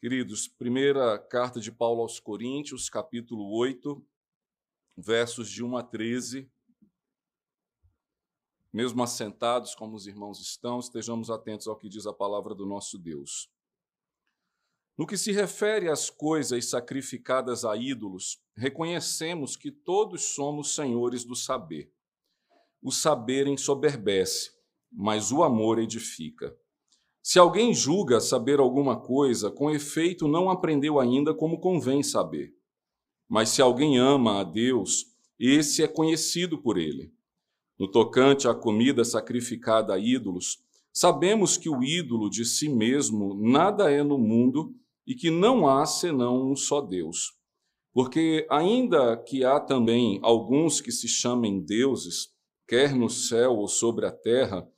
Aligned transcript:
Queridos, 0.00 0.46
primeira 0.46 1.18
carta 1.18 1.58
de 1.58 1.72
Paulo 1.72 2.02
aos 2.02 2.20
Coríntios, 2.20 2.88
capítulo 2.88 3.52
8, 3.58 4.00
versos 4.96 5.50
de 5.50 5.64
1 5.64 5.76
a 5.76 5.82
13. 5.82 6.48
Mesmo 8.72 9.02
assentados 9.02 9.74
como 9.74 9.96
os 9.96 10.06
irmãos 10.06 10.40
estão, 10.40 10.78
estejamos 10.78 11.30
atentos 11.30 11.66
ao 11.66 11.76
que 11.76 11.88
diz 11.88 12.06
a 12.06 12.12
palavra 12.12 12.54
do 12.54 12.64
nosso 12.64 12.96
Deus. 12.96 13.50
No 14.96 15.04
que 15.04 15.16
se 15.16 15.32
refere 15.32 15.88
às 15.88 16.08
coisas 16.08 16.70
sacrificadas 16.70 17.64
a 17.64 17.76
ídolos, 17.76 18.40
reconhecemos 18.56 19.56
que 19.56 19.72
todos 19.72 20.26
somos 20.32 20.76
senhores 20.76 21.24
do 21.24 21.34
saber. 21.34 21.92
O 22.80 22.92
saber 22.92 23.48
ensoberbece, 23.48 24.52
mas 24.92 25.32
o 25.32 25.42
amor 25.42 25.80
edifica. 25.80 26.56
Se 27.22 27.38
alguém 27.38 27.74
julga 27.74 28.20
saber 28.20 28.58
alguma 28.58 28.98
coisa, 29.00 29.50
com 29.50 29.70
efeito 29.70 30.26
não 30.26 30.50
aprendeu 30.50 30.98
ainda 30.98 31.34
como 31.34 31.60
convém 31.60 32.02
saber. 32.02 32.54
Mas 33.28 33.50
se 33.50 33.60
alguém 33.60 33.98
ama 33.98 34.40
a 34.40 34.44
Deus, 34.44 35.06
esse 35.38 35.82
é 35.82 35.88
conhecido 35.88 36.58
por 36.58 36.78
ele. 36.78 37.12
No 37.78 37.88
tocante 37.88 38.48
à 38.48 38.54
comida 38.54 39.04
sacrificada 39.04 39.94
a 39.94 39.98
ídolos, 39.98 40.58
sabemos 40.92 41.56
que 41.56 41.68
o 41.68 41.82
ídolo 41.84 42.28
de 42.28 42.44
si 42.44 42.68
mesmo 42.68 43.34
nada 43.34 43.90
é 43.90 44.02
no 44.02 44.18
mundo 44.18 44.74
e 45.06 45.14
que 45.14 45.30
não 45.30 45.68
há 45.68 45.86
senão 45.86 46.50
um 46.50 46.56
só 46.56 46.80
Deus. 46.80 47.38
Porque, 47.92 48.46
ainda 48.50 49.16
que 49.16 49.44
há 49.44 49.58
também 49.60 50.18
alguns 50.22 50.80
que 50.80 50.92
se 50.92 51.08
chamem 51.08 51.60
deuses, 51.60 52.28
quer 52.66 52.94
no 52.94 53.08
céu 53.08 53.56
ou 53.56 53.68
sobre 53.68 54.06
a 54.06 54.12
terra, 54.12 54.68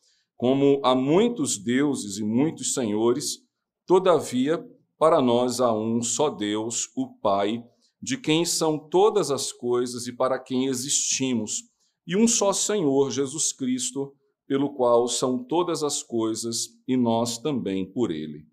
como 0.40 0.80
há 0.82 0.94
muitos 0.94 1.58
deuses 1.58 2.16
e 2.16 2.24
muitos 2.24 2.72
senhores, 2.72 3.40
todavia, 3.86 4.58
para 4.98 5.20
nós 5.20 5.60
há 5.60 5.70
um 5.70 6.02
só 6.02 6.30
Deus, 6.30 6.88
o 6.96 7.12
Pai, 7.20 7.62
de 8.00 8.16
quem 8.16 8.46
são 8.46 8.78
todas 8.78 9.30
as 9.30 9.52
coisas 9.52 10.06
e 10.06 10.16
para 10.16 10.38
quem 10.38 10.64
existimos, 10.64 11.64
e 12.06 12.16
um 12.16 12.26
só 12.26 12.54
Senhor, 12.54 13.10
Jesus 13.10 13.52
Cristo, 13.52 14.14
pelo 14.46 14.72
qual 14.72 15.06
são 15.08 15.44
todas 15.44 15.82
as 15.82 16.02
coisas 16.02 16.68
e 16.88 16.96
nós 16.96 17.36
também 17.36 17.84
por 17.84 18.10
ele. 18.10 18.46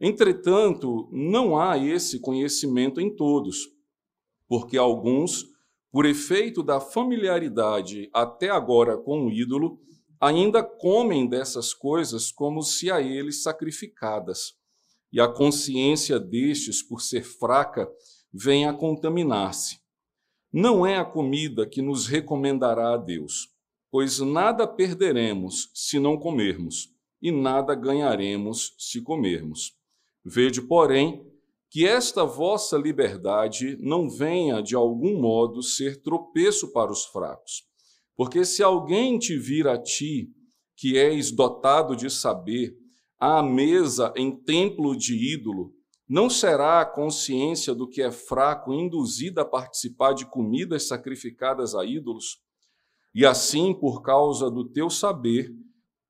Entretanto, 0.00 1.08
não 1.10 1.58
há 1.58 1.76
esse 1.76 2.20
conhecimento 2.20 3.00
em 3.00 3.12
todos, 3.12 3.66
porque 4.46 4.78
alguns, 4.78 5.44
por 5.90 6.06
efeito 6.06 6.62
da 6.62 6.78
familiaridade 6.78 8.08
até 8.14 8.50
agora 8.50 8.96
com 8.96 9.26
o 9.26 9.32
ídolo, 9.32 9.80
ainda 10.20 10.62
comem 10.62 11.26
dessas 11.26 11.72
coisas 11.72 12.32
como 12.32 12.62
se 12.62 12.90
a 12.90 13.00
eles 13.00 13.42
sacrificadas, 13.42 14.54
e 15.12 15.20
a 15.20 15.28
consciência 15.28 16.18
destes, 16.18 16.82
por 16.82 17.00
ser 17.00 17.22
fraca, 17.22 17.88
vem 18.32 18.66
a 18.66 18.74
contaminar-se. 18.74 19.78
Não 20.52 20.84
é 20.84 20.98
a 20.98 21.04
comida 21.04 21.66
que 21.66 21.80
nos 21.80 22.06
recomendará 22.06 22.94
a 22.94 22.96
Deus, 22.96 23.48
pois 23.90 24.18
nada 24.18 24.66
perderemos 24.66 25.70
se 25.72 25.98
não 25.98 26.18
comermos, 26.18 26.92
e 27.22 27.30
nada 27.30 27.74
ganharemos 27.74 28.74
se 28.78 29.00
comermos. 29.00 29.74
Vede, 30.24 30.60
porém, 30.60 31.26
que 31.70 31.86
esta 31.86 32.24
vossa 32.24 32.76
liberdade 32.76 33.76
não 33.80 34.08
venha 34.08 34.62
de 34.62 34.74
algum 34.74 35.20
modo 35.20 35.62
ser 35.62 36.02
tropeço 36.02 36.72
para 36.72 36.92
os 36.92 37.04
fracos 37.06 37.67
porque 38.18 38.44
se 38.44 38.64
alguém 38.64 39.16
te 39.16 39.38
vir 39.38 39.68
a 39.68 39.80
ti, 39.80 40.28
que 40.76 40.98
és 40.98 41.30
dotado 41.30 41.94
de 41.94 42.10
saber, 42.10 42.76
à 43.16 43.40
mesa 43.44 44.12
em 44.16 44.36
templo 44.36 44.96
de 44.96 45.14
ídolo, 45.34 45.72
não 46.08 46.28
será 46.28 46.80
a 46.80 46.84
consciência 46.84 47.72
do 47.72 47.88
que 47.88 48.02
é 48.02 48.10
fraco 48.10 48.72
induzida 48.72 49.42
a 49.42 49.44
participar 49.44 50.14
de 50.14 50.26
comidas 50.26 50.88
sacrificadas 50.88 51.76
a 51.76 51.84
ídolos? 51.84 52.42
E 53.14 53.24
assim, 53.24 53.72
por 53.72 54.02
causa 54.02 54.50
do 54.50 54.68
teu 54.68 54.90
saber, 54.90 55.54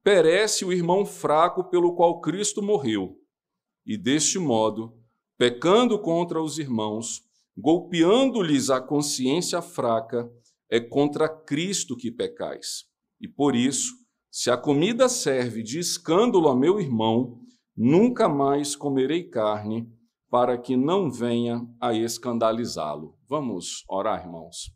perece 0.02 0.64
o 0.64 0.72
irmão 0.72 1.04
fraco 1.04 1.68
pelo 1.68 1.94
qual 1.94 2.22
Cristo 2.22 2.62
morreu. 2.62 3.18
E 3.84 3.98
deste 3.98 4.38
modo, 4.38 4.96
pecando 5.36 5.98
contra 5.98 6.42
os 6.42 6.58
irmãos, 6.58 7.20
golpeando-lhes 7.54 8.70
a 8.70 8.80
consciência 8.80 9.60
fraca, 9.60 10.32
é 10.70 10.80
contra 10.80 11.28
Cristo 11.28 11.96
que 11.96 12.10
pecais. 12.10 12.84
E 13.20 13.26
por 13.26 13.56
isso, 13.56 13.94
se 14.30 14.50
a 14.50 14.56
comida 14.56 15.08
serve 15.08 15.62
de 15.62 15.78
escândalo 15.78 16.48
a 16.48 16.56
meu 16.56 16.80
irmão, 16.80 17.40
nunca 17.76 18.28
mais 18.28 18.76
comerei 18.76 19.24
carne, 19.24 19.88
para 20.30 20.58
que 20.58 20.76
não 20.76 21.10
venha 21.10 21.66
a 21.80 21.94
escandalizá-lo. 21.94 23.16
Vamos 23.26 23.82
orar, 23.88 24.24
irmãos. 24.24 24.70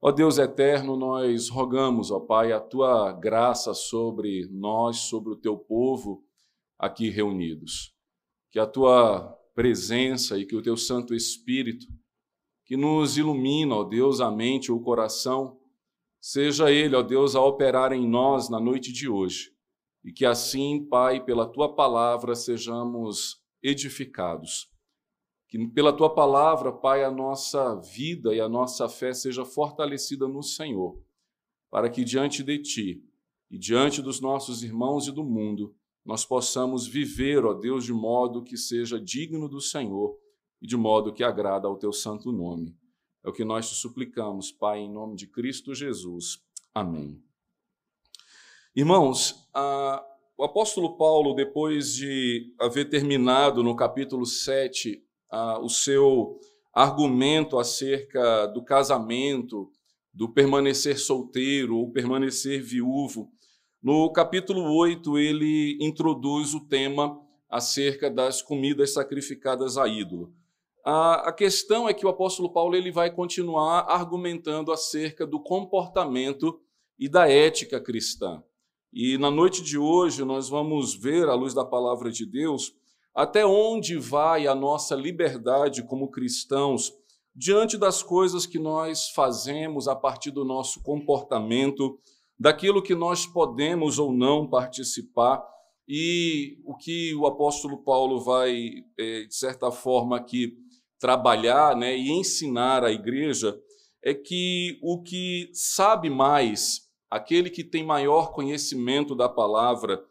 Ó 0.00 0.12
Deus 0.12 0.36
eterno, 0.36 0.96
nós 0.96 1.48
rogamos, 1.48 2.10
ó 2.10 2.20
Pai, 2.20 2.52
a 2.52 2.60
tua 2.60 3.10
graça 3.12 3.72
sobre 3.72 4.46
nós, 4.50 4.98
sobre 4.98 5.32
o 5.32 5.36
teu 5.36 5.56
povo 5.56 6.22
aqui 6.78 7.08
reunidos. 7.08 7.94
Que 8.50 8.58
a 8.58 8.66
tua 8.66 9.34
presença 9.54 10.36
e 10.36 10.44
que 10.44 10.54
o 10.54 10.60
teu 10.62 10.76
Santo 10.76 11.14
Espírito 11.14 11.86
que 12.74 12.76
nos 12.76 13.16
ilumina, 13.16 13.76
ó 13.76 13.84
Deus, 13.84 14.20
a 14.20 14.32
mente, 14.32 14.72
o 14.72 14.80
coração, 14.80 15.60
seja 16.20 16.72
Ele, 16.72 16.96
ó 16.96 17.02
Deus, 17.02 17.36
a 17.36 17.40
operar 17.40 17.92
em 17.92 18.04
nós 18.04 18.48
na 18.48 18.58
noite 18.58 18.92
de 18.92 19.08
hoje. 19.08 19.54
E 20.02 20.10
que 20.10 20.26
assim, 20.26 20.84
Pai, 20.84 21.24
pela 21.24 21.46
tua 21.46 21.72
palavra, 21.72 22.34
sejamos 22.34 23.40
edificados. 23.62 24.68
Que 25.48 25.68
pela 25.68 25.92
tua 25.92 26.12
palavra, 26.12 26.72
Pai, 26.72 27.04
a 27.04 27.12
nossa 27.12 27.76
vida 27.76 28.34
e 28.34 28.40
a 28.40 28.48
nossa 28.48 28.88
fé 28.88 29.14
seja 29.14 29.44
fortalecida 29.44 30.26
no 30.26 30.42
Senhor, 30.42 31.00
para 31.70 31.88
que 31.88 32.02
diante 32.02 32.42
de 32.42 32.58
ti 32.58 33.04
e 33.48 33.56
diante 33.56 34.02
dos 34.02 34.20
nossos 34.20 34.64
irmãos 34.64 35.06
e 35.06 35.12
do 35.12 35.22
mundo, 35.22 35.76
nós 36.04 36.24
possamos 36.24 36.88
viver, 36.88 37.44
ó 37.44 37.54
Deus, 37.54 37.84
de 37.84 37.92
modo 37.92 38.42
que 38.42 38.56
seja 38.56 38.98
digno 38.98 39.48
do 39.48 39.60
Senhor 39.60 40.18
e 40.64 40.66
de 40.66 40.78
modo 40.78 41.12
que 41.12 41.22
agrada 41.22 41.68
ao 41.68 41.76
teu 41.76 41.92
santo 41.92 42.32
nome. 42.32 42.74
É 43.22 43.28
o 43.28 43.32
que 43.34 43.44
nós 43.44 43.68
te 43.68 43.74
suplicamos, 43.74 44.50
Pai, 44.50 44.78
em 44.78 44.90
nome 44.90 45.14
de 45.14 45.26
Cristo 45.26 45.74
Jesus. 45.74 46.38
Amém. 46.74 47.22
Irmãos, 48.74 49.46
a, 49.52 50.02
o 50.38 50.42
apóstolo 50.42 50.96
Paulo, 50.96 51.34
depois 51.34 51.92
de 51.92 52.54
haver 52.58 52.88
terminado 52.88 53.62
no 53.62 53.76
capítulo 53.76 54.24
7 54.24 55.04
a, 55.30 55.58
o 55.58 55.68
seu 55.68 56.40
argumento 56.72 57.58
acerca 57.58 58.46
do 58.46 58.64
casamento, 58.64 59.70
do 60.14 60.32
permanecer 60.32 60.98
solteiro 60.98 61.76
ou 61.76 61.92
permanecer 61.92 62.62
viúvo, 62.62 63.30
no 63.82 64.10
capítulo 64.10 64.74
8 64.74 65.18
ele 65.18 65.76
introduz 65.78 66.54
o 66.54 66.66
tema 66.66 67.20
acerca 67.50 68.10
das 68.10 68.40
comidas 68.40 68.94
sacrificadas 68.94 69.76
a 69.76 69.86
ídolo. 69.86 70.32
A, 70.86 71.32
questão 71.32 71.88
é 71.88 71.94
que 71.94 72.04
o 72.04 72.10
apóstolo 72.10 72.52
Paulo 72.52 72.76
ele 72.76 72.92
vai 72.92 73.10
continuar 73.10 73.86
argumentando 73.88 74.70
acerca 74.70 75.26
do 75.26 75.40
comportamento 75.40 76.60
e 76.98 77.08
da 77.08 77.26
ética 77.26 77.80
cristã. 77.80 78.42
E 78.92 79.16
na 79.16 79.30
noite 79.30 79.62
de 79.62 79.78
hoje 79.78 80.24
nós 80.26 80.50
vamos 80.50 80.94
ver, 80.94 81.26
à 81.26 81.34
luz 81.34 81.54
da 81.54 81.64
palavra 81.64 82.10
de 82.10 82.26
Deus, 82.26 82.74
até 83.14 83.46
onde 83.46 83.96
vai 83.96 84.46
a 84.46 84.54
nossa 84.54 84.94
liberdade 84.94 85.82
como 85.82 86.10
cristãos 86.10 86.92
diante 87.34 87.78
das 87.78 88.02
coisas 88.02 88.44
que 88.44 88.58
nós 88.58 89.08
fazemos 89.08 89.88
a 89.88 89.96
partir 89.96 90.32
do 90.32 90.44
nosso 90.44 90.82
comportamento, 90.82 91.98
daquilo 92.38 92.82
que 92.82 92.94
nós 92.94 93.26
podemos 93.26 93.98
ou 93.98 94.12
não 94.12 94.46
participar. 94.46 95.42
E 95.88 96.58
o 96.64 96.76
que 96.76 97.14
o 97.14 97.26
apóstolo 97.26 97.82
Paulo 97.82 98.20
vai, 98.20 98.84
eh, 98.98 99.24
de 99.24 99.34
certa 99.34 99.70
forma, 99.70 100.16
aqui 100.16 100.56
trabalhar 100.98 101.76
né, 101.76 101.96
e 101.96 102.10
ensinar 102.10 102.84
a 102.84 102.90
igreja 102.90 103.58
é 104.02 104.12
que 104.12 104.78
o 104.82 105.02
que 105.02 105.50
sabe 105.52 106.10
mais, 106.10 106.90
aquele 107.10 107.48
que 107.48 107.64
tem 107.64 107.84
maior 107.84 108.32
conhecimento 108.32 109.14
da 109.14 109.28
palavra, 109.28 110.04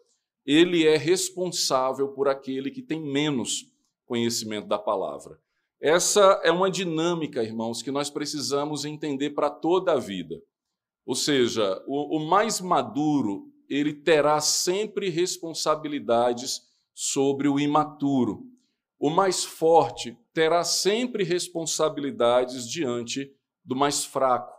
ele 0.46 0.86
é 0.86 0.98
responsável 0.98 2.10
por 2.10 2.28
aquele 2.28 2.72
que 2.72 2.82
tem 2.82 3.00
menos 3.00 3.72
conhecimento 4.06 4.68
da 4.68 4.80
palavra. 4.80 5.40
Essa 5.80 6.42
é 6.44 6.52
uma 6.52 6.72
dinâmica, 6.72 7.44
irmãos, 7.44 7.82
que 7.82 7.92
nós 7.92 8.10
precisamos 8.10 8.86
entender 8.86 9.32
para 9.32 9.50
toda 9.50 9.94
a 9.94 10.00
vida. 10.00 10.42
Ou 11.06 11.16
seja, 11.16 11.84
o, 11.86 12.18
o 12.18 12.26
mais 12.26 12.62
maduro, 12.62 13.52
ele 13.70 13.94
terá 13.94 14.40
sempre 14.40 15.10
responsabilidades 15.10 16.62
sobre 16.94 17.48
o 17.48 17.60
imaturo. 17.60 18.46
O 18.98 19.10
mais 19.10 19.44
forte 19.44 20.18
terá 20.34 20.64
sempre 20.64 21.24
responsabilidades 21.24 22.68
diante 22.70 23.32
do 23.64 23.76
mais 23.76 24.04
fraco. 24.04 24.54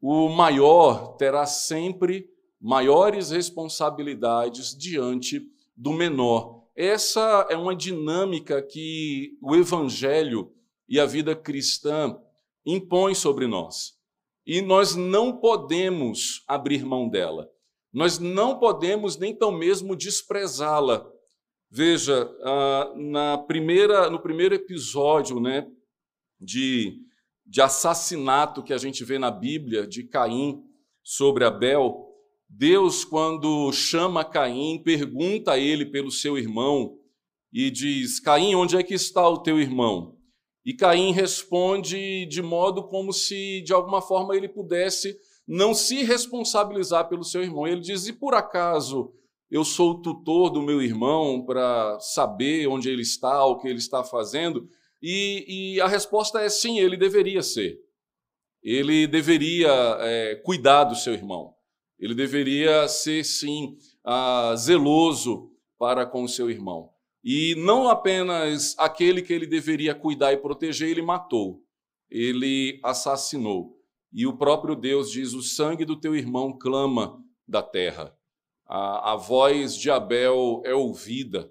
O 0.00 0.28
maior 0.28 1.16
terá 1.16 1.44
sempre 1.46 2.30
maiores 2.60 3.30
responsabilidades 3.30 4.76
diante 4.76 5.42
do 5.76 5.92
menor. 5.92 6.66
essa 6.74 7.46
é 7.50 7.56
uma 7.56 7.74
dinâmica 7.74 8.62
que 8.62 9.36
o 9.42 9.54
Evangelho 9.54 10.52
e 10.88 10.98
a 10.98 11.06
vida 11.06 11.34
cristã 11.34 12.16
impõe 12.64 13.14
sobre 13.14 13.46
nós. 13.46 13.96
E 14.46 14.62
nós 14.62 14.94
não 14.94 15.36
podemos 15.36 16.42
abrir 16.46 16.84
mão 16.84 17.08
dela. 17.08 17.50
Nós 17.92 18.18
não 18.18 18.58
podemos 18.58 19.16
nem 19.16 19.34
tão 19.34 19.50
mesmo 19.50 19.96
desprezá-la. 19.96 21.06
Veja, 21.70 22.30
ah, 22.42 22.92
na 22.96 23.38
primeira, 23.38 24.08
no 24.08 24.18
primeiro 24.18 24.54
episódio 24.54 25.38
né, 25.38 25.66
de, 26.40 27.02
de 27.46 27.60
assassinato 27.60 28.62
que 28.62 28.72
a 28.72 28.78
gente 28.78 29.04
vê 29.04 29.18
na 29.18 29.30
Bíblia, 29.30 29.86
de 29.86 30.04
Caim 30.04 30.62
sobre 31.02 31.44
Abel, 31.44 32.08
Deus, 32.48 33.04
quando 33.04 33.70
chama 33.72 34.24
Caim, 34.24 34.82
pergunta 34.82 35.52
a 35.52 35.58
ele 35.58 35.84
pelo 35.84 36.10
seu 36.10 36.38
irmão 36.38 36.98
e 37.52 37.70
diz: 37.70 38.18
Caim, 38.18 38.54
onde 38.54 38.76
é 38.76 38.82
que 38.82 38.94
está 38.94 39.28
o 39.28 39.42
teu 39.42 39.60
irmão? 39.60 40.16
E 40.64 40.72
Caim 40.72 41.12
responde 41.12 42.24
de 42.26 42.40
modo 42.40 42.88
como 42.88 43.12
se, 43.12 43.60
de 43.62 43.74
alguma 43.74 44.00
forma, 44.00 44.34
ele 44.34 44.48
pudesse 44.48 45.14
não 45.46 45.74
se 45.74 46.02
responsabilizar 46.02 47.08
pelo 47.08 47.24
seu 47.24 47.42
irmão. 47.42 47.66
Ele 47.66 47.82
diz: 47.82 48.06
E 48.06 48.14
por 48.14 48.34
acaso 48.34 49.12
eu 49.50 49.64
sou 49.64 49.92
o 49.92 50.02
tutor 50.02 50.50
do 50.50 50.62
meu 50.62 50.82
irmão 50.82 51.44
para 51.44 51.98
saber 52.00 52.66
onde 52.66 52.90
ele 52.90 53.02
está, 53.02 53.44
o 53.44 53.58
que 53.58 53.68
ele 53.68 53.78
está 53.78 54.04
fazendo? 54.04 54.68
E, 55.02 55.74
e 55.76 55.80
a 55.80 55.86
resposta 55.86 56.40
é 56.40 56.48
sim, 56.48 56.78
ele 56.78 56.96
deveria 56.96 57.42
ser. 57.42 57.78
Ele 58.62 59.06
deveria 59.06 59.70
é, 60.00 60.34
cuidar 60.44 60.84
do 60.84 60.94
seu 60.94 61.14
irmão. 61.14 61.54
Ele 61.98 62.14
deveria 62.14 62.86
ser, 62.88 63.24
sim, 63.24 63.76
ah, 64.04 64.54
zeloso 64.56 65.50
para 65.78 66.04
com 66.04 66.24
o 66.24 66.28
seu 66.28 66.50
irmão. 66.50 66.90
E 67.24 67.54
não 67.56 67.88
apenas 67.88 68.74
aquele 68.78 69.22
que 69.22 69.32
ele 69.32 69.46
deveria 69.46 69.94
cuidar 69.94 70.32
e 70.32 70.36
proteger, 70.36 70.88
ele 70.88 71.02
matou, 71.02 71.62
ele 72.10 72.80
assassinou. 72.82 73.76
E 74.12 74.26
o 74.26 74.36
próprio 74.36 74.74
Deus 74.74 75.10
diz: 75.10 75.34
O 75.34 75.42
sangue 75.42 75.84
do 75.84 75.98
teu 75.98 76.14
irmão 76.14 76.56
clama 76.56 77.22
da 77.46 77.62
terra. 77.62 78.17
A, 78.68 79.12
a 79.12 79.16
voz 79.16 79.74
de 79.76 79.90
Abel 79.90 80.62
é 80.64 80.74
ouvida. 80.74 81.50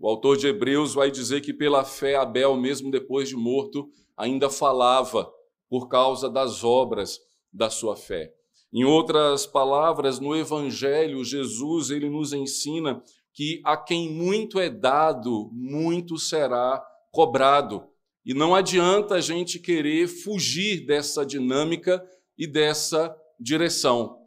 O 0.00 0.08
autor 0.08 0.36
de 0.36 0.46
Hebreus 0.46 0.94
vai 0.94 1.10
dizer 1.10 1.40
que 1.40 1.52
pela 1.52 1.84
fé 1.84 2.16
Abel, 2.16 2.56
mesmo 2.56 2.90
depois 2.90 3.28
de 3.28 3.36
morto, 3.36 3.90
ainda 4.16 4.48
falava 4.48 5.30
por 5.68 5.88
causa 5.88 6.30
das 6.30 6.64
obras 6.64 7.18
da 7.52 7.68
sua 7.68 7.96
fé. 7.96 8.32
Em 8.72 8.84
outras 8.84 9.46
palavras, 9.46 10.20
no 10.20 10.36
Evangelho, 10.36 11.24
Jesus 11.24 11.90
ele 11.90 12.08
nos 12.08 12.32
ensina 12.32 13.02
que 13.32 13.60
a 13.64 13.76
quem 13.76 14.10
muito 14.10 14.58
é 14.58 14.70
dado, 14.70 15.50
muito 15.52 16.18
será 16.18 16.82
cobrado. 17.10 17.84
E 18.24 18.34
não 18.34 18.54
adianta 18.54 19.14
a 19.14 19.20
gente 19.20 19.58
querer 19.58 20.06
fugir 20.06 20.86
dessa 20.86 21.24
dinâmica 21.24 22.04
e 22.36 22.46
dessa 22.46 23.14
direção. 23.40 24.17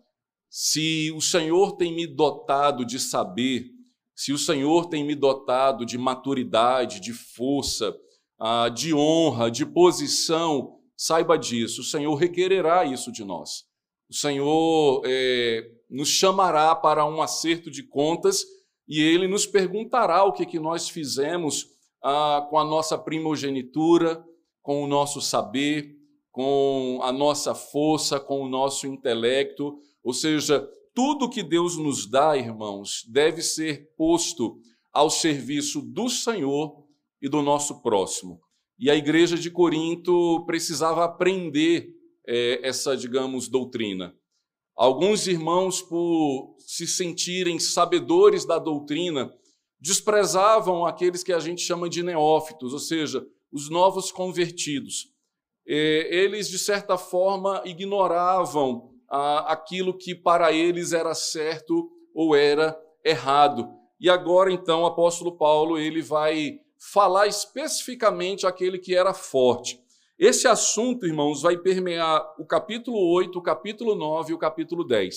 Se 0.54 1.10
o 1.16 1.22
Senhor 1.22 1.78
tem 1.78 1.96
me 1.96 2.06
dotado 2.06 2.84
de 2.84 3.00
saber, 3.00 3.70
se 4.14 4.34
o 4.34 4.38
Senhor 4.38 4.88
tem 4.88 5.02
me 5.02 5.16
dotado 5.16 5.86
de 5.86 5.98
maturidade, 5.98 7.00
de 7.00 7.14
força, 7.14 7.96
ah, 8.38 8.68
de 8.68 8.94
honra, 8.94 9.50
de 9.50 9.66
posição, 9.66 10.78
saiba 10.98 11.38
disso, 11.38 11.80
o 11.80 11.86
Senhor 11.86 12.14
requererá 12.16 12.84
isso 12.84 13.14
de 13.14 13.24
nós. 13.24 13.64
O 14.10 14.14
Senhor 14.14 15.02
é, 15.06 15.72
nos 15.90 16.10
chamará 16.10 16.76
para 16.76 17.06
um 17.06 17.22
acerto 17.22 17.72
de 17.72 17.84
contas 17.84 18.44
e 18.86 19.00
Ele 19.02 19.30
nos 19.30 19.46
perguntará 19.46 20.26
o 20.26 20.34
que, 20.34 20.46
que 20.46 20.60
nós 20.60 20.90
fizemos 20.90 21.66
ah, 22.04 22.46
com 22.50 22.60
a 22.60 22.66
nossa 22.66 22.98
primogenitura, 22.98 24.22
com 24.62 24.84
o 24.84 24.88
nosso 24.88 25.22
saber, 25.22 25.96
com 26.30 27.00
a 27.04 27.12
nossa 27.14 27.56
força, 27.56 28.20
com 28.20 28.42
o 28.42 28.50
nosso 28.50 28.86
intelecto. 28.86 29.80
Ou 30.04 30.14
seja, 30.14 30.68
tudo 30.94 31.30
que 31.30 31.44
Deus 31.44 31.78
nos 31.78 32.06
dá, 32.06 32.38
irmãos, 32.38 33.06
deve 33.08 33.42
ser 33.42 33.94
posto 33.96 34.60
ao 34.92 35.10
serviço 35.10 35.82
do 35.82 36.10
Senhor 36.10 36.86
e 37.22 37.30
do 37.30 37.42
nosso 37.42 37.82
próximo. 37.82 38.42
E 38.78 38.90
a 38.90 38.96
igreja 38.96 39.38
de 39.38 39.50
Corinto 39.50 40.44
precisava 40.46 41.06
aprender 41.06 41.94
é, 42.28 42.68
essa, 42.68 42.98
digamos, 42.98 43.48
doutrina. 43.48 44.16
Alguns 44.76 45.28
irmãos, 45.28 45.82
por 45.82 46.56
se 46.60 46.88
sentirem 46.88 47.60
sabedores 47.60 48.46
da 48.46 48.58
doutrina, 48.58 49.32
desprezavam 49.80 50.86
aqueles 50.86 51.24
que 51.24 51.34
a 51.34 51.40
gente 51.40 51.62
chama 51.62 51.88
de 51.88 52.02
neófitos, 52.02 52.74
ou 52.74 52.80
seja, 52.80 53.26
os 53.52 53.70
novos 53.70 54.12
convertidos. 54.12 55.10
É, 55.68 56.16
eles, 56.16 56.50
de 56.50 56.58
certa 56.58 56.98
forma, 56.98 57.62
ignoravam 57.66 58.91
aquilo 59.12 59.98
que 59.98 60.16
para 60.16 60.52
eles 60.52 60.94
era 60.94 61.14
certo 61.14 61.92
ou 62.16 62.36
era 62.36 62.80
errado. 63.04 63.68
E 64.00 64.10
agora, 64.10 64.52
então, 64.52 64.82
o 64.82 64.86
apóstolo 64.86 65.38
Paulo 65.38 65.78
ele 65.78 66.02
vai 66.02 66.60
falar 66.94 67.28
especificamente 67.28 68.48
aquele 68.48 68.80
que 68.80 68.96
era 68.96 69.14
forte. 69.14 69.80
Esse 70.18 70.48
assunto, 70.48 71.06
irmãos, 71.06 71.42
vai 71.42 71.58
permear 71.58 72.24
o 72.40 72.46
capítulo 72.46 72.98
8, 73.14 73.38
o 73.38 73.42
capítulo 73.42 73.96
9 73.96 74.32
e 74.32 74.34
o 74.34 74.38
capítulo 74.38 74.84
10. 74.84 75.16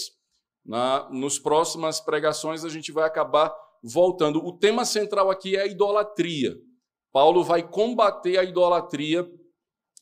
Na, 0.65 1.09
nos 1.11 1.39
próximas 1.39 2.01
pregações 2.01 2.65
a 2.65 2.69
gente 2.69 2.91
vai 2.91 3.05
acabar 3.05 3.55
voltando. 3.83 4.45
O 4.45 4.53
tema 4.53 4.85
central 4.85 5.31
aqui 5.31 5.57
é 5.57 5.61
a 5.61 5.67
idolatria. 5.67 6.57
Paulo 7.13 7.45
vai 7.45 7.63
combater 7.63 8.39
a 8.39 8.45
idolatria 8.45 9.31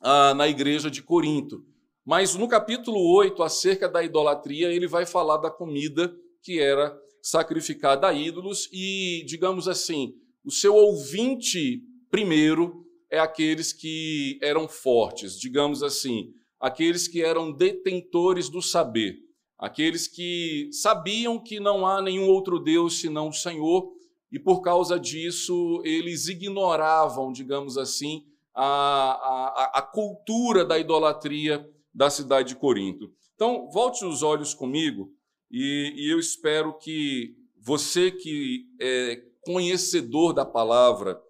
ah, 0.00 0.34
na 0.34 0.48
igreja 0.48 0.90
de 0.90 1.02
Corinto. 1.02 1.64
Mas 2.04 2.34
no 2.34 2.49
capítulo 2.49 2.99
8, 3.14 3.43
acerca 3.44 3.88
da 3.88 4.02
idolatria, 4.02 4.72
ele 4.72 4.88
vai 4.88 5.06
falar 5.06 5.37
da 5.37 5.50
comida 5.50 6.12
que 6.43 6.58
era 6.58 6.96
sacrificada 7.22 8.08
a 8.08 8.12
ídolos 8.12 8.69
e, 8.72 9.25
digamos 9.25 9.69
assim, 9.69 10.12
o 10.44 10.50
seu 10.50 10.75
ouvinte 10.75 11.81
primeiro 12.10 12.84
é 13.08 13.20
aqueles 13.20 13.72
que 13.72 14.38
eram 14.43 14.66
fortes, 14.66 15.38
digamos 15.38 15.82
assim, 15.82 16.32
aqueles 16.58 17.06
que 17.06 17.22
eram 17.22 17.52
detentores 17.52 18.48
do 18.48 18.60
saber, 18.60 19.19
aqueles 19.56 20.08
que 20.08 20.69
sabiam 20.72 21.38
que 21.38 21.60
não 21.60 21.87
há 21.87 22.02
nenhum 22.02 22.28
outro 22.28 22.58
Deus 22.58 23.00
senão 23.00 23.28
o 23.28 23.32
Senhor, 23.32 23.93
e 24.32 24.40
por 24.40 24.60
causa 24.60 24.98
disso 24.98 25.81
eles 25.84 26.26
ignoravam, 26.26 27.31
digamos 27.31 27.78
assim, 27.78 28.24
a, 28.53 28.65
a, 28.65 29.79
a 29.79 29.82
cultura 29.82 30.65
da 30.65 30.79
idolatria 30.79 31.65
da 31.94 32.11
cidade 32.11 32.49
de 32.49 32.56
Corinto. 32.56 33.13
Então, 33.34 33.69
volte 33.70 34.05
os 34.05 34.22
olhos 34.22 34.55
comigo 34.55 35.11
e, 35.51 35.93
e 35.96 36.13
eu 36.13 36.19
espero 36.19 36.77
que 36.79 37.34
você 37.61 38.11
que 38.11 38.67
é 38.81 39.22
conhecedor 39.44 40.32
da 40.32 40.44
palavra, 40.44 41.20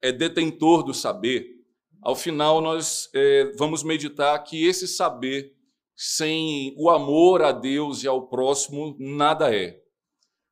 é 0.00 0.12
detentor 0.12 0.82
do 0.82 0.94
saber, 0.94 1.56
ao 2.02 2.14
final 2.14 2.60
nós 2.60 3.08
é, 3.14 3.52
vamos 3.58 3.82
meditar 3.82 4.38
que 4.44 4.64
esse 4.64 4.86
saber, 4.86 5.54
sem 5.96 6.74
o 6.78 6.88
amor 6.88 7.42
a 7.42 7.50
Deus 7.50 8.04
e 8.04 8.06
ao 8.06 8.28
próximo, 8.28 8.96
nada 8.98 9.54
é. 9.54 9.80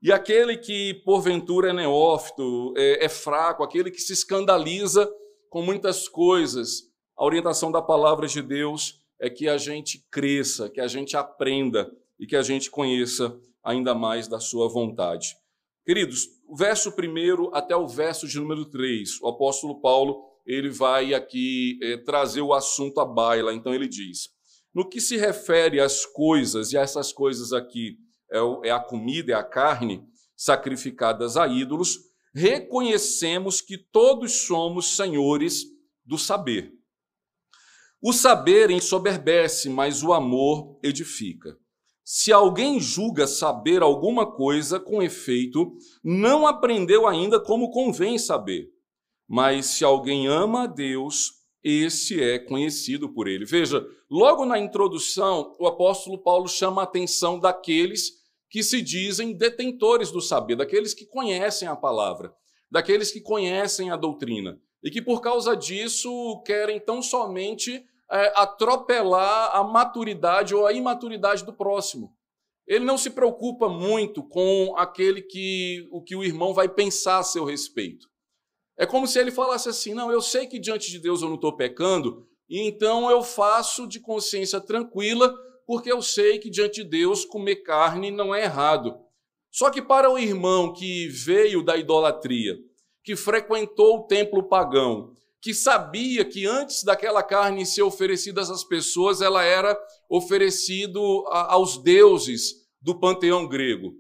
E 0.03 0.11
aquele 0.11 0.57
que, 0.57 0.95
porventura, 1.05 1.71
é 1.71 1.73
neófito, 1.73 2.75
é, 2.77 3.05
é 3.05 3.09
fraco, 3.09 3.63
aquele 3.63 3.91
que 3.91 4.01
se 4.01 4.13
escandaliza 4.13 5.11
com 5.49 5.63
muitas 5.63 6.09
coisas, 6.09 6.83
a 7.17 7.25
orientação 7.25 7.71
da 7.71 7.81
palavra 7.81 8.27
de 8.27 8.43
Deus 8.43 9.04
é 9.21 9.31
que 9.31 9.49
a 9.49 9.57
gente 9.57 10.05
cresça, 10.11 10.69
que 10.69 10.81
a 10.81 10.87
gente 10.89 11.17
aprenda 11.17 11.91
e 12.19 12.27
que 12.27 12.37
a 12.37 12.43
gente 12.43 12.71
conheça 12.71 13.37
ainda 13.63 13.95
mais 13.95 14.29
da 14.29 14.39
sua 14.39 14.69
vontade. 14.69 15.37
Queridos, 15.85 16.29
o 16.49 16.57
verso 16.57 16.93
primeiro 16.93 17.51
até 17.55 17.77
o 17.77 17.87
verso 17.87 18.27
de 18.27 18.39
número 18.39 18.65
3, 18.65 19.21
o 19.23 19.29
apóstolo 19.29 19.81
Paulo 19.81 20.35
ele 20.47 20.69
vai 20.71 21.15
aqui 21.15 21.79
é, 21.83 21.97
trazer 21.97 22.43
o 22.43 22.53
assunto 22.53 23.01
à 23.01 23.05
baila. 23.05 23.55
Então 23.55 23.75
ele 23.75 23.89
diz: 23.89 24.29
no 24.75 24.89
que 24.89 25.01
se 25.01 25.17
refere 25.17 25.81
às 25.81 26.05
coisas, 26.05 26.73
e 26.73 26.77
essas 26.77 27.13
coisas 27.13 27.53
aqui 27.53 27.99
é, 28.31 28.69
é 28.69 28.71
a 28.71 28.81
comida, 28.81 29.33
é 29.33 29.35
a 29.35 29.45
carne 29.45 30.03
sacrificadas 30.37 31.37
a 31.37 31.47
ídolos, 31.47 31.99
reconhecemos 32.35 33.61
que 33.61 33.79
todos 33.79 34.47
somos 34.47 34.97
senhores 34.97 35.65
do 36.05 36.19
saber. 36.19 36.73
O 38.03 38.13
saber 38.13 38.71
ensoberbece, 38.71 39.69
mas 39.69 40.03
o 40.03 40.13
amor 40.13 40.79
edifica. 40.83 41.57
Se 42.05 42.31
alguém 42.31 42.79
julga 42.79 43.27
saber 43.27 43.81
alguma 43.81 44.31
coisa, 44.31 44.79
com 44.79 45.03
efeito, 45.03 45.73
não 46.03 46.47
aprendeu 46.47 47.07
ainda 47.07 47.41
como 47.41 47.71
convém 47.71 48.19
saber. 48.19 48.69
Mas 49.27 49.67
se 49.67 49.85
alguém 49.85 50.27
ama 50.27 50.65
a 50.65 50.67
Deus, 50.67 51.33
esse 51.63 52.23
é 52.23 52.39
conhecido 52.39 53.09
por 53.09 53.27
ele. 53.27 53.47
Veja, 53.47 53.83
logo 54.11 54.45
na 54.45 54.59
introdução, 54.59 55.57
o 55.59 55.67
apóstolo 55.67 56.23
Paulo 56.23 56.47
chama 56.47 56.83
a 56.83 56.85
atenção 56.85 57.41
daqueles 57.41 58.11
que 58.51 58.63
se 58.63 58.83
dizem 58.83 59.35
detentores 59.35 60.11
do 60.11 60.21
saber, 60.21 60.57
daqueles 60.57 60.93
que 60.93 61.07
conhecem 61.07 61.67
a 61.67 61.75
palavra, 61.75 62.35
daqueles 62.71 63.11
que 63.11 63.23
conhecem 63.23 63.91
a 63.91 63.97
doutrina 63.97 64.61
e 64.85 64.91
que, 64.91 65.01
por 65.01 65.23
causa 65.23 65.57
disso, 65.57 66.43
querem 66.45 66.79
tão 66.79 67.01
somente 67.01 67.83
é, 68.13 68.33
atropelar 68.37 69.57
a 69.57 69.65
maturidade 69.65 70.55
ou 70.55 70.67
a 70.67 70.73
imaturidade 70.75 71.43
do 71.43 71.55
próximo. 71.55 72.15
Ele 72.67 72.85
não 72.85 72.99
se 72.99 73.11
preocupa 73.11 73.69
muito 73.69 74.23
com 74.23 74.75
aquele 74.77 75.23
que 75.23 75.89
o 75.91 76.03
que 76.03 76.15
o 76.15 76.23
irmão 76.23 76.53
vai 76.53 76.69
pensar 76.69 77.19
a 77.19 77.23
seu 77.23 77.45
respeito. 77.45 78.07
É 78.79 78.85
como 78.85 79.07
se 79.07 79.19
ele 79.19 79.31
falasse 79.31 79.69
assim: 79.71 79.95
não, 79.95 80.13
eu 80.13 80.21
sei 80.21 80.47
que 80.47 80.59
diante 80.59 80.91
de 80.91 80.99
Deus 80.99 81.23
eu 81.23 81.29
não 81.29 81.37
estou 81.37 81.57
pecando, 81.57 82.27
e 82.49 82.61
então 82.61 83.11
eu 83.11 83.23
faço 83.23 83.87
de 83.87 84.01
consciência 84.01 84.61
tranquila, 84.61 85.35
porque 85.67 85.91
eu 85.91 86.03
sei 86.03 86.39
que 86.39 86.51
diante 86.51 86.83
de 86.83 86.89
Deus 86.89 87.25
comer 87.25 87.57
carne 87.57 88.11
não 88.11 88.35
é 88.35 88.45
errado. 88.45 88.99
Só 89.51 89.71
que 89.71 89.81
para 89.81 90.11
o 90.11 90.19
irmão 90.19 90.73
que 90.73 91.07
veio 91.09 91.63
da 91.63 91.77
idolatria, 91.77 92.59
que 93.05 93.15
frequentou 93.15 93.99
o 93.99 94.07
templo 94.07 94.49
pagão, 94.49 95.13
que 95.41 95.53
sabia 95.53 96.25
que 96.25 96.47
antes 96.47 96.83
daquela 96.83 97.23
carne 97.23 97.67
ser 97.67 97.83
oferecida 97.83 98.41
às 98.41 98.65
pessoas, 98.65 99.21
ela 99.21 99.45
era 99.45 99.79
oferecida 100.09 100.99
aos 101.29 101.83
deuses 101.83 102.55
do 102.81 102.99
panteão 102.99 103.47
grego. 103.47 103.93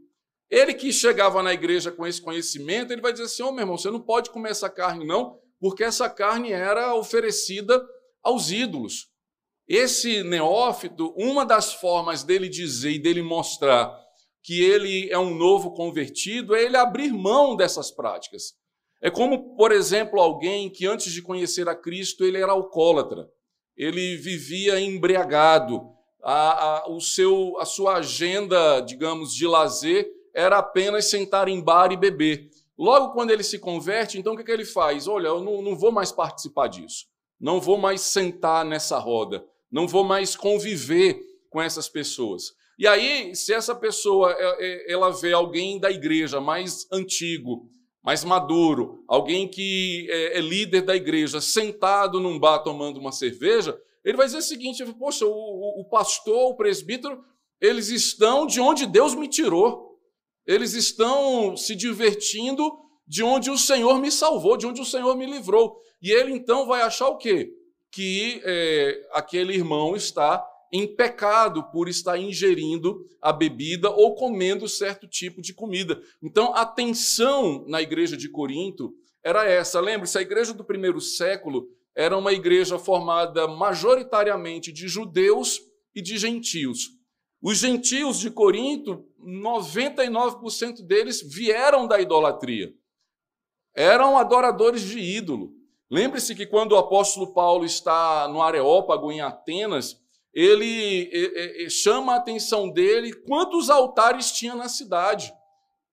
Ele 0.50 0.72
que 0.72 0.90
chegava 0.90 1.42
na 1.42 1.52
igreja 1.52 1.92
com 1.92 2.06
esse 2.06 2.20
conhecimento, 2.20 2.92
ele 2.92 3.02
vai 3.02 3.12
dizer 3.12 3.24
assim: 3.24 3.42
Ô 3.42 3.48
oh, 3.48 3.52
meu 3.52 3.62
irmão, 3.62 3.76
você 3.76 3.90
não 3.90 4.00
pode 4.00 4.30
comer 4.30 4.50
essa 4.50 4.70
carne, 4.70 5.04
não, 5.04 5.38
porque 5.60 5.84
essa 5.84 6.08
carne 6.08 6.52
era 6.52 6.94
oferecida 6.94 7.84
aos 8.22 8.50
ídolos. 8.50 9.08
Esse 9.68 10.22
neófito, 10.22 11.14
uma 11.16 11.44
das 11.44 11.74
formas 11.74 12.22
dele 12.22 12.48
dizer 12.48 12.92
e 12.92 12.98
dele 12.98 13.22
mostrar 13.22 13.94
que 14.42 14.62
ele 14.62 15.10
é 15.10 15.18
um 15.18 15.34
novo 15.34 15.72
convertido 15.72 16.54
é 16.54 16.62
ele 16.62 16.76
abrir 16.76 17.12
mão 17.12 17.56
dessas 17.56 17.90
práticas. 17.90 18.54
É 19.04 19.10
como, 19.10 19.54
por 19.54 19.70
exemplo, 19.70 20.18
alguém 20.18 20.70
que 20.70 20.86
antes 20.86 21.12
de 21.12 21.20
conhecer 21.20 21.68
a 21.68 21.74
Cristo 21.74 22.24
ele 22.24 22.38
era 22.38 22.52
alcoólatra, 22.52 23.28
ele 23.76 24.16
vivia 24.16 24.80
embriagado, 24.80 25.82
a, 26.22 26.78
a, 26.78 26.88
o 26.90 26.98
seu, 27.02 27.54
a 27.58 27.66
sua 27.66 27.96
agenda, 27.96 28.80
digamos, 28.80 29.34
de 29.34 29.46
lazer 29.46 30.10
era 30.32 30.56
apenas 30.56 31.04
sentar 31.10 31.48
em 31.48 31.60
bar 31.60 31.92
e 31.92 31.98
beber. 31.98 32.48
Logo, 32.78 33.12
quando 33.12 33.30
ele 33.30 33.42
se 33.42 33.58
converte, 33.58 34.18
então 34.18 34.32
o 34.32 34.38
que, 34.38 34.44
que 34.44 34.50
ele 34.50 34.64
faz? 34.64 35.06
Olha, 35.06 35.28
eu 35.28 35.44
não, 35.44 35.60
não 35.60 35.76
vou 35.76 35.92
mais 35.92 36.10
participar 36.10 36.68
disso, 36.68 37.04
não 37.38 37.60
vou 37.60 37.76
mais 37.76 38.00
sentar 38.00 38.64
nessa 38.64 38.98
roda, 38.98 39.44
não 39.70 39.86
vou 39.86 40.02
mais 40.02 40.34
conviver 40.34 41.20
com 41.50 41.60
essas 41.60 41.90
pessoas. 41.90 42.54
E 42.78 42.86
aí, 42.86 43.36
se 43.36 43.52
essa 43.52 43.74
pessoa 43.74 44.32
é, 44.32 44.56
é, 44.60 44.92
ela 44.94 45.10
vê 45.10 45.34
alguém 45.34 45.78
da 45.78 45.90
igreja 45.90 46.40
mais 46.40 46.86
antigo, 46.90 47.68
mais 48.04 48.22
maduro, 48.22 49.02
alguém 49.08 49.48
que 49.48 50.06
é, 50.10 50.38
é, 50.38 50.40
líder 50.42 50.82
da 50.82 50.94
igreja, 50.94 51.40
sentado 51.40 52.20
num 52.20 52.38
bar 52.38 52.58
tomando 52.58 53.00
uma 53.00 53.10
cerveja, 53.10 53.80
ele 54.04 54.18
vai 54.18 54.26
dizer 54.26 54.38
o 54.38 54.42
seguinte: 54.42 54.84
poxa, 54.98 55.24
o, 55.24 55.80
o 55.80 55.84
pastor, 55.88 56.50
o 56.50 56.54
presbítero, 56.54 57.24
eles 57.58 57.88
estão 57.88 58.46
de 58.46 58.60
onde 58.60 58.84
Deus 58.84 59.14
me 59.14 59.26
tirou, 59.26 59.98
eles 60.46 60.74
estão 60.74 61.56
se 61.56 61.74
divertindo 61.74 62.70
de 63.06 63.22
onde 63.22 63.50
o 63.50 63.56
Senhor 63.56 63.98
me 63.98 64.12
salvou, 64.12 64.58
de 64.58 64.66
onde 64.66 64.82
o 64.82 64.84
Senhor 64.84 65.16
me 65.16 65.24
livrou. 65.24 65.80
E 66.02 66.10
ele 66.10 66.32
então 66.32 66.66
vai 66.66 66.82
achar 66.82 67.08
o 67.08 67.16
quê? 67.16 67.50
Que 67.90 68.42
é, 68.44 69.08
aquele 69.12 69.54
irmão 69.54 69.96
está 69.96 70.46
em 70.76 70.88
pecado 70.88 71.62
por 71.70 71.88
estar 71.88 72.18
ingerindo 72.18 73.06
a 73.22 73.32
bebida 73.32 73.88
ou 73.90 74.16
comendo 74.16 74.68
certo 74.68 75.06
tipo 75.06 75.40
de 75.40 75.54
comida. 75.54 76.02
Então, 76.20 76.52
a 76.52 76.66
tensão 76.66 77.64
na 77.68 77.80
igreja 77.80 78.16
de 78.16 78.28
Corinto 78.28 78.92
era 79.22 79.48
essa. 79.48 79.78
Lembre-se, 79.78 80.18
a 80.18 80.20
igreja 80.20 80.52
do 80.52 80.64
primeiro 80.64 81.00
século 81.00 81.68
era 81.94 82.18
uma 82.18 82.32
igreja 82.32 82.76
formada 82.76 83.46
majoritariamente 83.46 84.72
de 84.72 84.88
judeus 84.88 85.60
e 85.94 86.02
de 86.02 86.18
gentios. 86.18 86.90
Os 87.40 87.58
gentios 87.58 88.18
de 88.18 88.28
Corinto, 88.28 89.06
99% 89.24 90.84
deles 90.84 91.22
vieram 91.22 91.86
da 91.86 92.00
idolatria. 92.00 92.74
Eram 93.76 94.18
adoradores 94.18 94.82
de 94.82 94.98
ídolo. 94.98 95.52
Lembre-se 95.88 96.34
que 96.34 96.46
quando 96.46 96.72
o 96.72 96.78
apóstolo 96.78 97.32
Paulo 97.32 97.64
está 97.64 98.26
no 98.26 98.42
Areópago, 98.42 99.12
em 99.12 99.20
Atenas, 99.20 100.02
ele 100.34 101.70
chama 101.70 102.14
a 102.14 102.16
atenção 102.16 102.68
dele 102.68 103.12
quantos 103.12 103.70
altares 103.70 104.32
tinha 104.32 104.54
na 104.54 104.68
cidade, 104.68 105.32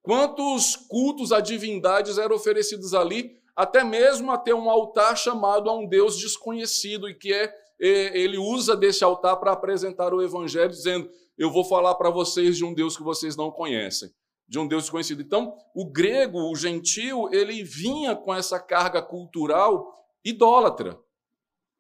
quantos 0.02 0.76
cultos 0.76 1.32
a 1.32 1.40
divindades 1.40 2.18
eram 2.18 2.36
oferecidos 2.36 2.94
ali, 2.94 3.38
até 3.56 3.84
mesmo 3.84 4.32
até 4.32 4.54
um 4.54 4.70
altar 4.70 5.16
chamado 5.16 5.70
a 5.70 5.74
um 5.74 5.88
Deus 5.88 6.18
desconhecido 6.18 7.08
e 7.08 7.14
que 7.14 7.32
é 7.32 7.54
ele 7.80 8.38
usa 8.38 8.76
desse 8.76 9.04
altar 9.04 9.38
para 9.38 9.54
apresentar 9.54 10.14
o 10.14 10.22
evangelho 10.22 10.70
dizendo: 10.70 11.10
"Eu 11.38 11.52
vou 11.52 11.64
falar 11.64 11.96
para 11.96 12.12
vocês 12.12 12.56
de 12.56 12.64
um 12.64 12.74
Deus 12.74 12.96
que 12.96 13.04
vocês 13.04 13.36
não 13.36 13.52
conhecem" 13.52 14.12
de 14.48 14.60
um 14.60 14.68
Deus 14.68 14.84
desconhecido. 14.84 15.22
Então, 15.22 15.56
o 15.74 15.90
grego, 15.90 16.52
o 16.52 16.56
gentil, 16.58 17.30
ele 17.32 17.64
vinha 17.64 18.14
com 18.14 18.36
essa 18.36 18.60
carga 18.60 19.02
cultural 19.02 19.96
idólatra. 20.26 21.00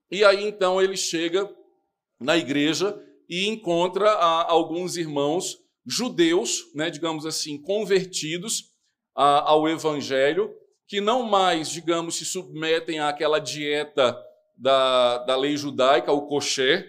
E 0.09 0.23
aí 0.23 0.47
então 0.47 0.81
ele 0.81 0.95
chega 0.95 1.53
na 2.21 2.37
igreja 2.37 2.97
e 3.27 3.47
encontra 3.47 4.11
alguns 4.11 4.95
irmãos 4.95 5.57
judeus, 5.85 6.71
né, 6.75 6.89
digamos 6.89 7.25
assim, 7.25 7.59
convertidos 7.59 8.65
ah, 9.15 9.49
ao 9.49 9.67
evangelho, 9.67 10.53
que 10.87 11.01
não 11.01 11.23
mais, 11.23 11.69
digamos, 11.69 12.15
se 12.15 12.25
submetem 12.25 12.99
àquela 12.99 13.39
dieta 13.39 14.15
da, 14.55 15.17
da 15.19 15.35
lei 15.35 15.57
judaica, 15.57 16.11
o 16.11 16.27
kosher, 16.27 16.85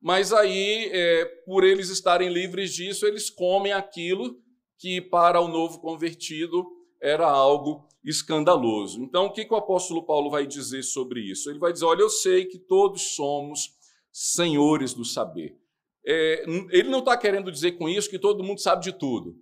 mas 0.00 0.32
aí, 0.32 0.88
é, 0.92 1.24
por 1.44 1.64
eles 1.64 1.88
estarem 1.88 2.28
livres 2.28 2.72
disso, 2.72 3.06
eles 3.06 3.28
comem 3.28 3.72
aquilo 3.72 4.36
que 4.78 5.00
para 5.00 5.40
o 5.40 5.48
novo 5.48 5.80
convertido 5.80 6.64
era 7.00 7.26
algo 7.26 7.88
escandaloso. 8.04 9.02
Então, 9.02 9.26
o 9.26 9.32
que, 9.32 9.44
que 9.44 9.52
o 9.52 9.56
apóstolo 9.56 10.04
Paulo 10.04 10.30
vai 10.30 10.46
dizer 10.46 10.82
sobre 10.82 11.20
isso? 11.20 11.50
Ele 11.50 11.58
vai 11.58 11.72
dizer: 11.72 11.86
olha, 11.86 12.02
eu 12.02 12.10
sei 12.10 12.44
que 12.44 12.58
todos 12.58 13.16
somos 13.16 13.70
senhores 14.16 14.94
do 14.94 15.04
saber. 15.04 15.58
É, 16.06 16.44
ele 16.70 16.88
não 16.88 17.00
está 17.00 17.14
querendo 17.18 17.52
dizer 17.52 17.72
com 17.72 17.86
isso 17.86 18.08
que 18.08 18.18
todo 18.18 18.42
mundo 18.42 18.62
sabe 18.62 18.82
de 18.82 18.92
tudo. 18.92 19.36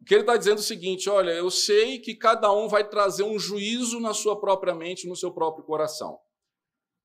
O 0.00 0.04
que 0.06 0.14
ele 0.14 0.22
está 0.22 0.38
dizendo 0.38 0.56
é 0.56 0.60
o 0.60 0.64
seguinte: 0.64 1.10
olha, 1.10 1.32
eu 1.32 1.50
sei 1.50 1.98
que 1.98 2.14
cada 2.14 2.50
um 2.50 2.66
vai 2.66 2.88
trazer 2.88 3.24
um 3.24 3.38
juízo 3.38 4.00
na 4.00 4.14
sua 4.14 4.40
própria 4.40 4.74
mente, 4.74 5.06
no 5.06 5.14
seu 5.14 5.30
próprio 5.30 5.64
coração. 5.64 6.18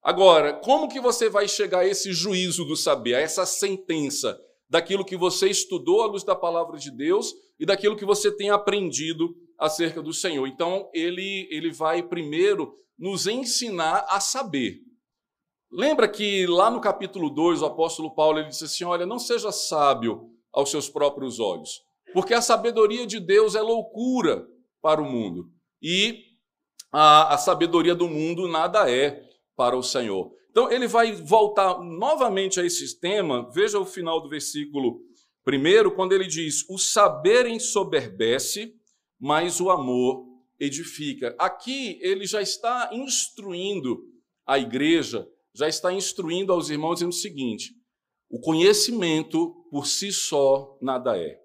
Agora, 0.01 0.53
como 0.53 0.87
que 0.87 1.01
você 1.01 1.27
vai 1.27 1.49
chegar 1.49 1.79
a 1.79 1.85
esse 1.85 2.13
juízo 2.13 2.63
do 2.63 2.77
saber, 2.77 3.15
a 3.15 3.19
essa 3.19 3.45
sentença 3.45 4.39
daquilo 4.69 5.03
que 5.03 5.17
você 5.17 5.49
estudou 5.49 6.01
à 6.01 6.05
luz 6.05 6.23
da 6.23 6.35
palavra 6.35 6.77
de 6.77 6.91
Deus 6.91 7.33
e 7.59 7.65
daquilo 7.65 7.97
que 7.97 8.05
você 8.05 8.31
tem 8.31 8.51
aprendido 8.51 9.35
acerca 9.57 10.01
do 10.01 10.13
Senhor? 10.13 10.47
Então, 10.47 10.89
ele, 10.93 11.49
ele 11.51 11.73
vai 11.73 12.01
primeiro 12.01 12.73
nos 12.97 13.27
ensinar 13.27 14.05
a 14.07 14.21
saber. 14.21 14.84
Lembra 15.75 16.07
que 16.07 16.47
lá 16.47 16.71
no 16.71 16.79
capítulo 16.79 17.29
2, 17.29 17.61
o 17.61 17.65
apóstolo 17.65 18.15
Paulo 18.15 18.39
ele 18.39 18.47
disse 18.47 18.63
assim: 18.63 18.85
Olha, 18.85 19.05
não 19.05 19.19
seja 19.19 19.51
sábio 19.51 20.29
aos 20.53 20.71
seus 20.71 20.87
próprios 20.87 21.37
olhos, 21.37 21.81
porque 22.13 22.33
a 22.33 22.41
sabedoria 22.41 23.05
de 23.05 23.19
Deus 23.19 23.55
é 23.55 23.61
loucura 23.61 24.47
para 24.81 25.01
o 25.01 25.05
mundo, 25.05 25.51
e 25.81 26.23
a, 26.93 27.33
a 27.33 27.37
sabedoria 27.37 27.93
do 27.93 28.07
mundo 28.07 28.47
nada 28.47 28.89
é 28.89 29.21
para 29.53 29.75
o 29.75 29.83
Senhor. 29.83 30.31
Então, 30.49 30.71
ele 30.71 30.87
vai 30.87 31.11
voltar 31.11 31.77
novamente 31.81 32.57
a 32.57 32.65
esse 32.65 32.97
tema, 32.97 33.51
veja 33.51 33.77
o 33.77 33.85
final 33.85 34.21
do 34.21 34.29
versículo 34.29 35.01
primeiro, 35.43 35.93
quando 35.93 36.13
ele 36.13 36.25
diz: 36.25 36.63
O 36.69 36.77
saber 36.77 37.47
ensoberbece, 37.47 38.73
mas 39.19 39.59
o 39.59 39.69
amor 39.69 40.25
edifica. 40.57 41.35
Aqui 41.37 41.99
ele 42.01 42.25
já 42.25 42.41
está 42.41 42.91
instruindo 42.93 44.05
a 44.45 44.57
igreja 44.57 45.27
já 45.55 45.67
está 45.69 45.91
instruindo 45.93 46.51
aos 46.51 46.69
irmãos 46.69 46.95
dizendo 46.95 47.11
o 47.11 47.15
seguinte: 47.15 47.73
o 48.29 48.39
conhecimento 48.39 49.55
por 49.71 49.87
si 49.87 50.11
só 50.11 50.77
nada 50.81 51.17
é. 51.17 51.39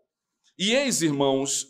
E 0.58 0.74
eis, 0.74 1.00
irmãos, 1.00 1.66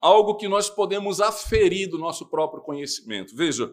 algo 0.00 0.36
que 0.36 0.48
nós 0.48 0.68
podemos 0.68 1.20
aferir 1.20 1.88
do 1.88 1.98
nosso 1.98 2.28
próprio 2.28 2.62
conhecimento. 2.62 3.36
Veja, 3.36 3.70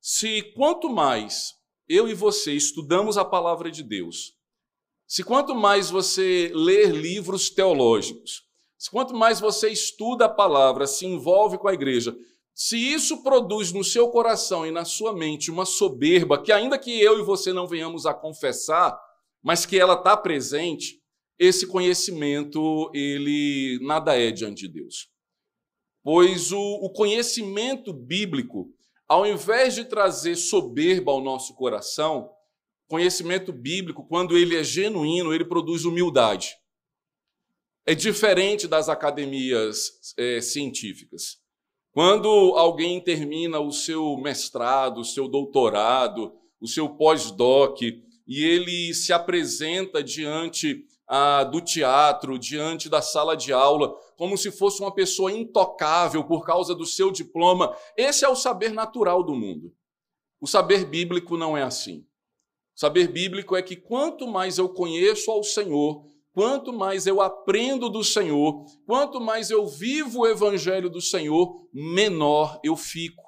se 0.00 0.42
quanto 0.56 0.88
mais 0.88 1.52
eu 1.88 2.08
e 2.08 2.14
você 2.14 2.52
estudamos 2.52 3.16
a 3.16 3.24
palavra 3.24 3.70
de 3.70 3.82
Deus, 3.82 4.32
se 5.06 5.22
quanto 5.22 5.54
mais 5.54 5.90
você 5.90 6.50
ler 6.54 6.90
livros 6.90 7.50
teológicos, 7.50 8.42
se 8.78 8.90
quanto 8.90 9.14
mais 9.14 9.38
você 9.38 9.68
estuda 9.68 10.24
a 10.24 10.28
palavra, 10.28 10.86
se 10.86 11.06
envolve 11.06 11.58
com 11.58 11.68
a 11.68 11.74
igreja, 11.74 12.16
se 12.54 12.78
isso 12.78 13.22
produz 13.24 13.72
no 13.72 13.82
seu 13.82 14.08
coração 14.10 14.64
e 14.64 14.70
na 14.70 14.84
sua 14.84 15.12
mente 15.12 15.50
uma 15.50 15.66
soberba, 15.66 16.40
que 16.40 16.52
ainda 16.52 16.78
que 16.78 17.00
eu 17.00 17.18
e 17.18 17.22
você 17.22 17.52
não 17.52 17.66
venhamos 17.66 18.06
a 18.06 18.14
confessar, 18.14 18.96
mas 19.42 19.66
que 19.66 19.78
ela 19.78 19.94
está 19.94 20.16
presente, 20.16 21.02
esse 21.36 21.66
conhecimento, 21.66 22.90
ele 22.94 23.80
nada 23.82 24.16
é 24.16 24.30
diante 24.30 24.68
de 24.68 24.74
Deus. 24.74 25.08
pois 26.02 26.52
o, 26.52 26.60
o 26.60 26.92
conhecimento 26.92 27.92
bíblico, 27.92 28.70
ao 29.08 29.26
invés 29.26 29.74
de 29.74 29.84
trazer 29.84 30.36
soberba 30.36 31.10
ao 31.10 31.20
nosso 31.20 31.54
coração, 31.54 32.30
conhecimento 32.86 33.52
bíblico, 33.52 34.06
quando 34.06 34.36
ele 34.36 34.56
é 34.56 34.62
genuíno, 34.62 35.34
ele 35.34 35.44
produz 35.44 35.84
humildade. 35.84 36.54
É 37.86 37.94
diferente 37.94 38.68
das 38.68 38.88
academias 38.88 40.14
é, 40.16 40.40
científicas. 40.40 41.43
Quando 41.94 42.28
alguém 42.56 43.00
termina 43.00 43.60
o 43.60 43.70
seu 43.70 44.16
mestrado, 44.16 44.98
o 44.98 45.04
seu 45.04 45.28
doutorado, 45.28 46.34
o 46.60 46.66
seu 46.66 46.88
pós-doc, 46.88 47.80
e 47.82 48.44
ele 48.44 48.92
se 48.92 49.12
apresenta 49.12 50.02
diante 50.02 50.84
ah, 51.06 51.44
do 51.44 51.60
teatro, 51.60 52.36
diante 52.36 52.88
da 52.88 53.00
sala 53.00 53.36
de 53.36 53.52
aula, 53.52 53.94
como 54.16 54.36
se 54.36 54.50
fosse 54.50 54.80
uma 54.80 54.92
pessoa 54.92 55.30
intocável 55.30 56.24
por 56.24 56.44
causa 56.44 56.74
do 56.74 56.84
seu 56.84 57.12
diploma. 57.12 57.72
Esse 57.96 58.24
é 58.24 58.28
o 58.28 58.34
saber 58.34 58.72
natural 58.72 59.22
do 59.22 59.32
mundo. 59.32 59.72
O 60.40 60.48
saber 60.48 60.84
bíblico 60.86 61.36
não 61.36 61.56
é 61.56 61.62
assim. 61.62 62.04
O 62.76 62.80
saber 62.80 63.06
bíblico 63.06 63.54
é 63.54 63.62
que 63.62 63.76
quanto 63.76 64.26
mais 64.26 64.58
eu 64.58 64.68
conheço 64.68 65.30
ao 65.30 65.44
Senhor, 65.44 66.04
quanto 66.34 66.72
mais 66.72 67.06
eu 67.06 67.22
aprendo 67.22 67.88
do 67.88 68.02
Senhor, 68.02 68.66
quanto 68.84 69.20
mais 69.20 69.50
eu 69.50 69.66
vivo 69.66 70.20
o 70.20 70.26
evangelho 70.26 70.90
do 70.90 71.00
Senhor, 71.00 71.66
menor 71.72 72.60
eu 72.62 72.76
fico. 72.76 73.22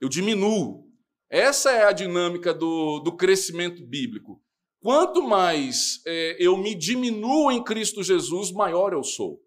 Eu 0.00 0.08
diminuo. 0.08 0.90
Essa 1.30 1.70
é 1.70 1.84
a 1.84 1.92
dinâmica 1.92 2.52
do, 2.52 2.98
do 2.98 3.16
crescimento 3.16 3.86
bíblico. 3.86 4.42
Quanto 4.80 5.22
mais 5.22 6.02
é, 6.04 6.36
eu 6.38 6.56
me 6.56 6.74
diminuo 6.74 7.52
em 7.52 7.62
Cristo 7.62 8.02
Jesus, 8.02 8.50
maior 8.50 8.92
eu 8.92 9.04
sou. 9.04 9.40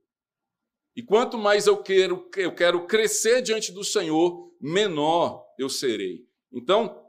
E 0.95 1.03
quanto 1.03 1.37
mais 1.37 1.67
eu 1.67 1.81
quero, 1.81 2.29
eu 2.37 2.55
quero 2.55 2.85
crescer 2.85 3.41
diante 3.41 3.71
do 3.71 3.83
Senhor, 3.83 4.53
menor 4.61 5.43
eu 5.59 5.67
serei. 5.67 6.25
Então, 6.51 7.03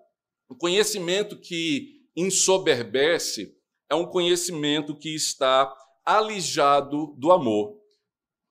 o 0.49 0.57
conhecimento 0.57 1.39
que 1.39 2.03
ensoberbece 2.17 3.54
é 3.91 3.95
um 3.95 4.07
conhecimento 4.07 4.97
que 4.97 5.14
está 5.14 5.75
alijado 6.05 7.14
do 7.19 7.33
amor. 7.33 7.79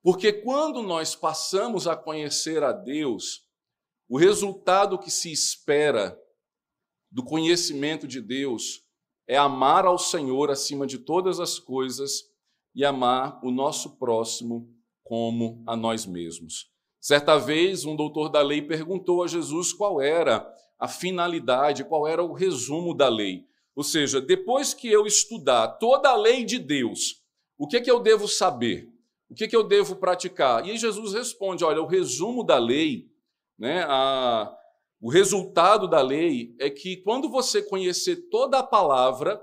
Porque 0.01 0.33
quando 0.33 0.81
nós 0.81 1.15
passamos 1.15 1.87
a 1.87 1.95
conhecer 1.95 2.63
a 2.63 2.71
Deus, 2.71 3.41
o 4.09 4.17
resultado 4.17 4.99
que 4.99 5.09
se 5.09 5.31
espera 5.31 6.19
do 7.09 7.23
conhecimento 7.23 8.07
de 8.07 8.19
Deus 8.19 8.81
é 9.27 9.37
amar 9.37 9.85
ao 9.85 9.97
Senhor 9.97 10.51
acima 10.51 10.85
de 10.85 10.97
todas 10.97 11.39
as 11.39 11.57
coisas 11.57 12.23
e 12.75 12.83
amar 12.83 13.39
o 13.43 13.51
nosso 13.51 13.97
próximo 13.97 14.67
como 15.03 15.63
a 15.67 15.75
nós 15.75 16.05
mesmos. 16.05 16.71
Certa 16.99 17.37
vez, 17.37 17.85
um 17.85 17.95
doutor 17.95 18.29
da 18.29 18.41
lei 18.41 18.61
perguntou 18.61 19.23
a 19.23 19.27
Jesus 19.27 19.71
qual 19.71 20.01
era 20.01 20.49
a 20.79 20.87
finalidade, 20.87 21.83
qual 21.83 22.07
era 22.07 22.23
o 22.23 22.33
resumo 22.33 22.93
da 22.93 23.07
lei. 23.07 23.45
Ou 23.75 23.83
seja, 23.83 24.21
depois 24.21 24.73
que 24.73 24.87
eu 24.87 25.05
estudar 25.05 25.67
toda 25.79 26.09
a 26.09 26.15
lei 26.15 26.43
de 26.45 26.59
Deus, 26.59 27.23
o 27.57 27.67
que, 27.67 27.77
é 27.77 27.81
que 27.81 27.89
eu 27.89 27.99
devo 27.99 28.27
saber? 28.27 28.87
O 29.29 29.35
que, 29.35 29.45
é 29.45 29.47
que 29.47 29.55
eu 29.55 29.63
devo 29.63 29.95
praticar? 29.95 30.67
E 30.67 30.77
Jesus 30.77 31.13
responde: 31.13 31.63
olha, 31.63 31.81
o 31.81 31.87
resumo 31.87 32.43
da 32.43 32.59
lei, 32.59 33.07
né, 33.57 33.83
a, 33.87 34.55
o 35.01 35.09
resultado 35.09 35.87
da 35.87 36.01
lei 36.01 36.55
é 36.59 36.69
que 36.69 36.97
quando 36.97 37.29
você 37.29 37.61
conhecer 37.61 38.29
toda 38.29 38.59
a 38.59 38.63
palavra, 38.63 39.41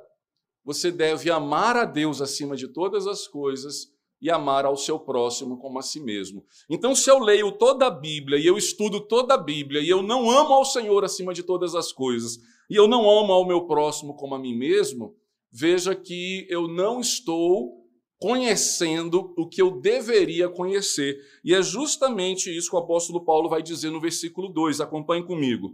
você 0.65 0.93
deve 0.93 1.31
amar 1.31 1.77
a 1.77 1.85
Deus 1.85 2.21
acima 2.21 2.55
de 2.55 2.69
todas 2.69 3.07
as 3.07 3.27
coisas 3.27 3.89
e 4.23 4.31
amar 4.31 4.65
ao 4.65 4.77
seu 4.77 4.99
próximo 4.99 5.59
como 5.59 5.79
a 5.79 5.83
si 5.83 5.99
mesmo. 5.99 6.45
Então, 6.69 6.95
se 6.95 7.11
eu 7.11 7.19
leio 7.19 7.51
toda 7.53 7.87
a 7.87 7.91
Bíblia 7.91 8.39
e 8.39 8.47
eu 8.47 8.57
estudo 8.57 9.01
toda 9.01 9.35
a 9.35 9.39
Bíblia 9.39 9.81
e 9.81 9.89
eu 9.89 10.03
não 10.03 10.31
amo 10.31 10.53
ao 10.53 10.65
Senhor 10.65 11.05
acima 11.05 11.33
de 11.33 11.43
todas 11.43 11.75
as 11.75 11.91
coisas 11.91 12.39
e 12.71 12.77
eu 12.77 12.87
não 12.87 13.11
amo 13.11 13.33
ao 13.33 13.47
meu 13.47 13.67
próximo 13.67 14.15
como 14.15 14.37
a 14.37 14.39
mim 14.39 14.57
mesmo, 14.57 15.17
veja 15.51 15.93
que 15.95 16.47
eu 16.49 16.69
não 16.69 17.01
estou 17.01 17.81
conhecendo 18.17 19.35
o 19.37 19.49
que 19.49 19.61
eu 19.61 19.81
deveria 19.81 20.49
conhecer. 20.49 21.19
E 21.45 21.53
é 21.53 21.63
justamente 21.63 22.55
isso 22.57 22.71
que 22.71 22.77
o 22.77 22.79
apóstolo 22.79 23.25
Paulo 23.25 23.49
vai 23.49 23.61
dizer 23.63 23.91
no 23.91 24.01
versículo 24.01 24.49
2. 24.49 24.81
Acompanhe 24.81 25.25
comigo. 25.25 25.73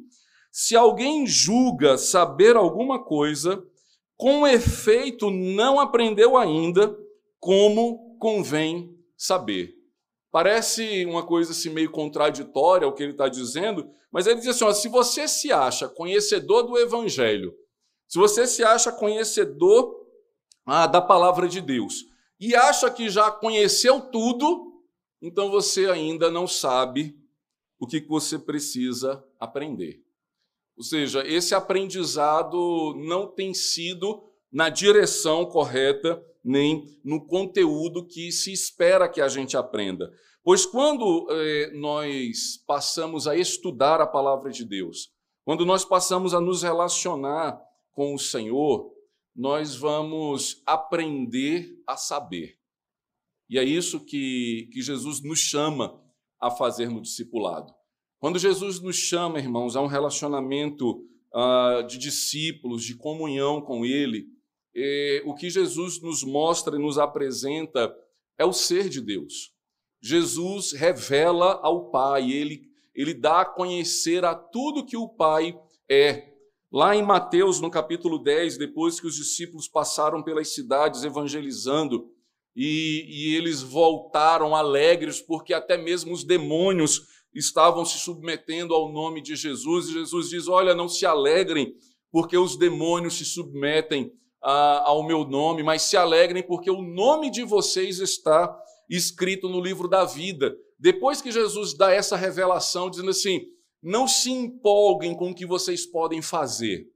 Se 0.51 0.75
alguém 0.75 1.27
julga 1.27 1.99
saber 1.99 2.57
alguma 2.57 3.05
coisa, 3.05 3.63
com 4.17 4.47
efeito 4.47 5.31
não 5.31 5.79
aprendeu 5.79 6.37
ainda 6.37 6.97
como 7.39 8.17
convém 8.19 8.97
saber. 9.19 9.76
Parece 10.37 11.07
uma 11.07 11.25
coisa 11.25 11.53
assim 11.53 11.71
meio 11.71 11.91
contraditória 11.91 12.87
o 12.87 12.93
que 12.93 13.03
ele 13.03 13.13
está 13.13 13.27
dizendo, 13.27 13.91
mas 14.13 14.27
ele 14.27 14.39
diz 14.39 14.49
assim: 14.49 14.65
ó, 14.65 14.73
se 14.75 14.87
você 14.87 15.27
se 15.27 15.51
acha 15.51 15.89
conhecedor 15.89 16.63
do 16.65 16.77
evangelho, 16.77 17.55
se 18.07 18.19
você 18.19 18.47
se 18.47 18.63
acha 18.63 18.93
conhecedor 18.93 19.97
ah, 20.67 20.87
da 20.87 21.01
palavra 21.01 21.49
de 21.49 21.63
Deus, 21.63 22.05
e 22.39 22.55
acha 22.55 22.91
que 22.91 23.09
já 23.09 23.31
conheceu 23.31 23.99
tudo, 23.99 24.85
então 25.23 25.51
você 25.51 25.87
ainda 25.87 26.31
não 26.31 26.47
sabe 26.47 27.19
o 27.81 27.87
que 27.87 27.99
você 28.01 28.39
precisa 28.39 29.25
aprender. 29.41 30.03
Ou 30.77 30.85
seja, 30.85 31.27
esse 31.27 31.55
aprendizado 31.55 32.93
não 32.95 33.27
tem 33.27 33.55
sido 33.55 34.23
na 34.53 34.69
direção 34.69 35.47
correta, 35.47 36.23
nem 36.47 36.87
no 37.05 37.27
conteúdo 37.27 38.07
que 38.07 38.31
se 38.31 38.53
espera 38.53 39.09
que 39.09 39.21
a 39.21 39.27
gente 39.27 39.57
aprenda. 39.57 40.13
Pois 40.45 40.65
quando 40.65 41.27
eh, 41.29 41.73
nós 41.75 42.63
passamos 42.65 43.27
a 43.27 43.37
estudar 43.37 44.01
a 44.01 44.07
palavra 44.07 44.53
de 44.53 44.65
Deus, 44.65 45.11
quando 45.45 45.67
nós 45.67 45.85
passamos 45.85 46.33
a 46.33 46.41
nos 46.41 46.63
relacionar 46.63 47.61
com 47.93 48.15
o 48.15 48.19
Senhor, 48.19 48.93
nós 49.35 49.75
vamos 49.75 50.63
aprender 50.65 51.83
a 51.85 51.97
saber. 51.97 52.57
E 53.51 53.59
é 53.59 53.65
isso 53.65 54.05
que, 54.05 54.69
que 54.73 54.81
Jesus 54.81 55.23
nos 55.23 55.41
chama 55.41 56.01
a 56.41 56.51
fazer 56.51 56.89
no 56.89 57.03
discipulado. 57.03 57.75
Quando 58.21 58.39
Jesus 58.39 58.81
nos 58.81 58.97
chama, 58.97 59.41
irmãos, 59.41 59.75
a 59.75 59.83
um 59.83 59.87
relacionamento 59.87 61.05
uh, 61.35 61.87
de 61.87 61.99
discípulos, 61.99 62.85
de 62.85 62.95
comunhão 62.95 63.61
com 63.61 63.85
Ele, 63.85 64.36
eh, 64.77 65.23
o 65.25 65.35
que 65.35 65.49
Jesus 65.49 66.03
nos 66.03 66.23
mostra 66.23 66.77
e 66.77 66.79
nos 66.79 66.99
apresenta 66.99 67.97
é 68.39 68.45
o 68.45 68.53
ser 68.53 68.91
de 68.91 69.01
Deus. 69.01 69.55
Jesus 70.03 70.73
revela 70.73 71.59
ao 71.63 71.91
Pai, 71.91 72.31
ele, 72.31 72.69
ele 72.95 73.15
dá 73.15 73.41
a 73.41 73.45
conhecer 73.47 74.23
a 74.25 74.35
tudo 74.35 74.85
que 74.85 74.97
o 74.97 75.09
Pai 75.09 75.59
é. 75.89 76.35
Lá 76.71 76.95
em 76.95 77.03
Mateus, 77.03 77.59
no 77.59 77.71
capítulo 77.71 78.19
10, 78.19 78.59
depois 78.59 79.01
que 79.01 79.07
os 79.07 79.17
discípulos 79.17 79.67
passaram 79.67 80.23
pelas 80.23 80.53
cidades 80.53 81.05
evangelizando, 81.05 82.11
e, 82.55 83.05
e, 83.09 83.37
eles 83.37 83.63
voltaram 83.63 84.55
alegres, 84.55 85.21
porque 85.21 85.53
até 85.53 85.77
mesmo 85.77 86.13
os 86.13 86.25
demônios 86.25 87.07
estavam 87.35 87.85
se 87.85 87.99
submetendo 87.99 88.75
ao 88.75 88.91
nome 88.91 89.21
de 89.21 89.37
Jesus, 89.37 89.89
e 89.89 89.93
Jesus 89.93 90.31
diz: 90.31 90.49
Olha, 90.49 90.75
não 90.75 90.89
se 90.89 91.05
alegrem, 91.05 91.75
porque 92.11 92.37
os 92.37 92.57
demônios 92.57 93.19
se 93.19 93.27
submetem 93.27 94.11
ao 94.51 95.03
meu 95.03 95.25
nome, 95.25 95.63
mas 95.63 95.83
se 95.83 95.97
alegrem, 95.97 96.43
porque 96.43 96.71
o 96.71 96.83
nome 96.83 97.31
de 97.31 97.43
vocês 97.43 97.99
está 97.99 98.57
escrito 98.89 99.49
no 99.49 99.61
livro 99.61 99.89
da 99.89 100.05
vida. 100.05 100.57
Depois 100.79 101.21
que 101.21 101.33
Jesus 101.33 101.75
dá 101.75 101.93
essa 101.93 102.17
revelação, 102.17 102.89
dizendo 102.89 103.11
assim: 103.11 103.41
não 103.83 104.07
se 104.07 104.31
empolguem 104.31 105.17
com 105.17 105.31
o 105.31 105.35
que 105.35 105.45
vocês 105.45 105.85
podem 105.85 106.23
fazer, 106.23 106.87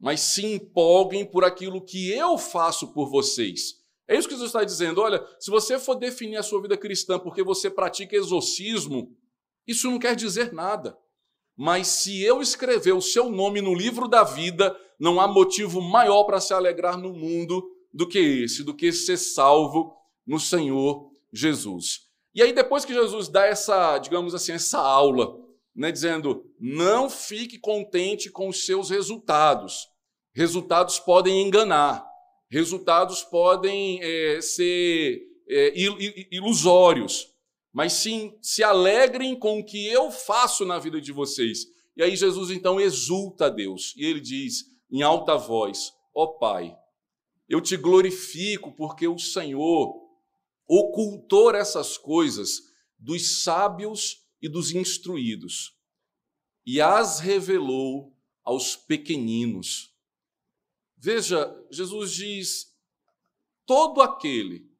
mas 0.00 0.20
se 0.20 0.44
empolguem 0.44 1.24
por 1.24 1.44
aquilo 1.44 1.84
que 1.84 2.10
eu 2.10 2.38
faço 2.38 2.92
por 2.92 3.10
vocês. 3.10 3.82
É 4.08 4.16
isso 4.16 4.28
que 4.28 4.34
Jesus 4.34 4.50
está 4.50 4.64
dizendo. 4.64 5.00
Olha, 5.00 5.24
se 5.38 5.50
você 5.50 5.78
for 5.78 5.94
definir 5.94 6.36
a 6.36 6.42
sua 6.42 6.60
vida 6.60 6.76
cristã 6.76 7.18
porque 7.18 7.42
você 7.42 7.70
pratica 7.70 8.16
exorcismo, 8.16 9.16
isso 9.66 9.90
não 9.90 9.98
quer 9.98 10.14
dizer 10.14 10.52
nada. 10.52 10.96
Mas 11.56 11.86
se 11.86 12.22
eu 12.22 12.42
escrever 12.42 12.92
o 12.92 13.00
seu 13.00 13.30
nome 13.30 13.60
no 13.60 13.74
livro 13.74 14.08
da 14.08 14.24
vida, 14.24 14.76
não 14.98 15.20
há 15.20 15.26
motivo 15.26 15.80
maior 15.80 16.24
para 16.24 16.40
se 16.40 16.52
alegrar 16.52 16.98
no 16.98 17.12
mundo 17.12 17.64
do 17.92 18.08
que 18.08 18.18
esse, 18.18 18.62
do 18.62 18.74
que 18.74 18.92
ser 18.92 19.16
salvo 19.16 19.94
no 20.26 20.40
Senhor 20.40 21.10
Jesus. 21.32 22.08
E 22.34 22.42
aí, 22.42 22.52
depois 22.52 22.84
que 22.84 22.92
Jesus 22.92 23.28
dá 23.28 23.46
essa, 23.46 23.98
digamos 23.98 24.34
assim, 24.34 24.52
essa 24.52 24.78
aula 24.78 25.44
né, 25.74 25.90
dizendo: 25.90 26.44
não 26.58 27.10
fique 27.10 27.58
contente 27.58 28.30
com 28.30 28.48
os 28.48 28.64
seus 28.64 28.90
resultados. 28.90 29.88
Resultados 30.32 30.98
podem 30.98 31.42
enganar, 31.42 32.04
resultados 32.50 33.22
podem 33.22 34.00
é, 34.02 34.40
ser 34.40 35.22
é, 35.48 35.72
ilusórios, 36.30 37.32
mas 37.72 37.92
sim 37.92 38.36
se 38.42 38.62
alegrem 38.62 39.38
com 39.38 39.60
o 39.60 39.64
que 39.64 39.86
eu 39.86 40.10
faço 40.10 40.64
na 40.64 40.78
vida 40.78 41.00
de 41.00 41.12
vocês. 41.12 41.66
E 41.96 42.02
aí 42.02 42.16
Jesus 42.16 42.50
então 42.50 42.80
exulta 42.80 43.46
a 43.46 43.48
Deus 43.48 43.94
e 43.96 44.04
ele 44.04 44.20
diz 44.20 44.64
em 44.94 45.02
alta 45.02 45.34
voz: 45.36 45.92
Ó 46.14 46.22
oh, 46.22 46.38
Pai, 46.38 46.78
eu 47.48 47.60
te 47.60 47.76
glorifico 47.76 48.70
porque 48.70 49.08
o 49.08 49.18
Senhor 49.18 49.92
ocultou 50.68 51.52
essas 51.52 51.98
coisas 51.98 52.60
dos 52.96 53.42
sábios 53.42 54.24
e 54.40 54.48
dos 54.48 54.70
instruídos, 54.70 55.76
e 56.64 56.80
as 56.80 57.18
revelou 57.18 58.16
aos 58.44 58.76
pequeninos. 58.76 59.92
Veja, 60.96 61.52
Jesus 61.72 62.12
diz: 62.12 62.72
todo 63.66 64.00
aquele 64.00 64.70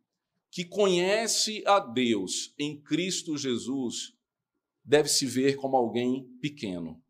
que 0.48 0.64
conhece 0.64 1.64
a 1.66 1.80
Deus 1.80 2.54
em 2.56 2.80
Cristo 2.80 3.36
Jesus 3.36 4.14
deve 4.84 5.08
se 5.08 5.26
ver 5.26 5.56
como 5.56 5.76
alguém 5.76 6.24
pequeno, 6.40 7.03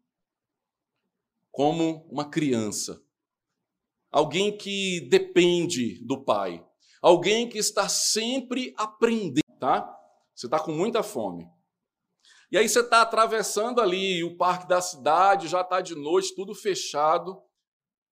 como 1.54 2.04
uma 2.10 2.28
criança, 2.28 3.00
alguém 4.10 4.58
que 4.58 5.08
depende 5.08 6.04
do 6.04 6.24
Pai, 6.24 6.66
alguém 7.00 7.48
que 7.48 7.58
está 7.58 7.88
sempre 7.88 8.74
aprendendo, 8.76 9.40
tá? 9.60 9.88
Você 10.34 10.48
está 10.48 10.58
com 10.58 10.72
muita 10.72 11.04
fome. 11.04 11.48
E 12.50 12.58
aí 12.58 12.68
você 12.68 12.80
está 12.80 13.02
atravessando 13.02 13.80
ali 13.80 14.24
o 14.24 14.36
parque 14.36 14.66
da 14.66 14.80
cidade, 14.80 15.46
já 15.46 15.60
está 15.60 15.80
de 15.80 15.94
noite, 15.94 16.34
tudo 16.34 16.56
fechado, 16.56 17.40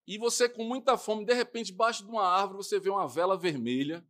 e 0.07 0.17
você 0.19 0.49
com 0.49 0.63
muita 0.63 0.97
fome, 0.97 1.25
de 1.25 1.35
repente, 1.35 1.73
debaixo 1.73 2.05
de 2.05 2.11
uma 2.11 2.25
árvore, 2.25 2.59
você 2.59 2.79
vê 2.79 2.91
uma 2.91 3.09
vela 3.09 3.37
vermelha, 3.37 4.07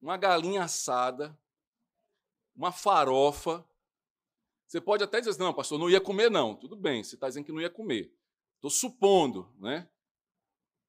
uma 0.00 0.16
galinha 0.16 0.62
assada, 0.62 1.36
uma 2.54 2.70
farofa, 2.70 3.68
você 4.68 4.82
pode 4.82 5.02
até 5.02 5.18
dizer 5.18 5.30
assim, 5.30 5.40
não, 5.40 5.54
pastor, 5.54 5.78
não 5.78 5.88
ia 5.88 6.00
comer, 6.00 6.30
não. 6.30 6.54
Tudo 6.54 6.76
bem, 6.76 7.02
você 7.02 7.14
está 7.14 7.26
dizendo 7.26 7.46
que 7.46 7.52
não 7.52 7.60
ia 7.60 7.70
comer. 7.70 8.12
Estou 8.56 8.70
supondo, 8.70 9.50
né? 9.58 9.88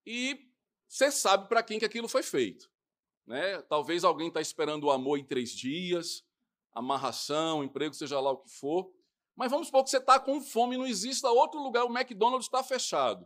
E 0.06 0.52
você 0.86 1.10
sabe 1.10 1.48
para 1.48 1.64
quem 1.64 1.80
que 1.80 1.86
aquilo 1.86 2.10
foi 2.10 2.22
feito. 2.22 2.70
Né? 3.26 3.62
Talvez 3.64 4.04
alguém 4.04 4.28
está 4.28 4.42
esperando 4.42 4.84
o 4.84 4.92
amor 4.92 5.18
em 5.18 5.24
três 5.24 5.52
dias, 5.52 6.26
amarração, 6.74 7.64
emprego, 7.64 7.94
seja 7.94 8.20
lá 8.20 8.32
o 8.32 8.40
que 8.40 8.50
for. 8.50 8.92
Mas 9.34 9.50
vamos 9.50 9.68
supor 9.68 9.86
que 9.86 9.92
você 9.92 9.98
está 9.98 10.20
com 10.20 10.42
fome 10.42 10.76
não 10.76 10.86
existe 10.86 11.26
outro 11.26 11.62
lugar, 11.64 11.86
o 11.86 11.98
McDonald's 11.98 12.48
está 12.48 12.62
fechado. 12.62 13.26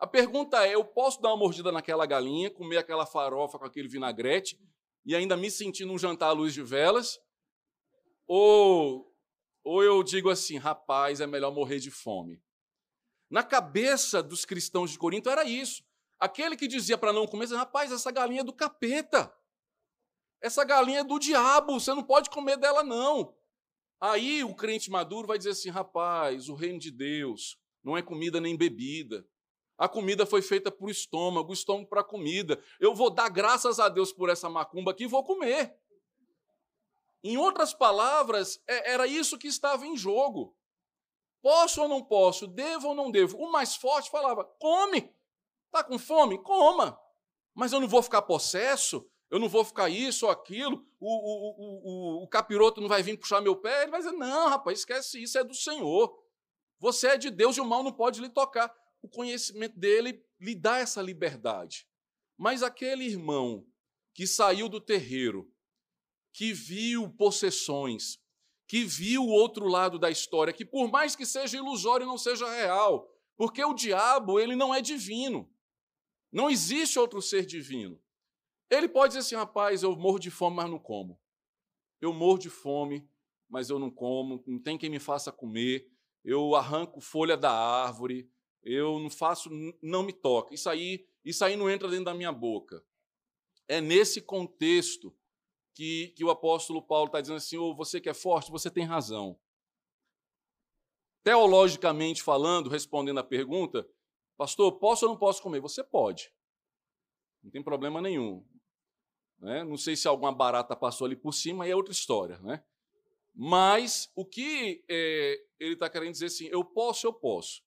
A 0.00 0.06
pergunta 0.06 0.66
é: 0.66 0.74
eu 0.74 0.84
posso 0.84 1.22
dar 1.22 1.28
uma 1.28 1.36
mordida 1.36 1.70
naquela 1.70 2.06
galinha, 2.06 2.50
comer 2.50 2.78
aquela 2.78 3.06
farofa 3.06 3.56
com 3.56 3.64
aquele 3.64 3.86
vinagrete 3.86 4.60
e 5.04 5.14
ainda 5.14 5.36
me 5.36 5.48
sentir 5.48 5.84
num 5.84 5.96
jantar 5.96 6.30
à 6.30 6.32
luz 6.32 6.52
de 6.52 6.62
velas? 6.62 7.20
Ou 8.26 9.15
ou 9.66 9.82
eu 9.82 10.00
digo 10.00 10.30
assim, 10.30 10.58
rapaz, 10.58 11.20
é 11.20 11.26
melhor 11.26 11.52
morrer 11.52 11.80
de 11.80 11.90
fome. 11.90 12.40
Na 13.28 13.42
cabeça 13.42 14.22
dos 14.22 14.44
cristãos 14.44 14.92
de 14.92 14.98
Corinto 14.98 15.28
era 15.28 15.42
isso. 15.42 15.82
Aquele 16.20 16.56
que 16.56 16.68
dizia 16.68 16.96
para 16.96 17.12
não 17.12 17.26
comer, 17.26 17.48
rapaz, 17.48 17.90
essa 17.90 18.12
galinha 18.12 18.42
é 18.42 18.44
do 18.44 18.52
capeta. 18.52 19.34
Essa 20.40 20.62
galinha 20.62 21.00
é 21.00 21.04
do 21.04 21.18
diabo, 21.18 21.80
você 21.80 21.92
não 21.92 22.04
pode 22.04 22.30
comer 22.30 22.56
dela, 22.56 22.84
não. 22.84 23.34
Aí 24.00 24.44
o 24.44 24.54
crente 24.54 24.88
maduro 24.88 25.26
vai 25.26 25.36
dizer 25.36 25.50
assim: 25.50 25.68
rapaz, 25.68 26.48
o 26.48 26.54
reino 26.54 26.78
de 26.78 26.92
Deus 26.92 27.58
não 27.82 27.96
é 27.96 28.02
comida 28.02 28.40
nem 28.40 28.56
bebida. 28.56 29.26
A 29.76 29.88
comida 29.88 30.24
foi 30.24 30.42
feita 30.42 30.70
para 30.70 30.86
o 30.86 30.90
estômago, 30.90 31.50
o 31.50 31.54
estômago 31.54 31.88
para 31.88 32.02
a 32.02 32.04
comida. 32.04 32.62
Eu 32.78 32.94
vou 32.94 33.10
dar 33.10 33.28
graças 33.30 33.80
a 33.80 33.88
Deus 33.88 34.12
por 34.12 34.30
essa 34.30 34.48
macumba 34.48 34.92
aqui 34.92 35.04
e 35.04 35.08
vou 35.08 35.24
comer. 35.24 35.76
Em 37.22 37.36
outras 37.36 37.74
palavras, 37.74 38.60
é, 38.68 38.92
era 38.92 39.06
isso 39.06 39.38
que 39.38 39.48
estava 39.48 39.86
em 39.86 39.96
jogo. 39.96 40.56
Posso 41.42 41.82
ou 41.82 41.88
não 41.88 42.02
posso? 42.02 42.46
Devo 42.46 42.88
ou 42.88 42.94
não 42.94 43.10
devo? 43.10 43.38
O 43.38 43.50
mais 43.50 43.76
forte 43.76 44.10
falava: 44.10 44.44
come. 44.58 45.14
Está 45.66 45.84
com 45.84 45.98
fome? 45.98 46.42
Coma. 46.42 46.98
Mas 47.54 47.72
eu 47.72 47.80
não 47.80 47.88
vou 47.88 48.02
ficar 48.02 48.22
possesso, 48.22 49.08
eu 49.30 49.38
não 49.38 49.48
vou 49.48 49.64
ficar 49.64 49.88
isso 49.88 50.26
ou 50.26 50.32
aquilo, 50.32 50.86
o, 51.00 51.08
o, 51.08 52.20
o, 52.20 52.24
o, 52.24 52.28
capiroto 52.28 52.80
não 52.80 52.88
vai 52.88 53.02
vir 53.02 53.18
puxar 53.18 53.40
meu 53.40 53.56
pé. 53.56 53.82
Ele 53.82 53.90
vai 53.90 54.00
dizer: 54.00 54.12
não, 54.12 54.48
rapaz, 54.48 54.80
esquece 54.80 55.22
isso, 55.22 55.38
é 55.38 55.44
do 55.44 55.54
Senhor. 55.54 56.16
Você 56.78 57.08
é 57.08 57.16
de 57.16 57.30
Deus 57.30 57.56
e 57.56 57.60
o 57.60 57.64
mal 57.64 57.82
não 57.82 57.92
pode 57.92 58.20
lhe 58.20 58.28
tocar. 58.28 58.72
O 59.02 59.08
conhecimento 59.08 59.78
dele 59.78 60.22
lhe 60.38 60.54
dá 60.54 60.78
essa 60.78 61.00
liberdade. 61.00 61.88
Mas 62.36 62.62
aquele 62.62 63.04
irmão 63.04 63.66
que 64.14 64.26
saiu 64.26 64.68
do 64.68 64.80
terreiro 64.80 65.50
que 66.36 66.52
viu 66.52 67.08
possessões, 67.08 68.22
que 68.68 68.84
viu 68.84 69.22
o 69.22 69.30
outro 69.30 69.66
lado 69.66 69.98
da 69.98 70.10
história, 70.10 70.52
que 70.52 70.66
por 70.66 70.90
mais 70.90 71.16
que 71.16 71.24
seja 71.24 71.56
ilusório, 71.56 72.04
não 72.04 72.18
seja 72.18 72.46
real, 72.46 73.10
porque 73.38 73.64
o 73.64 73.72
diabo, 73.72 74.38
ele 74.38 74.54
não 74.54 74.74
é 74.74 74.82
divino. 74.82 75.50
Não 76.30 76.50
existe 76.50 76.98
outro 76.98 77.22
ser 77.22 77.46
divino. 77.46 77.98
Ele 78.68 78.86
pode 78.86 79.14
dizer 79.14 79.20
assim, 79.20 79.34
rapaz, 79.34 79.82
eu 79.82 79.96
morro 79.96 80.18
de 80.18 80.30
fome, 80.30 80.56
mas 80.56 80.68
não 80.70 80.78
como. 80.78 81.18
Eu 82.02 82.12
morro 82.12 82.36
de 82.36 82.50
fome, 82.50 83.08
mas 83.48 83.70
eu 83.70 83.78
não 83.78 83.90
como, 83.90 84.44
não 84.46 84.58
tem 84.58 84.76
quem 84.76 84.90
me 84.90 84.98
faça 84.98 85.32
comer. 85.32 85.90
Eu 86.22 86.54
arranco 86.54 87.00
folha 87.00 87.38
da 87.38 87.50
árvore, 87.50 88.30
eu 88.62 88.98
não 88.98 89.08
faço, 89.08 89.48
não 89.82 90.02
me 90.02 90.12
toca. 90.12 90.52
Isso 90.52 90.68
aí, 90.68 91.08
isso 91.24 91.42
aí 91.42 91.56
não 91.56 91.70
entra 91.70 91.88
dentro 91.88 92.04
da 92.04 92.14
minha 92.14 92.32
boca. 92.32 92.84
É 93.66 93.80
nesse 93.80 94.20
contexto 94.20 95.16
que, 95.76 96.08
que 96.16 96.24
o 96.24 96.30
apóstolo 96.30 96.80
Paulo 96.80 97.06
está 97.06 97.20
dizendo 97.20 97.36
assim: 97.36 97.58
oh, 97.58 97.74
você 97.74 98.00
que 98.00 98.08
é 98.08 98.14
forte, 98.14 98.50
você 98.50 98.70
tem 98.70 98.84
razão. 98.84 99.38
Teologicamente 101.22 102.22
falando, 102.22 102.70
respondendo 102.70 103.18
à 103.20 103.24
pergunta, 103.24 103.86
pastor, 104.38 104.72
posso 104.78 105.04
ou 105.04 105.12
não 105.12 105.18
posso 105.18 105.42
comer? 105.42 105.60
Você 105.60 105.84
pode. 105.84 106.32
Não 107.42 107.50
tem 107.50 107.62
problema 107.62 108.00
nenhum. 108.00 108.42
Né? 109.38 109.62
Não 109.64 109.76
sei 109.76 109.96
se 109.96 110.08
alguma 110.08 110.32
barata 110.32 110.74
passou 110.74 111.04
ali 111.04 111.14
por 111.14 111.32
cima, 111.32 111.64
aí 111.64 111.70
é 111.70 111.76
outra 111.76 111.92
história. 111.92 112.38
Né? 112.38 112.64
Mas 113.34 114.10
o 114.14 114.24
que 114.24 114.82
é, 114.88 115.44
ele 115.60 115.74
está 115.74 115.90
querendo 115.90 116.12
dizer 116.12 116.26
assim, 116.26 116.46
eu 116.46 116.64
posso, 116.64 117.06
eu 117.06 117.12
posso. 117.12 117.62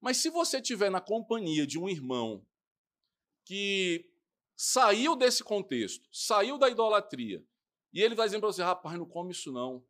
Mas 0.00 0.18
se 0.18 0.28
você 0.28 0.58
estiver 0.58 0.90
na 0.90 1.00
companhia 1.00 1.66
de 1.66 1.78
um 1.78 1.88
irmão 1.88 2.44
que 3.42 4.10
saiu 4.54 5.16
desse 5.16 5.42
contexto, 5.42 6.06
saiu 6.12 6.58
da 6.58 6.68
idolatria, 6.68 7.42
e 7.94 8.02
ele 8.02 8.16
vai 8.16 8.26
dizendo 8.26 8.40
para 8.40 8.52
você, 8.52 8.62
rapaz, 8.62 8.98
não 8.98 9.06
come 9.06 9.30
isso 9.30 9.52
não. 9.52 9.86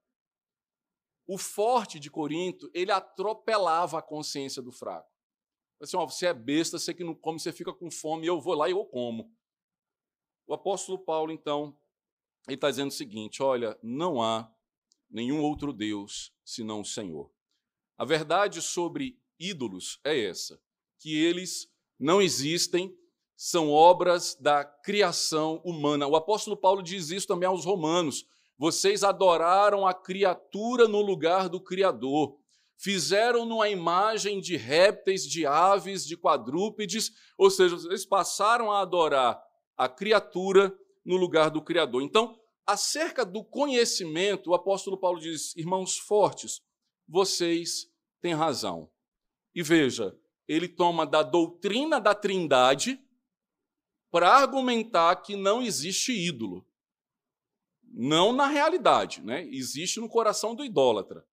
O 1.26 1.38
forte 1.38 1.98
de 1.98 2.10
Corinto, 2.10 2.70
ele 2.74 2.92
atropelava 2.92 3.98
a 3.98 4.02
consciência 4.02 4.60
do 4.60 4.70
fraco. 4.70 5.10
Assim, 5.80 5.96
ó, 5.96 6.06
você 6.06 6.26
é 6.26 6.34
besta, 6.34 6.78
você 6.78 6.92
que 6.92 7.02
não 7.02 7.14
come, 7.14 7.40
você 7.40 7.50
fica 7.50 7.72
com 7.72 7.90
fome, 7.90 8.26
eu 8.26 8.38
vou 8.38 8.52
lá 8.52 8.68
e 8.68 8.72
eu 8.72 8.84
como. 8.84 9.34
O 10.46 10.52
apóstolo 10.52 10.98
Paulo, 10.98 11.32
então, 11.32 11.74
ele 12.46 12.56
está 12.56 12.68
dizendo 12.68 12.90
o 12.90 12.94
seguinte: 12.94 13.42
olha, 13.42 13.78
não 13.82 14.22
há 14.22 14.54
nenhum 15.08 15.40
outro 15.40 15.72
Deus 15.72 16.30
senão 16.44 16.82
o 16.82 16.84
Senhor. 16.84 17.32
A 17.96 18.04
verdade 18.04 18.60
sobre 18.60 19.18
ídolos 19.38 19.98
é 20.04 20.26
essa, 20.26 20.60
que 20.98 21.16
eles 21.16 21.72
não 21.98 22.20
existem 22.20 22.94
são 23.36 23.70
obras 23.70 24.36
da 24.40 24.64
criação 24.64 25.60
humana. 25.64 26.06
O 26.06 26.16
apóstolo 26.16 26.56
Paulo 26.56 26.82
diz 26.82 27.10
isso 27.10 27.26
também 27.26 27.48
aos 27.48 27.64
romanos. 27.64 28.24
Vocês 28.56 29.02
adoraram 29.02 29.86
a 29.86 29.92
criatura 29.92 30.86
no 30.86 31.00
lugar 31.00 31.48
do 31.48 31.60
Criador. 31.60 32.36
Fizeram-no 32.76 33.62
a 33.62 33.68
imagem 33.68 34.40
de 34.40 34.56
répteis, 34.56 35.26
de 35.26 35.46
aves, 35.46 36.06
de 36.06 36.16
quadrúpedes, 36.16 37.10
ou 37.36 37.50
seja, 37.50 37.76
eles 37.86 38.04
passaram 38.04 38.70
a 38.70 38.80
adorar 38.80 39.40
a 39.76 39.88
criatura 39.88 40.72
no 41.04 41.16
lugar 41.16 41.50
do 41.50 41.62
Criador. 41.62 42.02
Então, 42.02 42.38
acerca 42.66 43.24
do 43.24 43.44
conhecimento, 43.44 44.50
o 44.50 44.54
apóstolo 44.54 44.98
Paulo 44.98 45.20
diz: 45.20 45.54
irmãos 45.56 45.98
fortes, 45.98 46.62
vocês 47.08 47.86
têm 48.20 48.34
razão. 48.34 48.90
E 49.54 49.62
veja, 49.62 50.16
ele 50.48 50.68
toma 50.68 51.06
da 51.06 51.22
doutrina 51.22 52.00
da 52.00 52.14
Trindade, 52.14 52.98
para 54.14 54.32
argumentar 54.32 55.16
que 55.16 55.34
não 55.34 55.60
existe 55.60 56.12
ídolo. 56.12 56.64
Não 57.82 58.32
na 58.32 58.46
realidade, 58.46 59.20
né? 59.20 59.44
existe 59.48 59.98
no 59.98 60.08
coração 60.08 60.54
do 60.54 60.64
idólatra. 60.64 61.26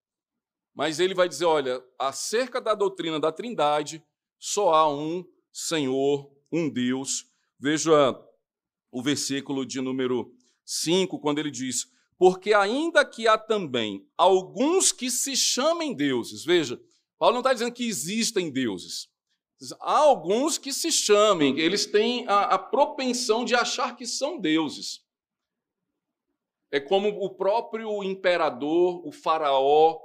Mas 0.74 1.00
ele 1.00 1.14
vai 1.14 1.30
dizer: 1.30 1.46
olha, 1.46 1.80
acerca 2.00 2.60
da 2.60 2.74
doutrina 2.74 3.20
da 3.20 3.32
Trindade, 3.32 4.04
só 4.40 4.74
há 4.74 4.92
um 4.92 5.24
Senhor, 5.54 6.36
um 6.52 6.68
Deus. 6.68 7.28
Veja 7.60 8.20
o 8.90 9.04
versículo 9.04 9.64
de 9.64 9.80
número 9.80 10.34
5, 10.66 11.20
quando 11.20 11.38
ele 11.38 11.52
diz: 11.52 11.86
Porque 12.18 12.52
ainda 12.52 13.06
que 13.06 13.28
há 13.28 13.38
também 13.38 14.10
alguns 14.18 14.92
que 14.92 15.12
se 15.12 15.36
chamem 15.36 15.94
deuses, 15.94 16.44
veja, 16.44 16.82
Paulo 17.20 17.36
não 17.36 17.42
está 17.42 17.54
dizendo 17.54 17.74
que 17.74 17.88
existem 17.88 18.50
deuses. 18.50 19.08
Há 19.80 19.98
alguns 19.98 20.58
que 20.58 20.74
se 20.74 20.92
chamem, 20.92 21.60
eles 21.60 21.86
têm 21.86 22.28
a, 22.28 22.42
a 22.46 22.58
propensão 22.58 23.46
de 23.46 23.54
achar 23.54 23.96
que 23.96 24.06
são 24.06 24.40
deuses. 24.40 25.06
É 26.72 26.80
como 26.80 27.10
o 27.10 27.30
próprio 27.30 28.04
imperador, 28.04 29.06
o 29.06 29.12
faraó, 29.12 30.00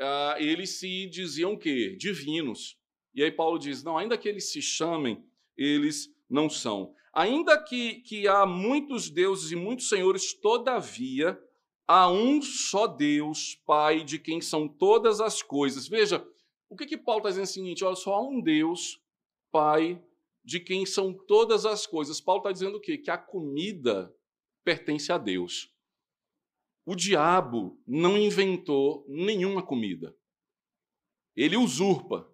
uh, 0.00 0.38
eles 0.38 0.78
se 0.78 1.06
diziam 1.06 1.56
que 1.56 1.96
divinos. 1.96 2.78
E 3.14 3.22
aí 3.22 3.30
Paulo 3.30 3.58
diz: 3.58 3.82
não, 3.82 3.98
ainda 3.98 4.16
que 4.16 4.28
eles 4.28 4.50
se 4.50 4.62
chamem, 4.62 5.22
eles 5.56 6.08
não 6.28 6.48
são. 6.48 6.94
Ainda 7.12 7.62
que, 7.62 8.00
que 8.00 8.26
há 8.26 8.46
muitos 8.46 9.10
deuses 9.10 9.52
e 9.52 9.56
muitos 9.56 9.88
senhores, 9.88 10.32
todavia, 10.34 11.38
há 11.86 12.10
um 12.10 12.40
só 12.42 12.86
Deus, 12.86 13.60
Pai, 13.66 14.02
de 14.02 14.18
quem 14.18 14.40
são 14.40 14.66
todas 14.66 15.20
as 15.20 15.42
coisas. 15.42 15.86
Veja, 15.86 16.26
o 16.74 16.76
que, 16.76 16.86
que 16.86 16.98
Paulo 16.98 17.20
está 17.20 17.30
dizendo 17.30 17.44
é 17.44 17.50
o 17.50 17.52
seguinte: 17.52 17.84
olha 17.84 17.94
só, 17.94 18.14
há 18.14 18.20
um 18.20 18.40
Deus, 18.40 19.00
Pai, 19.52 20.02
de 20.44 20.58
quem 20.58 20.84
são 20.84 21.12
todas 21.12 21.64
as 21.64 21.86
coisas. 21.86 22.20
Paulo 22.20 22.40
está 22.40 22.50
dizendo 22.50 22.78
o 22.78 22.80
quê? 22.80 22.98
Que 22.98 23.10
a 23.10 23.16
comida 23.16 24.12
pertence 24.64 25.12
a 25.12 25.16
Deus. 25.16 25.72
O 26.84 26.96
diabo 26.96 27.80
não 27.86 28.18
inventou 28.18 29.06
nenhuma 29.08 29.62
comida. 29.64 30.14
Ele 31.36 31.56
usurpa. 31.56 32.28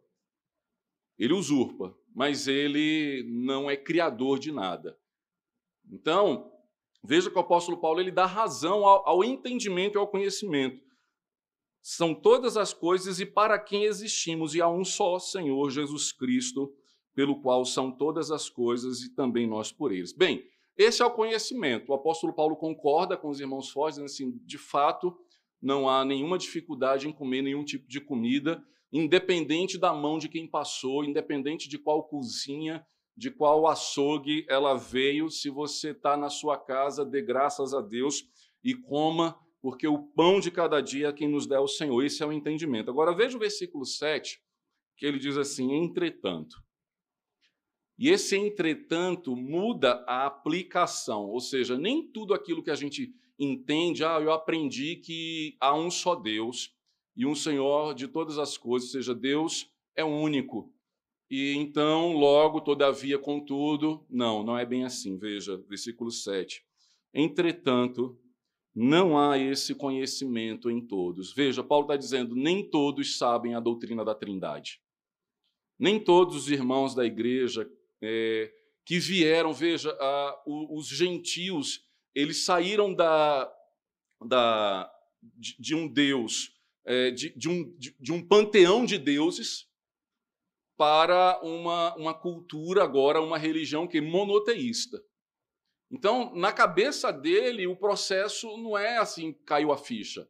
Ele 1.19 1.35
usurpa, 1.35 1.95
mas 2.15 2.49
ele 2.49 3.23
não 3.29 3.71
é 3.71 3.77
criador 3.77 4.39
de 4.39 4.51
nada. 4.51 4.99
Então, 5.93 6.51
veja 7.05 7.31
que 7.31 7.37
o 7.37 7.41
apóstolo 7.41 7.79
Paulo 7.79 8.01
ele 8.01 8.11
dá 8.11 8.25
razão 8.25 8.87
ao, 8.87 9.07
ao 9.07 9.23
entendimento 9.23 9.97
e 9.97 9.99
ao 9.99 10.09
conhecimento. 10.09 10.83
São 11.83 12.15
todas 12.15 12.57
as 12.57 12.75
coisas 12.75 13.21
e 13.21 13.27
para 13.27 13.59
quem 13.59 13.85
existimos, 13.85 14.55
e 14.55 14.61
há 14.61 14.69
um 14.69 14.85
só 14.85 15.19
Senhor 15.19 15.71
Jesus 15.71 16.13
Cristo, 16.13 16.73
pelo 17.15 17.41
qual 17.41 17.65
são 17.65 17.91
todas 17.91 18.31
as 18.31 18.49
coisas 18.49 19.03
e 19.03 19.15
também 19.15 19.47
nós 19.47 19.73
por 19.73 19.93
eles. 19.93 20.13
Bem, 20.13 20.45
esse 20.77 21.03
é 21.03 21.05
o 21.05 21.11
conhecimento. 21.11 21.91
O 21.91 21.95
apóstolo 21.95 22.33
Paulo 22.33 22.57
concorda 22.57 23.17
com 23.17 23.29
os 23.29 23.41
irmãos 23.41 23.71
fortes, 23.71 23.97
dizendo 23.97 24.07
assim: 24.07 24.41
de 24.45 24.59
fato, 24.59 25.15
não 25.61 25.89
há 25.89 26.05
nenhuma 26.05 26.39
dificuldade 26.39 27.07
em 27.09 27.13
comer 27.13 27.43
nenhum 27.43 27.65
tipo 27.65 27.87
de 27.89 28.01
comida, 28.01 28.65
independente 28.93 29.77
da 29.77 29.93
mão 29.93 30.19
de 30.19 30.29
quem 30.29 30.47
passou, 30.47 31.05
independente 31.05 31.69
de 31.69 31.79
qual 31.79 32.05
cozinha, 32.05 32.85
de 33.17 33.31
qual 33.31 33.67
açougue 33.67 34.47
ela 34.49 34.75
veio. 34.75 35.29
Se 35.29 35.51
você 35.51 35.91
está 35.91 36.17
na 36.17 36.31
sua 36.31 36.57
casa, 36.57 37.05
dê 37.05 37.21
graças 37.21 37.75
a 37.75 37.81
Deus 37.81 38.25
e 38.65 38.75
coma, 38.75 39.39
porque 39.61 39.87
o 39.87 39.99
pão 39.99 40.41
de 40.41 40.51
cada 40.51 40.81
dia 40.81 41.09
é 41.09 41.13
quem 41.13 41.29
nos 41.29 41.47
dá 41.47 41.61
o 41.61 41.69
Senhor. 41.69 42.03
Esse 42.03 42.23
é 42.23 42.27
o 42.27 42.33
entendimento. 42.33 42.91
Agora 42.91 43.15
veja 43.15 43.37
o 43.37 43.41
versículo 43.41 43.85
7, 43.85 44.41
que 44.97 45.07
ele 45.07 45.19
diz 45.19 45.37
assim: 45.37 45.73
entretanto. 45.75 46.57
E 47.99 48.09
esse 48.09 48.35
entretanto 48.35 49.37
muda 49.37 50.03
a 50.09 50.25
aplicação, 50.25 51.27
ou 51.27 51.39
seja, 51.39 51.77
nem 51.77 52.11
tudo 52.11 52.33
aquilo 52.33 52.63
que 52.63 52.71
a 52.71 52.75
gente 52.75 53.13
entende, 53.39 54.03
ah, 54.03 54.19
eu 54.19 54.33
aprendi 54.33 54.97
que 54.97 55.55
há 55.61 55.75
um 55.75 55.91
só 55.91 56.15
Deus 56.15 56.75
e 57.15 57.27
um 57.27 57.35
Senhor 57.35 57.95
de 57.95 58.09
todas 58.09 58.39
as 58.39 58.57
coisas, 58.57 58.89
ou 58.89 58.93
seja, 58.93 59.15
Deus 59.15 59.71
é 59.95 60.03
único. 60.03 60.73
E 61.31 61.55
então, 61.55 62.15
logo, 62.15 62.61
todavia, 62.61 63.19
contudo, 63.19 64.05
não, 64.09 64.43
não 64.43 64.59
é 64.59 64.65
bem 64.65 64.85
assim. 64.85 65.19
Veja, 65.19 65.59
versículo 65.69 66.11
7. 66.11 66.65
Entretanto, 67.13 68.19
não 68.83 69.19
há 69.19 69.37
esse 69.37 69.75
conhecimento 69.75 70.71
em 70.71 70.81
todos. 70.81 71.35
Veja, 71.35 71.63
Paulo 71.63 71.85
está 71.85 71.97
dizendo: 71.97 72.35
nem 72.35 72.65
todos 72.65 73.19
sabem 73.19 73.55
a 73.55 73.61
doutrina 73.61 74.03
da 74.03 74.15
Trindade. 74.15 74.81
Nem 75.79 76.03
todos 76.03 76.35
os 76.35 76.51
irmãos 76.51 76.95
da 76.95 77.05
igreja 77.05 77.71
é, 78.01 78.51
que 78.87 78.99
vieram, 78.99 79.53
veja, 79.53 79.95
a, 80.01 80.43
os 80.47 80.87
gentios, 80.87 81.87
eles 82.15 82.43
saíram 82.43 82.95
da, 82.95 83.53
da, 84.27 84.91
de, 85.23 85.57
de 85.61 85.75
um 85.75 85.87
Deus, 85.87 86.59
é, 86.87 87.11
de, 87.11 87.37
de, 87.37 87.51
um, 87.51 87.77
de, 87.77 87.95
de 88.01 88.13
um 88.13 88.27
panteão 88.27 88.87
de 88.87 88.97
deuses, 88.97 89.69
para 90.79 91.39
uma, 91.43 91.95
uma 91.97 92.15
cultura 92.15 92.83
agora, 92.83 93.21
uma 93.21 93.37
religião 93.37 93.87
que 93.87 93.99
é 93.99 94.01
monoteísta. 94.01 95.05
Então, 95.91 96.33
na 96.35 96.53
cabeça 96.53 97.13
dele, 97.13 97.67
o 97.67 97.77
processo 97.77 98.57
não 98.57 98.79
é 98.79 98.99
assim, 98.99 99.33
caiu 99.45 99.73
a 99.73 99.77
ficha. 99.77 100.29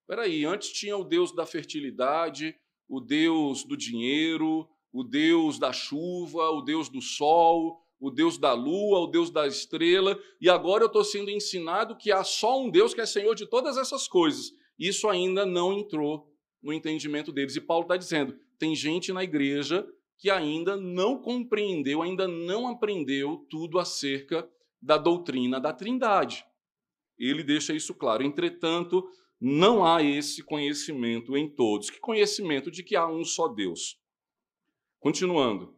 Espera 0.00 0.22
aí, 0.22 0.44
antes 0.44 0.72
tinha 0.72 0.96
o 0.96 1.04
Deus 1.04 1.32
da 1.32 1.46
fertilidade, 1.46 2.56
o 2.88 3.00
Deus 3.00 3.62
do 3.64 3.76
dinheiro, 3.76 4.68
o 4.92 5.04
Deus 5.04 5.58
da 5.58 5.72
chuva, 5.72 6.50
o 6.50 6.62
Deus 6.62 6.88
do 6.88 7.00
sol, 7.00 7.80
o 8.00 8.10
Deus 8.10 8.38
da 8.38 8.52
lua, 8.52 9.00
o 9.00 9.06
Deus 9.06 9.30
da 9.30 9.46
estrela, 9.46 10.18
e 10.40 10.48
agora 10.48 10.84
eu 10.84 10.86
estou 10.86 11.04
sendo 11.04 11.30
ensinado 11.30 11.96
que 11.96 12.10
há 12.10 12.24
só 12.24 12.60
um 12.60 12.70
Deus 12.70 12.94
que 12.94 13.00
é 13.00 13.06
Senhor 13.06 13.34
de 13.34 13.46
todas 13.46 13.76
essas 13.76 14.08
coisas. 14.08 14.52
Isso 14.78 15.08
ainda 15.08 15.44
não 15.44 15.72
entrou 15.72 16.32
no 16.62 16.72
entendimento 16.72 17.32
deles. 17.32 17.56
E 17.56 17.60
Paulo 17.60 17.82
está 17.82 17.96
dizendo: 17.96 18.38
tem 18.58 18.74
gente 18.74 19.12
na 19.12 19.22
igreja 19.22 19.86
que 20.16 20.30
ainda 20.30 20.76
não 20.76 21.20
compreendeu, 21.20 22.02
ainda 22.02 22.26
não 22.26 22.68
aprendeu 22.68 23.46
tudo 23.48 23.78
acerca 23.78 24.48
da 24.80 24.96
doutrina 24.96 25.60
da 25.60 25.72
Trindade. 25.72 26.44
Ele 27.18 27.42
deixa 27.42 27.72
isso 27.72 27.94
claro. 27.94 28.22
Entretanto, 28.22 29.08
não 29.40 29.84
há 29.84 30.02
esse 30.02 30.42
conhecimento 30.42 31.36
em 31.36 31.48
todos. 31.48 31.90
Que 31.90 31.98
conhecimento 31.98 32.70
de 32.70 32.82
que 32.82 32.96
há 32.96 33.06
um 33.06 33.24
só 33.24 33.48
Deus? 33.48 34.00
Continuando. 35.00 35.76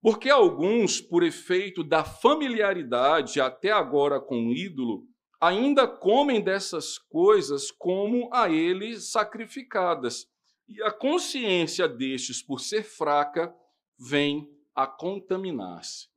Porque 0.00 0.28
alguns, 0.28 1.00
por 1.00 1.22
efeito 1.22 1.84
da 1.84 2.02
familiaridade 2.02 3.40
até 3.40 3.70
agora 3.70 4.20
com 4.20 4.48
o 4.48 4.52
ídolo, 4.52 5.06
ainda 5.40 5.86
comem 5.86 6.40
dessas 6.40 6.98
coisas 6.98 7.70
como 7.70 8.28
a 8.32 8.50
ele 8.50 9.00
sacrificadas. 9.00 10.28
E 10.68 10.82
a 10.82 10.90
consciência 10.90 11.88
destes, 11.88 12.42
por 12.42 12.60
ser 12.60 12.82
fraca, 12.82 13.54
vem 13.98 14.48
a 14.74 14.86
contaminar-se. 14.86 16.11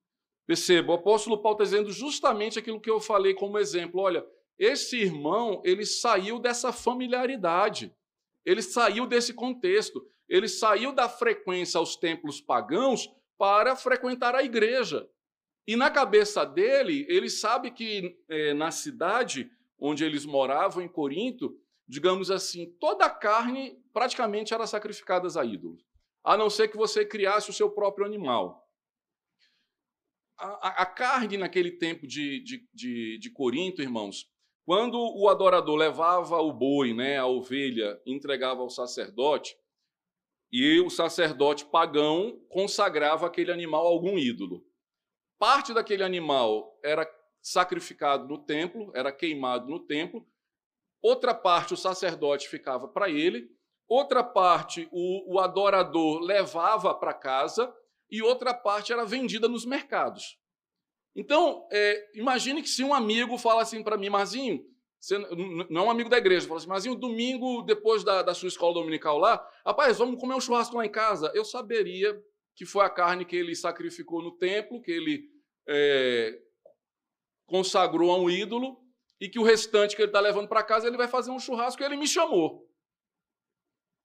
Perceba, 0.48 0.92
o 0.92 0.96
apóstolo 0.96 1.42
Paulo 1.42 1.56
está 1.56 1.64
dizendo 1.64 1.92
justamente 1.92 2.60
aquilo 2.60 2.80
que 2.80 2.90
eu 2.90 3.00
falei 3.00 3.34
como 3.34 3.58
exemplo. 3.58 4.02
Olha, 4.02 4.26
esse 4.58 4.98
irmão, 4.98 5.62
ele 5.66 5.86
saiu 5.86 6.40
dessa 6.40 6.72
familiaridade, 6.72 7.94
ele 8.46 8.62
saiu 8.62 9.08
desse 9.08 9.34
contexto 9.34 10.06
ele 10.28 10.48
saiu 10.48 10.92
da 10.92 11.08
frequência 11.08 11.78
aos 11.78 11.96
templos 11.96 12.42
pagãos 12.42 13.10
para 13.38 13.76
frequentar 13.76 14.36
a 14.36 14.44
igreja. 14.44 15.08
E 15.68 15.76
na 15.76 15.90
cabeça 15.90 16.46
dele, 16.46 17.06
ele 17.10 17.30
sabe 17.30 17.72
que 17.72 18.18
é, 18.30 18.54
na 18.54 18.72
cidade 18.72 19.52
onde 19.80 20.04
eles 20.04 20.26
moravam, 20.26 20.84
em 20.84 20.88
Corinto, 20.88 21.58
digamos 21.88 22.32
assim, 22.32 22.72
toda 22.80 23.06
a 23.06 23.10
carne 23.10 23.78
praticamente 23.94 24.54
era 24.54 24.66
sacrificada 24.66 25.28
a 25.40 25.46
ídolos, 25.46 25.84
a 26.24 26.38
não 26.38 26.50
ser 26.50 26.70
que 26.70 26.78
você 26.78 27.06
criasse 27.06 27.50
o 27.50 27.54
seu 27.54 27.70
próprio 27.70 28.06
animal. 28.06 28.65
A, 30.38 30.84
a, 30.84 30.86
carne 30.86 31.38
naquele 31.38 31.72
tempo 31.72 32.06
de, 32.06 32.44
de, 32.44 32.70
de, 32.74 33.18
de 33.20 33.30
Corinto, 33.32 33.82
irmãos, 33.82 34.30
quando 34.66 34.98
o 34.98 35.30
adorador 35.30 35.76
levava 35.76 36.38
o 36.40 36.52
boi, 36.52 36.94
né, 36.94 37.18
a 37.18 37.26
ovelha, 37.26 38.02
entregava 38.06 38.62
ao 38.62 38.70
sacerdote, 38.70 39.56
e 40.52 40.80
o 40.82 40.90
sacerdote 40.90 41.66
pagão 41.66 42.40
consagrava 42.50 43.28
aquele 43.28 43.52
animal 43.52 43.86
a 43.86 43.90
algum 43.90 44.18
ídolo. 44.18 44.66
Parte 45.38 45.74
daquele 45.74 46.04
animal 46.04 46.80
era 46.84 47.08
sacrificado 47.42 48.28
no 48.28 48.38
templo, 48.38 48.92
era 48.96 49.12
queimado 49.12 49.70
no 49.70 49.80
templo, 49.80 50.28
outra 51.02 51.34
parte 51.34 51.74
o 51.74 51.78
sacerdote 51.78 52.48
ficava 52.50 52.88
para 52.88 53.10
ele, 53.10 53.50
outra 53.88 54.24
parte 54.24 54.88
o, 54.92 55.36
o 55.36 55.40
adorador 55.40 56.20
levava 56.22 56.94
para 56.94 57.14
casa 57.14 57.72
e 58.10 58.22
outra 58.22 58.54
parte 58.54 58.94
era 58.94 59.06
vendida 59.06 59.48
nos 59.48 59.66
mercados. 59.66 60.38
Então, 61.16 61.68
é, 61.72 62.12
imagine 62.14 62.62
que 62.62 62.70
se 62.70 62.84
um 62.84 62.94
amigo 62.94 63.38
fala 63.38 63.62
assim 63.62 63.82
para 63.82 63.98
mim, 63.98 64.10
Marzinho, 64.10 64.66
você 65.00 65.18
não 65.70 65.84
é 65.84 65.86
um 65.86 65.92
amigo 65.92 66.10
da 66.10 66.18
igreja. 66.18 66.48
Fala 66.48 66.60
assim, 66.60 66.68
mas 66.68 66.86
o 66.86 66.96
domingo, 66.96 67.62
depois 67.62 68.04
da, 68.04 68.22
da 68.22 68.34
sua 68.34 68.50
escola 68.50 68.74
dominical 68.74 69.18
lá, 69.18 69.46
rapaz, 69.66 69.98
vamos 69.98 70.20
comer 70.20 70.36
um 70.36 70.42
churrasco 70.42 70.76
lá 70.76 70.86
em 70.86 70.92
casa. 70.92 71.32
Eu 71.34 71.46
saberia 71.46 72.20
que 72.56 72.66
foi 72.66 72.84
a 72.84 72.90
carne 72.90 73.26
que 73.26 73.36
ele 73.36 73.56
sacrificou 73.56 74.22
no 74.22 74.32
templo, 74.32 74.82
que 74.82 74.92
ele 74.92 75.30
é, 75.68 76.40
consagrou 77.46 78.12
a 78.12 78.18
um 78.18 78.30
ídolo, 78.30 78.84
e 79.20 79.30
que 79.30 79.40
o 79.40 79.44
restante 79.44 79.96
que 79.96 80.02
ele 80.02 80.10
está 80.10 80.20
levando 80.20 80.48
para 80.48 80.64
casa, 80.64 80.88
ele 80.88 80.98
vai 80.98 81.08
fazer 81.08 81.32
um 81.32 81.40
churrasco 81.40 81.82
e 81.82 81.86
ele 81.86 81.96
me 81.96 82.08
chamou. 82.08 82.68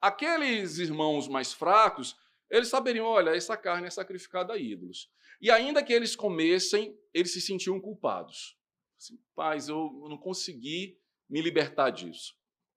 Aqueles 0.00 0.78
irmãos 0.78 1.28
mais 1.28 1.52
fracos, 1.52 2.16
eles 2.50 2.68
saberiam, 2.68 3.06
olha, 3.06 3.30
essa 3.30 3.56
carne 3.56 3.86
é 3.86 3.90
sacrificada 3.90 4.52
a 4.52 4.58
ídolos. 4.58 5.08
E 5.40 5.50
ainda 5.50 5.82
que 5.82 5.92
eles 5.92 6.16
comessem, 6.16 6.98
eles 7.14 7.32
se 7.32 7.40
sentiam 7.40 7.80
culpados. 7.80 8.56
Assim, 8.98 9.18
Paz, 9.34 9.68
eu 9.68 10.04
não 10.08 10.18
consegui 10.18 10.98
me 11.28 11.40
libertar 11.40 11.90
disso. 11.90 12.34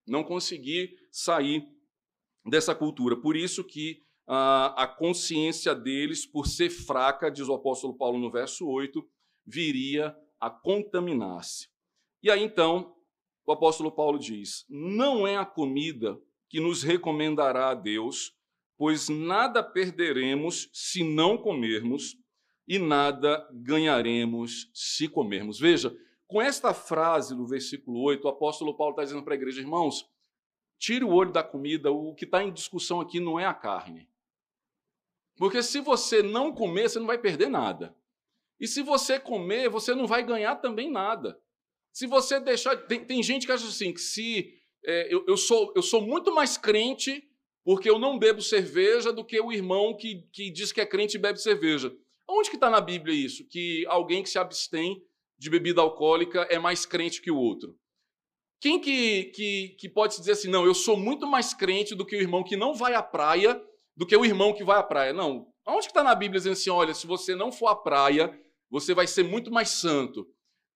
Não 0.08 0.24
consegui 0.24 0.96
sair 1.12 1.68
dessa 2.46 2.76
cultura. 2.76 3.20
Por 3.20 3.36
isso 3.36 3.64
que 3.64 4.04
a, 4.28 4.84
a 4.84 4.88
consciência 4.88 5.74
deles, 5.74 6.26
por 6.26 6.48
ser 6.48 6.70
fraca, 6.70 7.32
diz 7.32 7.48
o 7.48 7.54
apóstolo 7.54 7.98
Paulo 7.98 8.20
no 8.20 8.32
verso 8.32 8.68
8, 8.68 9.04
viria 9.46 10.16
a 10.40 10.50
contaminar-se. 10.50 11.68
E 12.22 12.30
aí 12.30 12.42
então, 12.42 12.96
o 13.46 13.52
apóstolo 13.52 13.92
Paulo 13.92 14.18
diz: 14.18 14.66
Não 14.70 15.28
é 15.28 15.36
a 15.36 15.46
comida 15.46 16.18
que 16.50 16.60
nos 16.60 16.84
recomendará 16.84 17.70
a 17.70 17.76
Deus, 17.76 18.34
pois 18.78 19.10
nada 19.10 19.64
perderemos 19.64 20.70
se 20.74 21.04
não 21.04 21.38
comermos, 21.38 22.18
e 22.68 22.80
nada 22.80 23.48
ganharemos 23.52 24.70
se 24.74 25.08
comermos. 25.08 25.60
Veja, 25.60 25.96
com 26.28 26.42
esta 26.42 26.74
frase 26.74 27.36
do 27.36 27.46
versículo 27.46 28.02
8, 28.02 28.24
o 28.26 28.30
apóstolo 28.30 28.76
Paulo 28.76 28.94
está 28.94 29.04
dizendo 29.04 29.24
para 29.24 29.34
a 29.34 29.38
igreja, 29.38 29.62
irmãos, 29.62 30.10
tire 30.80 31.04
o 31.04 31.12
olho 31.14 31.32
da 31.32 31.44
comida, 31.44 31.92
o 31.92 32.14
que 32.16 32.26
está 32.26 32.44
em 32.44 32.52
discussão 32.52 33.02
aqui 33.02 33.20
não 33.20 33.40
é 33.40 33.46
a 33.46 33.54
carne. 33.54 34.10
Porque 35.36 35.62
se 35.62 35.80
você 35.80 36.22
não 36.22 36.54
comer, 36.54 36.90
você 36.90 37.00
não 37.00 37.08
vai 37.08 37.18
perder 37.18 37.50
nada. 37.50 37.96
E 38.60 38.68
se 38.68 38.82
você 38.82 39.20
comer, 39.20 39.70
você 39.70 39.94
não 39.94 40.08
vai 40.08 40.24
ganhar 40.24 40.56
também 40.58 40.90
nada. 40.90 41.40
Se 41.92 42.08
você 42.08 42.40
deixar. 42.40 42.76
Tem, 42.88 43.04
tem 43.04 43.22
gente 43.22 43.46
que 43.46 43.52
acha 43.52 43.68
assim, 43.68 43.94
que 43.94 44.00
se. 44.00 44.54
É, 44.86 45.14
eu, 45.14 45.26
eu, 45.28 45.38
sou, 45.38 45.74
eu 45.76 45.82
sou 45.82 46.02
muito 46.02 46.34
mais 46.34 46.58
crente 46.58 47.28
porque 47.64 47.90
eu 47.90 47.98
não 47.98 48.20
bebo 48.20 48.42
cerveja 48.42 49.12
do 49.12 49.24
que 49.24 49.40
o 49.40 49.52
irmão 49.52 49.96
que, 49.96 50.28
que 50.32 50.52
diz 50.52 50.72
que 50.72 50.82
é 50.82 50.86
crente 50.86 51.16
e 51.16 51.20
bebe 51.20 51.40
cerveja. 51.40 51.96
Onde 52.28 52.50
que 52.50 52.56
está 52.56 52.70
na 52.70 52.82
Bíblia 52.82 53.16
isso? 53.16 53.48
Que 53.48 53.86
alguém 53.88 54.24
que 54.24 54.30
se 54.30 54.38
abstém 54.38 55.02
de 55.38 55.50
bebida 55.50 55.82
alcoólica 55.82 56.48
é 56.50 56.58
mais 56.58 56.86
crente 56.86 57.22
que 57.22 57.32
o 57.32 57.38
outro. 57.38 57.78
Quem 58.62 58.80
que, 58.80 59.26
que, 59.36 59.76
que 59.78 59.90
pode 59.90 60.14
se 60.14 60.22
dizer 60.22 60.34
assim, 60.34 60.50
não, 60.50 60.66
eu 60.66 60.74
sou 60.74 60.96
muito 60.96 61.28
mais 61.28 61.54
crente 61.54 61.96
do 61.96 62.06
que 62.06 62.16
o 62.16 62.22
irmão 62.22 62.44
que 62.44 62.56
não 62.56 62.74
vai 62.74 62.94
à 62.94 63.04
praia, 63.04 63.62
do 63.96 64.06
que 64.06 64.16
o 64.16 64.26
irmão 64.26 64.54
que 64.54 64.64
vai 64.64 64.78
à 64.78 64.84
praia? 64.84 65.12
Não. 65.12 65.48
Onde 65.68 65.88
que 65.88 65.92
está 65.92 66.04
na 66.04 66.16
Bíblia 66.16 66.40
dizendo 66.40 66.54
assim, 66.54 66.70
olha, 66.70 66.94
se 66.94 67.06
você 67.06 67.36
não 67.36 67.52
for 67.52 67.68
à 67.68 67.76
praia, 67.76 68.38
você 68.70 68.94
vai 68.94 69.06
ser 69.06 69.24
muito 69.24 69.52
mais 69.52 69.70
santo? 69.70 70.26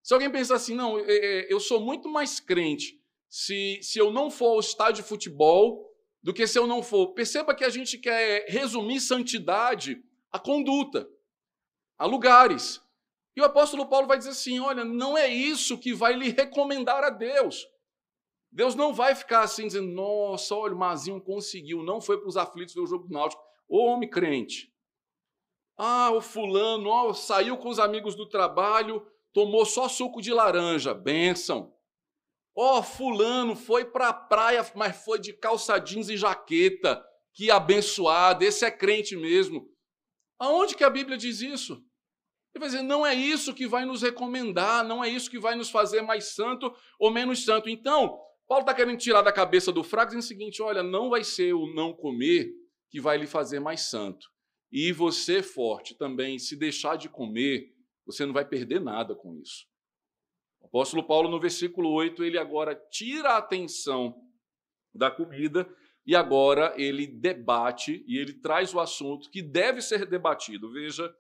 Se 0.04 0.14
alguém 0.14 0.30
pensar 0.30 0.56
assim, 0.56 0.76
não, 0.76 1.00
é, 1.00 1.04
é, 1.08 1.54
eu 1.54 1.60
sou 1.60 1.80
muito 1.80 2.10
mais 2.10 2.40
crente 2.40 3.00
se, 3.30 3.80
se 3.82 4.00
eu 4.00 4.12
não 4.12 4.30
for 4.30 4.54
ao 4.54 4.60
estádio 4.60 5.04
de 5.04 5.10
futebol 5.10 5.86
do 6.22 6.34
que 6.34 6.48
se 6.48 6.58
eu 6.58 6.68
não 6.68 6.84
for. 6.84 7.14
Perceba 7.14 7.56
que 7.56 7.64
a 7.64 7.70
gente 7.70 7.98
quer 7.98 8.46
resumir 8.50 9.00
santidade 9.00 10.04
a 10.32 10.40
conduta, 10.40 11.08
a 11.98 12.06
lugares. 12.06 12.82
E 13.36 13.42
o 13.42 13.46
apóstolo 13.46 13.86
Paulo 13.88 14.08
vai 14.08 14.18
dizer 14.18 14.32
assim: 14.32 14.60
olha, 14.60 14.84
não 14.84 15.18
é 15.18 15.28
isso 15.28 15.78
que 15.78 15.94
vai 15.94 16.14
lhe 16.14 16.30
recomendar 16.30 17.04
a 17.04 17.10
Deus. 17.10 17.68
Deus 18.52 18.76
não 18.76 18.94
vai 18.94 19.14
ficar 19.14 19.42
assim 19.42 19.68
dizendo, 19.68 19.90
nossa, 19.90 20.56
olha, 20.56 20.74
o 20.74 20.78
Mazinho 20.78 21.22
conseguiu, 21.22 21.84
não 21.84 22.02
foi 22.02 22.18
para 22.18 22.30
os 22.30 22.38
aflitos 22.38 22.74
ver 22.74 22.82
o 22.82 22.88
jogo 22.88 23.08
do 23.08 23.14
Náutico. 23.14 23.44
Ô 23.68 23.86
homem 23.86 24.10
crente. 24.10 24.74
Ah, 25.78 26.10
o 26.12 26.22
fulano 26.22 26.90
ó, 26.90 27.14
saiu 27.14 27.58
com 27.58 27.70
os 27.70 27.78
amigos 27.78 28.16
do 28.16 28.26
trabalho, 28.26 29.06
tomou 29.32 29.66
só 29.66 29.88
suco 29.88 30.22
de 30.22 30.34
laranja, 30.34 30.94
bênção. 30.94 31.72
Ó, 32.60 32.80
oh, 32.80 32.84
fulano 32.84 33.56
foi 33.56 33.86
para 33.86 34.10
a 34.10 34.14
praia, 34.14 34.66
mas 34.74 35.06
foi 35.06 35.20
de 35.20 35.32
calça 35.32 35.78
jeans 35.78 36.10
e 36.10 36.18
jaqueta. 36.18 37.06
Que 37.32 37.52
abençoado, 37.52 38.44
esse 38.44 38.66
é 38.66 38.72
crente 38.72 39.16
mesmo. 39.16 39.70
Aonde 40.40 40.76
que 40.76 40.84
a 40.84 40.90
Bíblia 40.90 41.16
diz 41.16 41.40
isso? 41.40 41.74
Ele 42.56 42.60
vai 42.60 42.70
dizer, 42.70 42.82
não 42.82 43.06
é 43.06 43.14
isso 43.14 43.54
que 43.54 43.68
vai 43.68 43.86
nos 43.86 44.02
recomendar, 44.02 44.84
não 44.84 45.04
é 45.04 45.10
isso 45.10 45.30
que 45.30 45.38
vai 45.38 45.54
nos 45.54 45.70
fazer 45.70 46.02
mais 46.02 46.34
santo 46.34 46.74
ou 47.00 47.12
menos 47.12 47.46
santo. 47.46 47.70
Então, 47.70 48.20
Paulo 48.48 48.64
está 48.64 48.74
querendo 48.74 48.98
tirar 48.98 49.22
da 49.22 49.32
cabeça 49.32 49.72
do 49.72 49.84
fraco 49.84 50.08
dizendo 50.08 50.24
o 50.24 50.28
seguinte: 50.28 50.60
olha, 50.60 50.82
não 50.82 51.12
vai 51.12 51.24
ser 51.24 51.54
o 51.54 51.72
não 51.76 51.94
comer 51.94 52.50
que 52.90 53.00
vai 53.00 53.20
lhe 53.20 53.28
fazer 53.28 53.60
mais 53.60 53.82
santo. 53.82 54.26
E 54.72 54.92
você, 54.92 55.44
forte, 55.44 55.96
também, 55.96 56.40
se 56.40 56.56
deixar 56.56 56.98
de 56.98 57.08
comer, 57.08 57.72
você 58.04 58.26
não 58.26 58.34
vai 58.34 58.46
perder 58.46 58.82
nada 58.82 59.14
com 59.14 59.36
isso. 59.36 59.67
O 60.68 60.80
apóstolo 60.80 61.04
Paulo, 61.04 61.30
no 61.30 61.40
versículo 61.40 61.92
8, 61.92 62.24
ele 62.24 62.38
agora 62.38 62.76
tira 62.76 63.32
a 63.32 63.38
atenção 63.38 64.22
da 64.94 65.10
comida 65.10 65.68
e 66.06 66.14
agora 66.14 66.74
ele 66.78 67.08
debate 67.08 68.04
e 68.06 68.18
ele 68.18 68.34
traz 68.34 68.74
o 68.74 68.80
assunto 68.80 69.30
que 69.30 69.42
deve 69.42 69.82
ser 69.82 70.06
debatido. 70.06 70.70
Veja 70.70 71.14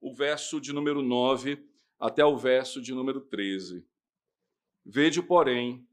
o 0.00 0.14
verso 0.14 0.60
de 0.60 0.72
número 0.72 1.00
9 1.00 1.66
até 1.98 2.24
o 2.24 2.36
verso 2.36 2.80
de 2.80 2.92
número 2.92 3.22
13. 3.22 3.86
Vede, 4.84 5.22
porém, 5.22 5.86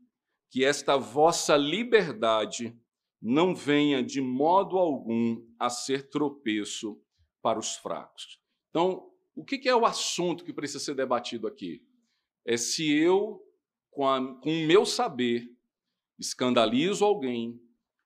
que 0.50 0.66
esta 0.66 0.98
vossa 0.98 1.56
liberdade 1.56 2.78
não 3.22 3.56
venha 3.56 4.04
de 4.04 4.20
modo 4.20 4.78
algum 4.78 5.46
a 5.58 5.70
ser 5.70 6.10
tropeço 6.10 7.02
para 7.42 7.58
os 7.58 7.76
fracos. 7.76 8.40
Então, 8.70 9.10
o 9.34 9.46
que 9.46 9.68
é 9.68 9.76
o 9.76 9.86
assunto 9.86 10.44
que 10.44 10.54
precisa 10.54 10.84
ser 10.84 10.96
debatido 10.96 11.48
aqui? 11.48 11.87
É 12.48 12.56
se 12.56 12.90
eu, 12.90 13.46
com, 13.92 14.08
a, 14.08 14.40
com 14.40 14.50
o 14.50 14.66
meu 14.66 14.86
saber, 14.86 15.54
escandalizo 16.18 17.04
alguém, 17.04 17.60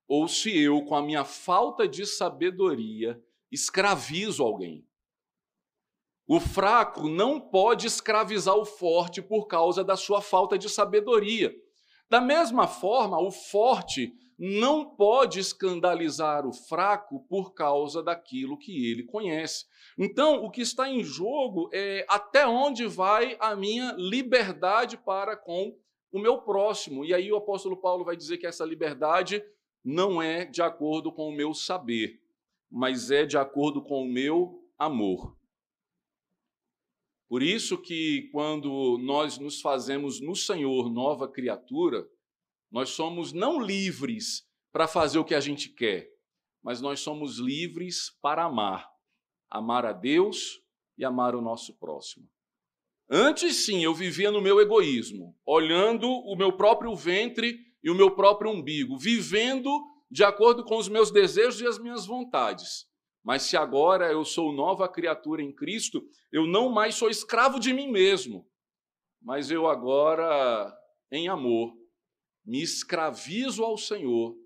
ou 0.08 0.28
se 0.28 0.58
eu, 0.58 0.84
com 0.84 0.96
a 0.96 1.02
minha 1.02 1.24
falta 1.24 1.88
de 1.88 2.08
sabedoria, 2.08 3.24
escravizo 3.52 4.42
alguém. 4.42 4.84
O 6.26 6.40
fraco 6.40 7.08
não 7.08 7.40
pode 7.40 7.86
escravizar 7.86 8.56
o 8.56 8.66
forte 8.66 9.22
por 9.22 9.46
causa 9.46 9.84
da 9.84 9.96
sua 9.96 10.22
falta 10.22 10.58
de 10.58 10.68
sabedoria. 10.70 11.56
Da 12.10 12.20
mesma 12.20 12.68
forma, 12.68 13.22
o 13.22 13.30
forte 13.30 14.12
não 14.44 14.84
pode 14.84 15.40
escandalizar 15.40 16.48
o 16.48 16.52
fraco 16.52 17.20
por 17.30 17.54
causa 17.54 18.02
daquilo 18.02 18.58
que 18.58 18.90
ele 18.90 19.04
conhece. 19.04 19.68
Então, 19.96 20.44
o 20.44 20.50
que 20.50 20.62
está 20.62 20.90
em 20.90 21.04
jogo 21.04 21.70
é 21.72 22.04
até 22.10 22.48
onde 22.48 22.88
vai 22.88 23.38
a 23.40 23.56
minha 23.56 23.94
liberdade 24.00 24.98
para 24.98 25.38
com 25.38 25.78
o 26.12 26.18
meu 26.18 26.42
próximo. 26.42 27.06
E 27.06 27.14
aí 27.14 27.32
o 27.32 27.36
apóstolo 27.36 27.78
Paulo 27.78 28.04
vai 28.04 28.18
dizer 28.18 28.40
que 28.40 28.48
essa 28.48 28.66
liberdade 28.66 29.46
não 29.86 30.20
é 30.20 30.44
de 30.44 30.64
acordo 30.64 31.12
com 31.12 31.30
o 31.30 31.36
meu 31.36 31.54
saber, 31.54 32.20
mas 32.68 33.12
é 33.12 33.28
de 33.28 33.38
acordo 33.38 33.80
com 33.80 34.02
o 34.02 34.12
meu 34.12 34.68
amor. 34.76 35.38
Por 37.30 37.44
isso 37.44 37.78
que 37.78 38.28
quando 38.32 38.98
nós 38.98 39.38
nos 39.38 39.62
fazemos 39.62 40.20
no 40.20 40.36
Senhor 40.36 40.92
nova 40.92 41.28
criatura, 41.28 42.10
nós 42.72 42.90
somos 42.90 43.34
não 43.34 43.60
livres 43.60 44.48
para 44.72 44.88
fazer 44.88 45.20
o 45.20 45.26
que 45.26 45.36
a 45.36 45.40
gente 45.40 45.70
quer, 45.70 46.08
mas 46.64 46.80
nós 46.80 47.02
somos 47.02 47.38
livres 47.38 48.12
para 48.22 48.46
amar. 48.46 48.90
Amar 49.50 49.86
a 49.86 49.92
Deus 49.92 50.62
e 50.98 51.04
amar 51.04 51.36
o 51.36 51.42
nosso 51.42 51.78
próximo. 51.78 52.30
Antes 53.10 53.66
sim, 53.66 53.84
eu 53.84 53.94
vivia 53.94 54.32
no 54.32 54.42
meu 54.42 54.62
egoísmo, 54.62 55.36
olhando 55.46 56.08
o 56.08 56.36
meu 56.38 56.56
próprio 56.56 56.96
ventre 56.96 57.60
e 57.84 57.90
o 57.90 57.96
meu 57.96 58.16
próprio 58.16 58.50
umbigo, 58.50 58.98
vivendo 58.98 59.70
de 60.10 60.24
acordo 60.24 60.64
com 60.64 60.78
os 60.78 60.88
meus 60.88 61.12
desejos 61.12 61.60
e 61.60 61.68
as 61.68 61.78
minhas 61.78 62.06
vontades. 62.06 62.86
Mas 63.22 63.44
se 63.44 63.58
agora 63.58 64.12
eu 64.12 64.24
sou 64.24 64.54
nova 64.54 64.88
criatura 64.88 65.42
em 65.42 65.54
Cristo, 65.54 66.02
eu 66.32 66.48
não 66.48 66.70
mais 66.70 66.96
sou 66.96 67.10
escravo 67.10 67.60
de 67.60 67.74
mim 67.74 67.92
mesmo, 67.92 68.48
mas 69.22 69.52
eu 69.52 69.68
agora, 69.68 70.74
em 71.12 71.28
amor, 71.28 71.74
me 72.46 72.62
escravizo 72.62 73.64
ao 73.64 73.78
Senhor 73.78 74.38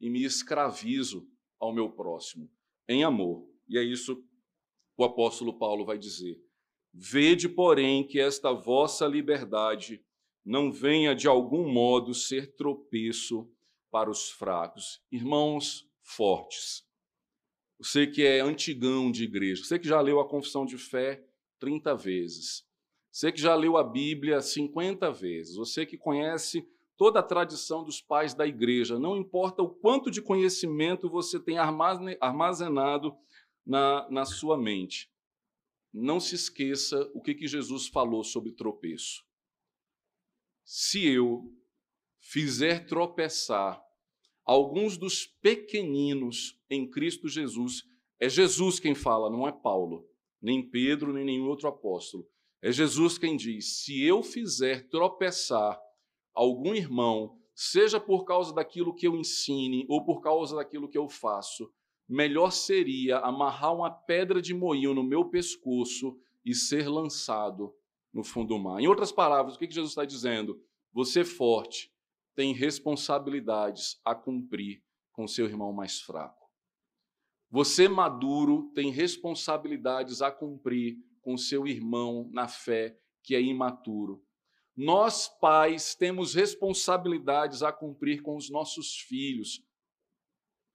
e 0.00 0.10
me 0.10 0.24
escravizo 0.24 1.28
ao 1.58 1.72
meu 1.72 1.90
próximo, 1.90 2.50
em 2.88 3.04
amor. 3.04 3.48
E 3.68 3.78
é 3.78 3.82
isso 3.82 4.16
que 4.16 4.22
o 4.98 5.04
apóstolo 5.04 5.58
Paulo 5.58 5.84
vai 5.84 5.98
dizer. 5.98 6.38
Vede, 6.92 7.48
porém, 7.48 8.06
que 8.06 8.20
esta 8.20 8.52
vossa 8.52 9.06
liberdade 9.06 10.04
não 10.44 10.70
venha 10.70 11.14
de 11.14 11.26
algum 11.26 11.68
modo 11.72 12.12
ser 12.12 12.54
tropeço 12.54 13.50
para 13.90 14.10
os 14.10 14.30
fracos. 14.30 15.02
Irmãos 15.10 15.88
fortes, 16.02 16.86
você 17.78 18.06
que 18.06 18.22
é 18.22 18.40
antigão 18.40 19.10
de 19.10 19.24
igreja, 19.24 19.64
você 19.64 19.78
que 19.78 19.88
já 19.88 20.00
leu 20.00 20.20
a 20.20 20.28
confissão 20.28 20.66
de 20.66 20.76
fé 20.76 21.24
30 21.58 21.94
vezes, 21.96 22.64
você 23.10 23.32
que 23.32 23.40
já 23.40 23.54
leu 23.54 23.76
a 23.76 23.84
Bíblia 23.84 24.40
50 24.40 25.10
vezes, 25.12 25.56
você 25.56 25.86
que 25.86 25.96
conhece 25.96 26.68
toda 26.96 27.20
a 27.20 27.22
tradição 27.22 27.84
dos 27.84 28.00
pais 28.00 28.34
da 28.34 28.46
igreja, 28.46 28.98
não 28.98 29.16
importa 29.16 29.62
o 29.62 29.68
quanto 29.68 30.10
de 30.10 30.22
conhecimento 30.22 31.08
você 31.08 31.40
tem 31.40 31.58
armazenado 31.58 33.16
na, 33.66 34.08
na 34.10 34.24
sua 34.24 34.56
mente, 34.56 35.10
não 35.92 36.20
se 36.20 36.34
esqueça 36.34 37.10
o 37.14 37.20
que, 37.20 37.34
que 37.34 37.46
Jesus 37.46 37.88
falou 37.88 38.24
sobre 38.24 38.52
tropeço. 38.52 39.24
Se 40.64 41.06
eu 41.06 41.52
fizer 42.20 42.86
tropeçar 42.86 43.84
alguns 44.44 44.96
dos 44.96 45.26
pequeninos 45.26 46.58
em 46.68 46.88
Cristo 46.88 47.28
Jesus. 47.28 47.84
É 48.20 48.28
Jesus 48.28 48.78
quem 48.78 48.94
fala, 48.94 49.30
não 49.30 49.48
é 49.48 49.52
Paulo, 49.52 50.08
nem 50.40 50.68
Pedro, 50.68 51.12
nem 51.12 51.24
nenhum 51.24 51.48
outro 51.48 51.68
apóstolo. 51.68 52.28
É 52.62 52.70
Jesus 52.70 53.18
quem 53.18 53.36
diz: 53.36 53.84
se 53.84 54.02
eu 54.02 54.22
fizer 54.22 54.88
tropeçar 54.88 55.78
algum 56.34 56.74
irmão, 56.74 57.38
seja 57.54 58.00
por 58.00 58.24
causa 58.24 58.52
daquilo 58.52 58.94
que 58.94 59.06
eu 59.06 59.16
ensine 59.16 59.86
ou 59.88 60.04
por 60.04 60.20
causa 60.20 60.56
daquilo 60.56 60.88
que 60.88 60.98
eu 60.98 61.08
faço, 61.08 61.72
melhor 62.08 62.50
seria 62.50 63.18
amarrar 63.18 63.74
uma 63.74 63.90
pedra 63.90 64.42
de 64.42 64.52
moinho 64.52 64.92
no 64.92 65.04
meu 65.04 65.26
pescoço 65.26 66.18
e 66.44 66.54
ser 66.54 66.88
lançado 66.88 67.74
no 68.12 68.22
fundo 68.22 68.48
do 68.48 68.58
mar. 68.58 68.80
Em 68.80 68.86
outras 68.86 69.10
palavras, 69.10 69.56
o 69.56 69.58
que 69.58 69.70
Jesus 69.70 69.92
está 69.92 70.04
dizendo? 70.04 70.60
Você 70.92 71.24
forte, 71.24 71.92
tem 72.34 72.52
responsabilidades 72.52 74.00
a 74.04 74.14
cumprir 74.14 74.82
com 75.12 75.26
seu 75.26 75.46
irmão 75.46 75.72
mais 75.72 76.00
fraco. 76.00 76.44
Você 77.50 77.88
maduro 77.88 78.70
tem 78.74 78.90
responsabilidades 78.90 80.20
a 80.20 80.30
cumprir 80.30 80.98
com 81.22 81.36
seu 81.36 81.66
irmão 81.66 82.28
na 82.32 82.48
fé 82.48 82.98
que 83.22 83.34
é 83.34 83.40
imaturo. 83.40 84.22
Nós, 84.76 85.28
pais, 85.28 85.94
temos 85.94 86.34
responsabilidades 86.34 87.62
a 87.62 87.72
cumprir 87.72 88.22
com 88.22 88.36
os 88.36 88.50
nossos 88.50 88.98
filhos 88.98 89.62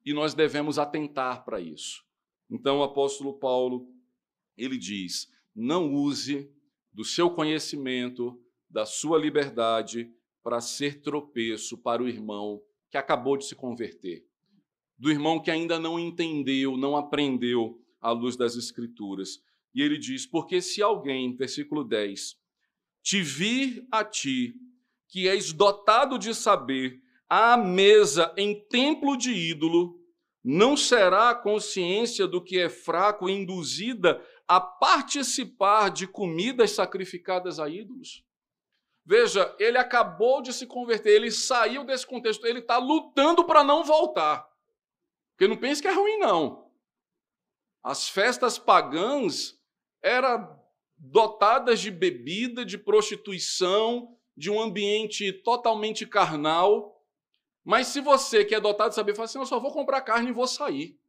e 0.06 0.14
nós 0.14 0.34
devemos 0.34 0.80
atentar 0.80 1.44
para 1.44 1.60
isso. 1.60 2.04
Então, 2.50 2.80
o 2.80 2.84
apóstolo 2.84 3.38
Paulo, 3.38 3.88
ele 4.58 4.78
diz: 4.78 5.28
não 5.54 5.94
use 5.94 6.50
do 6.94 7.04
seu 7.04 7.30
conhecimento, 7.30 8.42
da 8.70 8.86
sua 8.86 9.20
liberdade, 9.20 10.10
para 10.42 10.62
ser 10.62 11.02
tropeço 11.02 11.78
para 11.78 12.02
o 12.02 12.08
irmão 12.08 12.62
que 12.90 12.98
acabou 12.98 13.38
de 13.38 13.46
se 13.46 13.56
converter, 13.56 14.26
do 14.98 15.12
irmão 15.12 15.42
que 15.42 15.52
ainda 15.52 15.78
não 15.78 16.00
entendeu, 16.00 16.78
não 16.78 16.96
aprendeu 16.96 17.80
à 18.02 18.12
luz 18.12 18.38
das 18.38 18.56
Escrituras. 18.56 19.44
E 19.76 19.82
ele 19.82 19.98
diz: 19.98 20.26
Porque 20.26 20.62
se 20.62 20.82
alguém, 20.82 21.36
versículo 21.36 21.84
10, 21.84 22.39
te 23.02 23.22
vir 23.22 23.88
a 23.92 24.04
ti, 24.04 24.54
que 25.08 25.28
és 25.28 25.52
dotado 25.52 26.18
de 26.18 26.34
saber, 26.34 27.02
à 27.28 27.56
mesa 27.56 28.34
em 28.36 28.60
templo 28.68 29.16
de 29.16 29.32
ídolo, 29.32 30.00
não 30.44 30.76
será 30.76 31.30
a 31.30 31.36
consciência 31.36 32.28
do 32.28 32.44
que 32.44 32.60
é 32.60 32.70
fraco 32.70 33.30
induzida 33.30 34.24
a 34.48 34.60
participar 34.60 35.90
de 35.90 36.08
comidas 36.08 36.72
sacrificadas 36.72 37.60
a 37.60 37.70
ídolos? 37.70 38.24
Veja, 39.06 39.56
ele 39.60 39.78
acabou 39.78 40.42
de 40.42 40.54
se 40.54 40.66
converter, 40.66 41.16
ele 41.16 41.32
saiu 41.32 41.84
desse 41.84 42.06
contexto, 42.06 42.46
ele 42.46 42.60
está 42.60 42.78
lutando 42.78 43.44
para 43.46 43.64
não 43.64 43.84
voltar. 43.84 44.48
Porque 45.32 45.48
não 45.48 45.58
pense 45.58 45.82
que 45.82 45.88
é 45.88 45.94
ruim, 45.94 46.18
não. 46.20 46.70
As 47.84 48.10
festas 48.10 48.60
pagãs 48.60 49.58
eram 50.02 50.59
dotadas 51.00 51.80
de 51.80 51.90
bebida, 51.90 52.66
de 52.66 52.78
prostituição, 52.78 54.18
de 54.36 54.52
um 54.52 54.62
ambiente 54.62 55.32
totalmente 55.32 56.06
carnal. 56.06 57.02
Mas 57.64 57.88
se 57.88 58.02
você 58.02 58.44
que 58.44 58.54
é 58.54 58.60
dotado 58.60 58.90
de 58.90 58.96
saber, 58.96 59.16
fala 59.16 59.26
assim, 59.26 59.40
eu 59.40 59.46
só 59.46 59.60
vou 59.60 59.72
comprar 59.72 60.02
carne 60.02 60.30
e 60.30 60.34
vou 60.34 60.48
sair. 60.48 61.00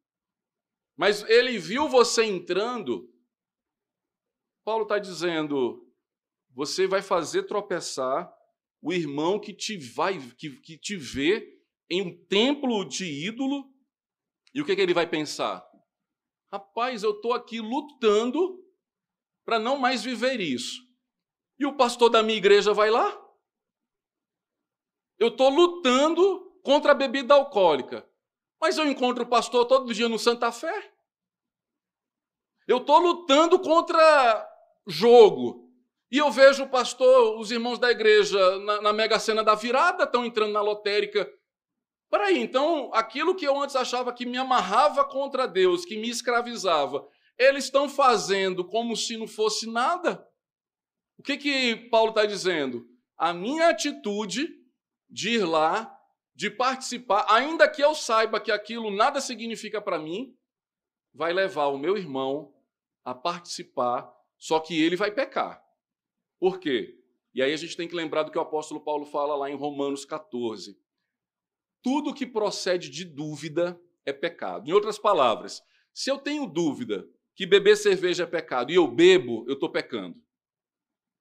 Mas 0.96 1.22
ele 1.28 1.58
viu 1.58 1.88
você 1.88 2.24
entrando, 2.24 3.12
Paulo 4.64 4.84
está 4.84 4.98
dizendo, 4.98 5.90
você 6.50 6.86
vai 6.86 7.02
fazer 7.02 7.44
tropeçar 7.44 8.32
o 8.82 8.92
irmão 8.92 9.38
que 9.38 9.52
te 9.52 9.76
vai, 9.76 10.18
que, 10.36 10.50
que 10.60 10.78
te 10.78 10.96
vê 10.96 11.58
em 11.88 12.02
um 12.02 12.26
templo 12.26 12.84
de 12.84 13.04
ídolo, 13.04 13.68
e 14.54 14.60
o 14.60 14.64
que, 14.64 14.74
que 14.74 14.80
ele 14.82 14.94
vai 14.94 15.08
pensar? 15.08 15.64
Rapaz, 16.52 17.02
eu 17.02 17.12
estou 17.12 17.32
aqui 17.32 17.60
lutando 17.60 18.58
para 19.50 19.58
não 19.58 19.76
mais 19.76 20.04
viver 20.04 20.40
isso. 20.40 20.80
E 21.58 21.66
o 21.66 21.76
pastor 21.76 22.08
da 22.08 22.22
minha 22.22 22.38
igreja 22.38 22.72
vai 22.72 22.88
lá? 22.88 23.20
Eu 25.18 25.26
estou 25.26 25.48
lutando 25.48 26.52
contra 26.62 26.92
a 26.92 26.94
bebida 26.94 27.34
alcoólica, 27.34 28.08
mas 28.60 28.78
eu 28.78 28.86
encontro 28.86 29.24
o 29.24 29.28
pastor 29.28 29.66
todo 29.66 29.92
dia 29.92 30.08
no 30.08 30.20
Santa 30.20 30.52
Fé. 30.52 30.92
Eu 32.68 32.76
estou 32.76 33.00
lutando 33.00 33.58
contra 33.58 34.48
jogo, 34.86 35.68
e 36.12 36.18
eu 36.18 36.30
vejo 36.30 36.62
o 36.62 36.68
pastor, 36.68 37.36
os 37.40 37.50
irmãos 37.50 37.80
da 37.80 37.90
igreja, 37.90 38.56
na, 38.60 38.80
na 38.80 38.92
mega 38.92 39.18
cena 39.18 39.42
da 39.42 39.56
virada, 39.56 40.04
estão 40.04 40.24
entrando 40.24 40.52
na 40.52 40.62
lotérica. 40.62 41.28
Peraí, 42.08 42.38
então 42.38 42.88
aquilo 42.94 43.34
que 43.34 43.46
eu 43.46 43.60
antes 43.60 43.74
achava 43.74 44.12
que 44.12 44.24
me 44.24 44.38
amarrava 44.38 45.04
contra 45.04 45.48
Deus, 45.48 45.84
que 45.84 45.96
me 45.96 46.08
escravizava, 46.08 47.04
eles 47.40 47.64
estão 47.64 47.88
fazendo 47.88 48.62
como 48.62 48.94
se 48.94 49.16
não 49.16 49.26
fosse 49.26 49.66
nada? 49.66 50.28
O 51.18 51.22
que, 51.22 51.38
que 51.38 51.74
Paulo 51.88 52.10
está 52.10 52.26
dizendo? 52.26 52.86
A 53.16 53.32
minha 53.32 53.70
atitude 53.70 54.46
de 55.08 55.30
ir 55.36 55.44
lá, 55.46 55.98
de 56.34 56.50
participar, 56.50 57.24
ainda 57.30 57.66
que 57.66 57.82
eu 57.82 57.94
saiba 57.94 58.38
que 58.38 58.52
aquilo 58.52 58.90
nada 58.90 59.22
significa 59.22 59.80
para 59.80 59.98
mim, 59.98 60.36
vai 61.14 61.32
levar 61.32 61.68
o 61.68 61.78
meu 61.78 61.96
irmão 61.96 62.54
a 63.02 63.14
participar, 63.14 64.12
só 64.36 64.60
que 64.60 64.78
ele 64.78 64.94
vai 64.94 65.10
pecar. 65.10 65.64
Por 66.38 66.60
quê? 66.60 66.94
E 67.32 67.42
aí 67.42 67.54
a 67.54 67.56
gente 67.56 67.76
tem 67.76 67.88
que 67.88 67.94
lembrar 67.94 68.24
do 68.24 68.30
que 68.30 68.38
o 68.38 68.42
apóstolo 68.42 68.82
Paulo 68.82 69.06
fala 69.06 69.34
lá 69.34 69.50
em 69.50 69.56
Romanos 69.56 70.04
14. 70.04 70.78
Tudo 71.82 72.12
que 72.12 72.26
procede 72.26 72.90
de 72.90 73.06
dúvida 73.06 73.80
é 74.04 74.12
pecado. 74.12 74.68
Em 74.68 74.72
outras 74.72 74.98
palavras, 74.98 75.62
se 75.94 76.10
eu 76.10 76.18
tenho 76.18 76.46
dúvida 76.46 77.08
que 77.34 77.46
beber 77.46 77.76
cerveja 77.76 78.24
é 78.24 78.26
pecado 78.26 78.70
e 78.70 78.74
eu 78.74 78.86
bebo, 78.86 79.44
eu 79.46 79.54
estou 79.54 79.70
pecando. 79.70 80.20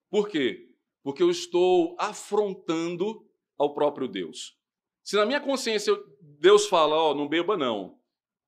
Por 0.09 0.27
quê? 0.27 0.75
Porque 1.03 1.23
eu 1.23 1.29
estou 1.29 1.95
afrontando 1.99 3.25
ao 3.57 3.73
próprio 3.73 4.07
Deus. 4.07 4.57
Se 5.03 5.15
na 5.15 5.25
minha 5.25 5.39
consciência 5.39 5.93
Deus 6.21 6.67
fala, 6.67 6.95
ó, 6.95 7.11
oh, 7.11 7.15
não 7.15 7.27
beba 7.27 7.57
não, 7.57 7.99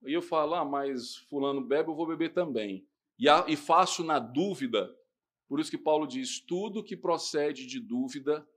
e 0.05 0.13
eu 0.13 0.21
falo, 0.21 0.55
ah, 0.55 0.65
mas 0.65 1.17
fulano 1.29 1.61
bebe, 1.61 1.89
eu 1.89 1.95
vou 1.95 2.07
beber 2.07 2.33
também, 2.33 2.87
e, 3.17 3.27
e 3.47 3.55
faço 3.55 4.03
na 4.03 4.17
dúvida, 4.17 4.93
por 5.47 5.59
isso 5.59 5.69
que 5.69 5.77
Paulo 5.77 6.07
diz: 6.07 6.39
tudo 6.39 6.83
que 6.83 6.97
procede 6.97 7.67
de 7.67 7.79
dúvida 7.79 8.47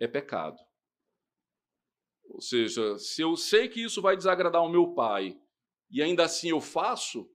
é 0.00 0.08
pecado. 0.08 0.58
Ou 2.24 2.40
seja, 2.40 2.98
se 2.98 3.22
eu 3.22 3.36
sei 3.36 3.68
que 3.68 3.82
isso 3.82 4.00
vai 4.00 4.16
desagradar 4.16 4.62
o 4.62 4.68
meu 4.68 4.94
pai 4.94 5.38
e 5.90 6.00
ainda 6.00 6.24
assim 6.24 6.50
eu 6.50 6.60
faço, 6.60 7.30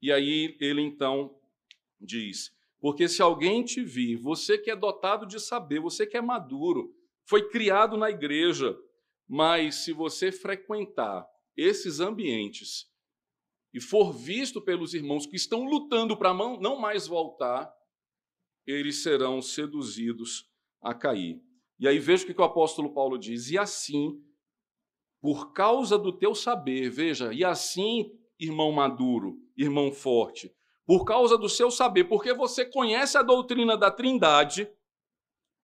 e 0.00 0.12
aí 0.12 0.56
ele 0.60 0.80
então 0.80 1.34
diz: 2.00 2.52
porque 2.80 3.08
se 3.08 3.20
alguém 3.20 3.64
te 3.64 3.82
vir, 3.82 4.16
você 4.16 4.56
que 4.56 4.70
é 4.70 4.76
dotado 4.76 5.26
de 5.26 5.40
saber, 5.40 5.80
você 5.80 6.06
que 6.06 6.16
é 6.16 6.20
maduro, 6.20 6.94
foi 7.24 7.48
criado 7.48 7.96
na 7.96 8.08
igreja, 8.08 8.76
mas 9.26 9.76
se 9.76 9.92
você 9.92 10.30
frequentar 10.30 11.26
esses 11.56 12.00
ambientes 12.00 12.86
e 13.74 13.80
for 13.80 14.12
visto 14.12 14.62
pelos 14.62 14.94
irmãos 14.94 15.26
que 15.26 15.36
estão 15.36 15.64
lutando 15.64 16.16
para 16.16 16.32
não 16.32 16.78
mais 16.78 17.06
voltar, 17.06 17.70
eles 18.66 19.02
serão 19.02 19.42
seduzidos 19.42 20.48
a 20.80 20.94
cair. 20.94 21.42
E 21.78 21.86
aí 21.86 21.98
veja 21.98 22.24
o 22.24 22.26
que 22.34 22.40
o 22.40 22.44
apóstolo 22.44 22.94
Paulo 22.94 23.18
diz: 23.18 23.50
e 23.50 23.58
assim, 23.58 24.22
por 25.20 25.52
causa 25.52 25.98
do 25.98 26.16
teu 26.16 26.34
saber, 26.34 26.90
veja, 26.90 27.32
e 27.32 27.44
assim, 27.44 28.12
irmão 28.38 28.70
maduro, 28.70 29.36
irmão 29.58 29.92
forte, 29.92 30.54
por 30.86 31.04
causa 31.04 31.36
do 31.36 31.48
seu 31.48 31.70
saber, 31.70 32.04
porque 32.04 32.32
você 32.32 32.64
conhece 32.64 33.18
a 33.18 33.22
doutrina 33.22 33.76
da 33.76 33.90
Trindade, 33.90 34.70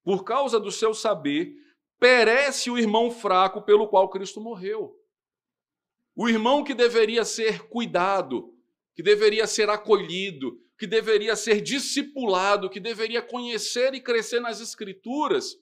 por 0.03 0.23
causa 0.23 0.59
do 0.59 0.71
seu 0.71 0.93
saber, 0.93 1.55
perece 1.99 2.69
o 2.69 2.77
irmão 2.77 3.09
fraco 3.09 3.61
pelo 3.61 3.87
qual 3.87 4.09
Cristo 4.09 4.41
morreu. 4.41 4.93
O 6.15 6.29
irmão 6.29 6.63
que 6.63 6.73
deveria 6.73 7.25
ser 7.25 7.67
cuidado, 7.69 8.53
que 8.93 9.01
deveria 9.01 9.47
ser 9.47 9.69
acolhido, 9.69 10.59
que 10.77 10.85
deveria 10.85 11.35
ser 11.35 11.61
discipulado, 11.61 12.69
que 12.69 12.79
deveria 12.79 13.21
conhecer 13.21 13.93
e 13.93 14.01
crescer 14.01 14.41
nas 14.41 14.61
Escrituras, 14.61 15.55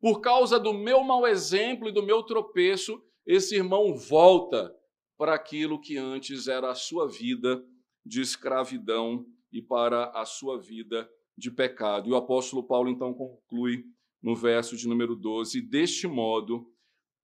por 0.00 0.20
causa 0.20 0.58
do 0.60 0.74
meu 0.74 1.02
mau 1.02 1.26
exemplo 1.26 1.88
e 1.88 1.92
do 1.92 2.02
meu 2.02 2.22
tropeço, 2.22 3.02
esse 3.24 3.54
irmão 3.56 3.96
volta 3.96 4.74
para 5.16 5.34
aquilo 5.34 5.80
que 5.80 5.96
antes 5.96 6.48
era 6.48 6.70
a 6.70 6.74
sua 6.74 7.08
vida 7.08 7.64
de 8.06 8.20
escravidão 8.20 9.26
e 9.52 9.60
para 9.60 10.10
a 10.10 10.24
sua 10.24 10.60
vida 10.60 11.10
de 11.36 11.50
pecado. 11.50 12.08
E 12.08 12.12
o 12.12 12.16
apóstolo 12.16 12.62
Paulo 12.62 12.88
então 12.88 13.12
conclui 13.12 13.84
no 14.22 14.34
verso 14.34 14.76
de 14.76 14.88
número 14.88 15.16
12: 15.16 15.60
deste 15.60 16.06
modo, 16.06 16.72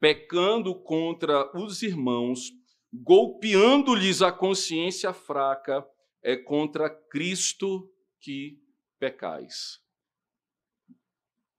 pecando 0.01 0.75
contra 0.75 1.51
os 1.57 1.83
irmãos, 1.83 2.51
golpeando-lhes 2.93 4.21
a 4.21 4.33
consciência 4.33 5.13
fraca, 5.13 5.87
é 6.23 6.37
contra 6.37 6.91
Cristo 6.91 7.91
que 8.21 8.61
pecais. 8.99 9.81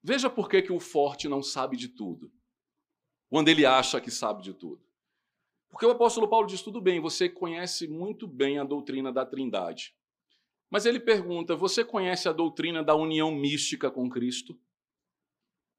Veja 0.03 0.29
por 0.29 0.49
que, 0.49 0.61
que 0.61 0.71
o 0.71 0.79
forte 0.79 1.29
não 1.29 1.41
sabe 1.41 1.77
de 1.77 1.87
tudo, 1.87 2.29
quando 3.29 3.47
ele 3.47 3.65
acha 3.65 4.01
que 4.01 4.11
sabe 4.11 4.43
de 4.43 4.53
tudo. 4.53 4.82
Porque 5.73 5.87
o 5.87 5.89
apóstolo 5.89 6.27
Paulo 6.27 6.45
diz: 6.45 6.61
tudo 6.61 6.79
bem, 6.79 6.99
você 6.99 7.27
conhece 7.27 7.87
muito 7.87 8.27
bem 8.27 8.59
a 8.59 8.63
doutrina 8.63 9.11
da 9.11 9.25
Trindade. 9.25 9.95
Mas 10.69 10.85
ele 10.85 10.99
pergunta: 10.99 11.55
você 11.55 11.83
conhece 11.83 12.29
a 12.29 12.31
doutrina 12.31 12.83
da 12.83 12.95
união 12.95 13.31
mística 13.31 13.89
com 13.89 14.07
Cristo? 14.07 14.55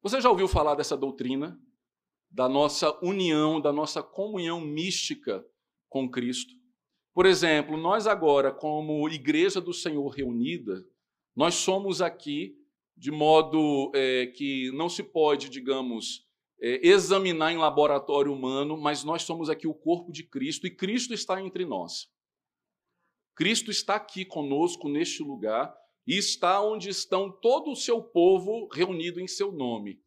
Você 0.02 0.20
já 0.20 0.28
ouviu 0.28 0.48
falar 0.48 0.74
dessa 0.74 0.96
doutrina? 0.96 1.56
Da 2.28 2.48
nossa 2.48 2.98
união, 3.04 3.60
da 3.60 3.72
nossa 3.72 4.02
comunhão 4.02 4.60
mística 4.60 5.46
com 5.88 6.10
Cristo? 6.10 6.52
Por 7.14 7.24
exemplo, 7.24 7.76
nós 7.76 8.08
agora, 8.08 8.52
como 8.52 9.08
Igreja 9.08 9.60
do 9.60 9.72
Senhor 9.72 10.08
reunida, 10.08 10.84
nós 11.36 11.54
somos 11.54 12.02
aqui 12.02 12.58
de 12.96 13.12
modo 13.12 13.92
é, 13.94 14.26
que 14.26 14.72
não 14.72 14.88
se 14.88 15.04
pode, 15.04 15.48
digamos, 15.48 16.23
é, 16.60 16.86
examinar 16.86 17.52
em 17.52 17.58
laboratório 17.58 18.32
humano, 18.32 18.76
mas 18.76 19.04
nós 19.04 19.22
somos 19.22 19.48
aqui 19.48 19.66
o 19.66 19.74
corpo 19.74 20.12
de 20.12 20.22
Cristo 20.22 20.66
e 20.66 20.74
Cristo 20.74 21.14
está 21.14 21.40
entre 21.40 21.64
nós. 21.64 22.08
Cristo 23.34 23.70
está 23.70 23.96
aqui 23.96 24.24
conosco 24.24 24.88
neste 24.88 25.22
lugar, 25.22 25.74
e 26.06 26.18
está 26.18 26.60
onde 26.60 26.88
estão 26.88 27.30
todo 27.30 27.70
o 27.70 27.76
seu 27.76 28.02
povo 28.02 28.68
reunido 28.72 29.20
em 29.20 29.26
seu 29.26 29.50
nome. 29.50 30.00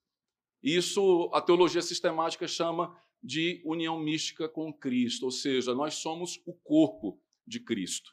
Isso 0.62 1.30
a 1.34 1.42
teologia 1.42 1.82
sistemática 1.82 2.48
chama 2.48 2.96
de 3.22 3.62
união 3.66 4.00
mística 4.00 4.48
com 4.48 4.72
Cristo, 4.72 5.26
ou 5.26 5.32
seja, 5.32 5.74
nós 5.74 5.96
somos 5.96 6.40
o 6.46 6.54
corpo 6.54 7.20
de 7.46 7.60
Cristo. 7.60 8.12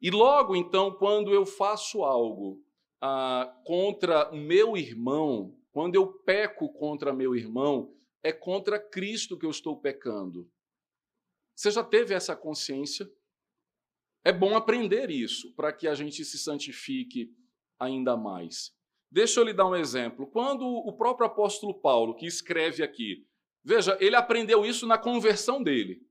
E 0.00 0.10
logo 0.10 0.54
então, 0.54 0.92
quando 0.92 1.32
eu 1.32 1.46
faço 1.46 2.04
algo 2.04 2.62
ah, 3.00 3.50
contra 3.64 4.30
o 4.30 4.36
meu 4.36 4.76
irmão, 4.76 5.56
quando 5.74 5.96
eu 5.96 6.06
peco 6.06 6.72
contra 6.72 7.12
meu 7.12 7.34
irmão, 7.34 7.92
é 8.22 8.32
contra 8.32 8.78
Cristo 8.78 9.36
que 9.36 9.44
eu 9.44 9.50
estou 9.50 9.80
pecando. 9.80 10.48
Você 11.52 11.68
já 11.68 11.82
teve 11.82 12.14
essa 12.14 12.36
consciência? 12.36 13.10
É 14.24 14.32
bom 14.32 14.56
aprender 14.56 15.10
isso 15.10 15.52
para 15.56 15.72
que 15.72 15.88
a 15.88 15.94
gente 15.96 16.24
se 16.24 16.38
santifique 16.38 17.34
ainda 17.76 18.16
mais. 18.16 18.72
Deixa 19.10 19.40
eu 19.40 19.44
lhe 19.44 19.52
dar 19.52 19.66
um 19.66 19.74
exemplo. 19.74 20.28
Quando 20.28 20.64
o 20.64 20.96
próprio 20.96 21.26
apóstolo 21.26 21.74
Paulo, 21.74 22.14
que 22.14 22.24
escreve 22.24 22.84
aqui, 22.84 23.26
veja, 23.64 23.98
ele 24.00 24.14
aprendeu 24.14 24.64
isso 24.64 24.86
na 24.86 24.96
conversão 24.96 25.60
dele. 25.60 26.06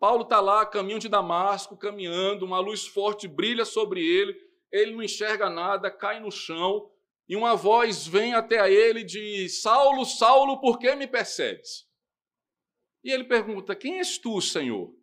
Paulo 0.00 0.22
está 0.22 0.40
lá, 0.40 0.64
caminho 0.64 0.98
de 0.98 1.08
Damasco, 1.08 1.76
caminhando, 1.76 2.46
uma 2.46 2.60
luz 2.60 2.86
forte 2.86 3.28
brilha 3.28 3.66
sobre 3.66 4.02
ele, 4.02 4.34
ele 4.72 4.92
não 4.92 5.02
enxerga 5.02 5.50
nada, 5.50 5.90
cai 5.90 6.18
no 6.18 6.30
chão, 6.30 6.90
e 7.28 7.34
uma 7.34 7.56
voz 7.56 8.06
vem 8.06 8.34
até 8.34 8.60
a 8.60 8.70
ele 8.70 9.00
e 9.00 9.04
diz: 9.04 9.60
Saulo, 9.60 10.04
Saulo, 10.04 10.60
por 10.60 10.78
que 10.78 10.94
me 10.94 11.06
persegues? 11.06 11.86
E 13.02 13.10
ele 13.10 13.24
pergunta: 13.24 13.74
Quem 13.74 13.98
és 13.98 14.18
tu, 14.18 14.40
Senhor? 14.40 14.94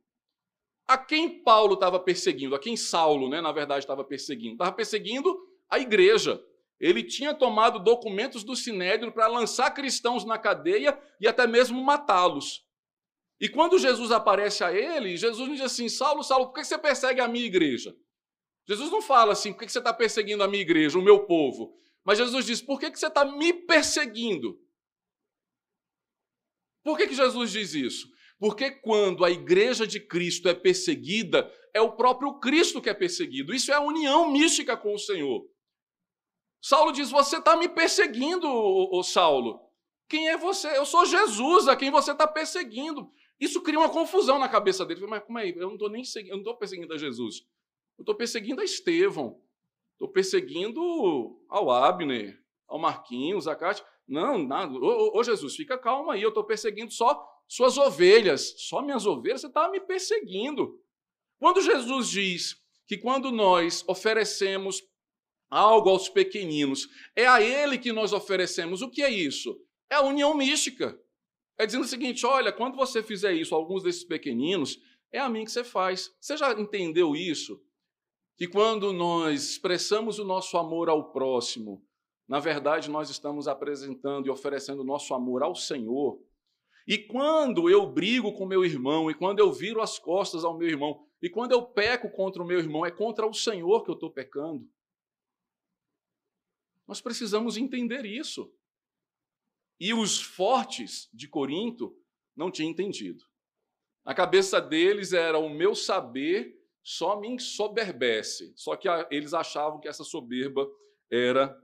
A 0.88 0.98
quem 0.98 1.44
Paulo 1.44 1.76
estava 1.76 2.00
perseguindo? 2.00 2.56
A 2.56 2.60
quem 2.60 2.76
Saulo, 2.76 3.30
né, 3.30 3.42
na 3.42 3.52
verdade, 3.52 3.84
estava 3.84 4.04
perseguindo? 4.04 4.54
Estava 4.54 4.72
perseguindo 4.72 5.38
a 5.70 5.80
igreja. 5.80 6.42
Ele 6.80 7.04
tinha 7.04 7.34
tomado 7.34 7.80
documentos 7.80 8.44
do 8.44 8.56
Sinédrio 8.56 9.12
para 9.12 9.28
lançar 9.28 9.72
cristãos 9.72 10.26
na 10.26 10.38
cadeia 10.38 11.00
e 11.22 11.28
até 11.28 11.48
mesmo 11.48 11.82
matá-los. 11.82 12.66
E 13.40 13.48
quando 13.48 13.80
Jesus 13.80 14.12
aparece 14.12 14.64
a 14.64 14.74
ele, 14.74 15.16
Jesus 15.16 15.50
diz 15.50 15.62
assim: 15.62 15.90
Saulo, 15.90 16.24
Saulo, 16.24 16.48
por 16.48 16.56
que 16.56 16.66
você 16.66 16.78
persegue 16.78 17.22
a 17.22 17.28
minha 17.28 17.46
igreja? 17.46 17.96
Jesus 18.68 18.90
não 18.90 19.02
fala 19.02 19.34
assim, 19.34 19.52
por 19.52 19.60
que 19.60 19.72
você 19.72 19.80
está 19.80 19.94
perseguindo 19.94 20.44
a 20.44 20.48
minha 20.48 20.62
igreja, 20.62 20.98
o 20.98 21.02
meu 21.02 21.26
povo? 21.26 21.78
Mas 22.06 22.18
Jesus 22.18 22.46
diz: 22.46 22.62
por 22.62 22.80
que 22.80 22.90
você 22.90 23.08
está 23.08 23.26
me 23.26 23.54
perseguindo? 23.54 24.60
Por 26.84 26.98
que, 26.98 27.08
que 27.08 27.16
Jesus 27.16 27.52
diz 27.52 27.74
isso? 27.74 28.12
Porque 28.38 28.72
quando 28.72 29.24
a 29.24 29.32
igreja 29.32 29.88
de 29.88 30.02
Cristo 30.02 30.50
é 30.50 30.54
perseguida, 30.54 31.50
é 31.74 31.80
o 31.80 31.96
próprio 31.96 32.40
Cristo 32.40 32.82
que 32.82 32.90
é 32.90 32.94
perseguido. 32.94 33.54
Isso 33.54 33.72
é 33.72 33.76
a 33.76 33.82
união 33.82 34.30
mística 34.30 34.76
com 34.76 34.94
o 34.94 35.00
Senhor. 35.00 35.48
Saulo 36.62 36.92
diz: 36.92 37.10
Você 37.10 37.38
está 37.38 37.56
me 37.56 37.70
perseguindo, 37.70 38.48
ô, 38.48 39.02
Saulo. 39.02 39.62
Quem 40.10 40.30
é 40.30 40.38
você? 40.38 40.78
Eu 40.78 40.86
sou 40.86 41.06
Jesus, 41.06 41.68
a 41.68 41.76
quem 41.76 41.90
você 41.90 42.12
está 42.12 42.28
perseguindo. 42.28 43.10
Isso 43.40 43.62
cria 43.62 43.80
uma 43.80 43.90
confusão 43.90 44.38
na 44.38 44.48
cabeça 44.48 44.86
dele. 44.86 45.08
Mas 45.08 45.24
como 45.24 45.40
é? 45.40 45.50
Eu 45.50 45.68
não 45.68 45.74
estou 45.74 45.90
nem 45.90 46.04
eu 46.26 46.32
não 46.32 46.40
estou 46.40 46.58
perseguindo 46.58 46.94
a 46.94 46.98
Jesus. 46.98 47.46
Eu 47.98 48.04
estou 48.04 48.16
perseguindo 48.16 48.62
a 48.62 48.64
Estevão. 48.64 49.42
Estou 49.94 50.10
perseguindo 50.10 50.82
ao 51.50 51.72
Abner, 51.72 52.42
ao 52.68 52.80
Marquinhos, 52.80 53.48
a 53.48 53.56
Cátia. 53.56 53.86
Não, 54.08 54.38
nada. 54.38 54.74
Ô, 54.74 55.18
ô, 55.18 55.24
Jesus, 55.24 55.56
fica 55.56 55.78
calmo 55.78 56.12
aí. 56.12 56.22
Eu 56.22 56.30
estou 56.30 56.44
perseguindo 56.44 56.92
só 56.92 57.26
suas 57.48 57.78
ovelhas. 57.78 58.54
Só 58.58 58.82
minhas 58.82 59.06
ovelhas? 59.06 59.42
Você 59.42 59.48
está 59.48 59.70
me 59.70 59.80
perseguindo. 59.80 60.80
Quando 61.40 61.62
Jesus 61.62 62.10
diz 62.10 62.56
que 62.86 62.98
quando 62.98 63.32
nós 63.32 63.84
oferecemos 63.88 64.82
algo 65.50 65.90
aos 65.90 66.10
pequeninos, 66.10 66.88
é 67.16 67.28
a 67.28 67.42
Ele 67.42 67.78
que 67.78 67.94
nós 67.94 68.12
oferecemos, 68.12 68.82
o 68.82 68.90
que 68.90 69.04
é 69.04 69.10
isso? 69.10 69.60
É 69.90 69.96
a 69.96 70.02
união 70.02 70.34
mística. 70.36 71.00
É 71.58 71.66
dizendo 71.66 71.84
o 71.84 71.88
seguinte: 71.88 72.26
olha, 72.26 72.52
quando 72.52 72.76
você 72.76 73.04
fizer 73.04 73.34
isso, 73.34 73.54
alguns 73.54 73.84
desses 73.84 74.04
pequeninos, 74.04 74.80
é 75.12 75.20
a 75.20 75.30
mim 75.30 75.46
que 75.46 75.52
você 75.52 75.64
faz. 75.64 76.12
Você 76.20 76.36
já 76.36 76.52
entendeu 76.54 77.16
isso? 77.16 77.62
Que 78.36 78.48
quando 78.48 78.92
nós 78.92 79.52
expressamos 79.52 80.20
o 80.20 80.26
nosso 80.26 80.58
amor 80.58 80.90
ao 80.90 81.12
próximo, 81.12 81.86
na 82.28 82.40
verdade 82.40 82.90
nós 82.90 83.10
estamos 83.10 83.48
apresentando 83.48 84.28
e 84.28 84.30
oferecendo 84.30 84.82
o 84.82 84.86
nosso 84.86 85.14
amor 85.14 85.44
ao 85.44 85.56
Senhor. 85.56 86.20
E 86.88 86.98
quando 86.98 87.70
eu 87.70 87.86
brigo 87.86 88.34
com 88.34 88.46
meu 88.46 88.66
irmão, 88.66 89.10
e 89.10 89.14
quando 89.14 89.40
eu 89.40 89.52
viro 89.52 89.82
as 89.82 90.00
costas 90.00 90.44
ao 90.44 90.58
meu 90.58 90.68
irmão, 90.68 91.08
e 91.22 91.30
quando 91.30 91.54
eu 91.54 91.66
peco 91.66 92.12
contra 92.12 92.42
o 92.42 92.46
meu 92.46 92.60
irmão, 92.60 92.86
é 92.86 92.92
contra 92.92 93.26
o 93.26 93.34
Senhor 93.34 93.84
que 93.84 93.90
eu 93.90 93.96
estou 93.96 94.12
pecando. 94.12 94.68
Nós 96.86 97.00
precisamos 97.00 97.56
entender 97.56 98.06
isso. 98.06 98.54
E 99.80 99.94
os 99.94 100.22
fortes 100.22 101.10
de 101.14 101.28
Corinto 101.28 101.98
não 102.36 102.52
tinham 102.52 102.70
entendido. 102.70 103.24
A 104.04 104.14
cabeça 104.14 104.60
deles 104.60 105.14
era 105.14 105.38
o 105.38 105.50
meu 105.50 105.74
saber 105.74 106.62
só 106.84 107.20
me 107.20 107.30
ensoberbece. 107.30 108.54
Só 108.56 108.76
que 108.76 108.88
eles 109.10 109.34
achavam 109.34 109.80
que 109.80 109.88
essa 109.88 110.04
soberba 110.04 110.68
era 111.10 111.58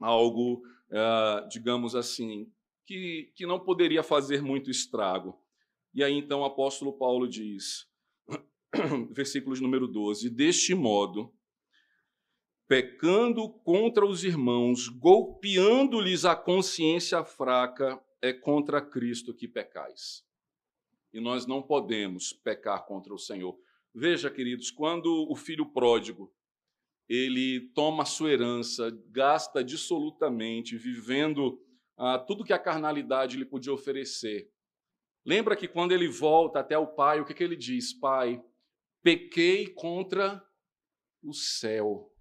algo, 0.00 0.62
eh, 0.90 1.46
digamos 1.48 1.94
assim, 1.94 2.50
que, 2.84 3.32
que 3.34 3.46
não 3.46 3.60
poderia 3.60 4.02
fazer 4.02 4.42
muito 4.42 4.70
estrago. 4.70 5.40
E 5.94 6.02
aí 6.02 6.14
então 6.14 6.40
o 6.40 6.44
apóstolo 6.44 6.92
Paulo 6.92 7.28
diz, 7.28 7.86
versículos 9.12 9.60
número 9.60 9.86
12: 9.86 10.28
Deste 10.28 10.74
modo, 10.74 11.32
pecando 12.66 13.48
contra 13.48 14.04
os 14.04 14.24
irmãos, 14.24 14.88
golpeando-lhes 14.88 16.24
a 16.24 16.34
consciência 16.34 17.24
fraca, 17.24 18.02
é 18.20 18.32
contra 18.32 18.80
Cristo 18.80 19.32
que 19.34 19.46
pecais. 19.46 20.24
E 21.12 21.20
nós 21.20 21.46
não 21.46 21.62
podemos 21.62 22.32
pecar 22.32 22.84
contra 22.84 23.14
o 23.14 23.18
Senhor. 23.18 23.58
Veja, 23.94 24.30
queridos, 24.30 24.70
quando 24.70 25.26
o 25.30 25.34
filho 25.34 25.66
pródigo 25.66 26.32
ele 27.08 27.70
toma 27.74 28.04
sua 28.04 28.30
herança, 28.30 28.90
gasta 29.06 29.64
dissolutamente, 29.64 30.76
vivendo 30.76 31.58
ah, 31.96 32.18
tudo 32.18 32.44
que 32.44 32.52
a 32.52 32.58
carnalidade 32.58 33.36
lhe 33.36 33.46
podia 33.46 33.72
oferecer. 33.72 34.52
Lembra 35.24 35.56
que 35.56 35.66
quando 35.66 35.92
ele 35.92 36.06
volta 36.06 36.60
até 36.60 36.76
o 36.76 36.86
pai, 36.86 37.20
o 37.20 37.24
que, 37.24 37.34
que 37.34 37.42
ele 37.42 37.56
diz? 37.56 37.92
Pai, 37.92 38.42
pequei 39.02 39.68
contra 39.68 40.42
o 41.22 41.32
céu. 41.32 42.14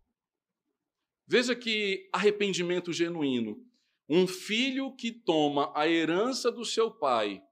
Veja 1.27 1.53
que 1.55 2.09
arrependimento 2.13 2.93
genuíno. 2.93 3.61
Um 4.09 4.25
filho 4.25 4.95
que 4.95 5.11
toma 5.11 5.71
a 5.75 5.87
herança 5.87 6.49
do 6.49 6.63
seu 6.63 6.89
pai 6.89 7.43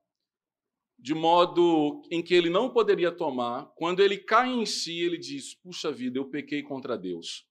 de 0.98 1.14
modo 1.14 2.02
em 2.10 2.24
que 2.24 2.34
ele 2.34 2.50
não 2.50 2.70
poderia 2.70 3.12
tomar, 3.12 3.72
quando 3.76 4.02
ele 4.02 4.18
cai 4.18 4.50
em 4.50 4.66
si, 4.66 5.00
ele 5.00 5.18
diz: 5.18 5.54
Puxa 5.54 5.92
vida, 5.92 6.18
eu 6.18 6.26
pequei 6.26 6.64
contra 6.64 6.98
Deus. 6.98 7.46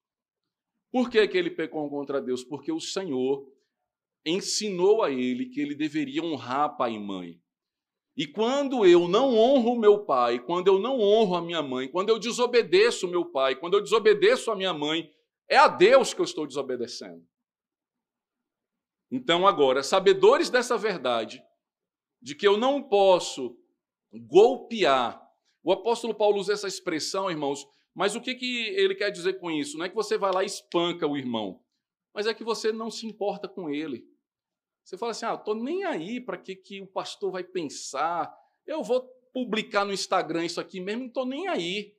Por 0.90 1.10
que, 1.10 1.26
que 1.26 1.36
ele 1.36 1.50
pecou 1.50 1.88
contra 1.90 2.20
Deus? 2.20 2.44
Porque 2.44 2.70
o 2.70 2.80
Senhor 2.80 3.46
ensinou 4.24 5.02
a 5.02 5.10
ele 5.10 5.46
que 5.46 5.60
ele 5.60 5.74
deveria 5.74 6.22
honrar 6.22 6.76
pai 6.76 6.92
e 6.92 6.98
mãe. 6.98 7.40
E 8.16 8.26
quando 8.26 8.86
eu 8.86 9.08
não 9.08 9.36
honro 9.36 9.78
meu 9.78 10.04
pai, 10.04 10.38
quando 10.38 10.68
eu 10.68 10.78
não 10.78 11.00
honro 11.00 11.34
a 11.34 11.42
minha 11.42 11.62
mãe, 11.62 11.88
quando 11.88 12.10
eu 12.10 12.18
desobedeço 12.18 13.08
meu 13.08 13.24
pai, 13.24 13.56
quando 13.56 13.74
eu 13.74 13.82
desobedeço 13.82 14.52
a 14.52 14.56
minha 14.56 14.72
mãe, 14.72 15.10
é 15.48 15.56
a 15.56 15.66
Deus 15.66 16.14
que 16.14 16.20
eu 16.20 16.24
estou 16.24 16.46
desobedecendo. 16.46 17.26
Então, 19.10 19.46
agora, 19.46 19.82
sabedores 19.82 20.48
dessa 20.48 20.78
verdade, 20.78 21.42
de 22.24 22.34
que 22.34 22.48
eu 22.48 22.56
não 22.56 22.82
posso 22.82 23.54
golpear. 24.10 25.22
O 25.62 25.70
apóstolo 25.70 26.14
Paulo 26.14 26.40
usa 26.40 26.54
essa 26.54 26.66
expressão, 26.66 27.30
irmãos, 27.30 27.66
mas 27.94 28.16
o 28.16 28.20
que, 28.20 28.34
que 28.34 28.68
ele 28.68 28.94
quer 28.94 29.10
dizer 29.10 29.34
com 29.34 29.50
isso? 29.50 29.76
Não 29.76 29.84
é 29.84 29.90
que 29.90 29.94
você 29.94 30.16
vai 30.16 30.32
lá 30.32 30.42
e 30.42 30.46
espanca 30.46 31.06
o 31.06 31.18
irmão, 31.18 31.62
mas 32.14 32.26
é 32.26 32.32
que 32.32 32.42
você 32.42 32.72
não 32.72 32.90
se 32.90 33.06
importa 33.06 33.46
com 33.46 33.68
ele. 33.68 34.08
Você 34.82 34.96
fala 34.96 35.12
assim: 35.12 35.26
ah, 35.26 35.34
estou 35.34 35.54
nem 35.54 35.84
aí 35.84 36.18
para 36.18 36.38
que, 36.38 36.56
que 36.56 36.80
o 36.80 36.86
pastor 36.86 37.30
vai 37.30 37.44
pensar, 37.44 38.34
eu 38.66 38.82
vou 38.82 39.02
publicar 39.30 39.84
no 39.84 39.92
Instagram 39.92 40.46
isso 40.46 40.62
aqui 40.62 40.80
mesmo, 40.80 41.02
não 41.02 41.08
estou 41.08 41.26
nem 41.26 41.46
aí. 41.48 41.94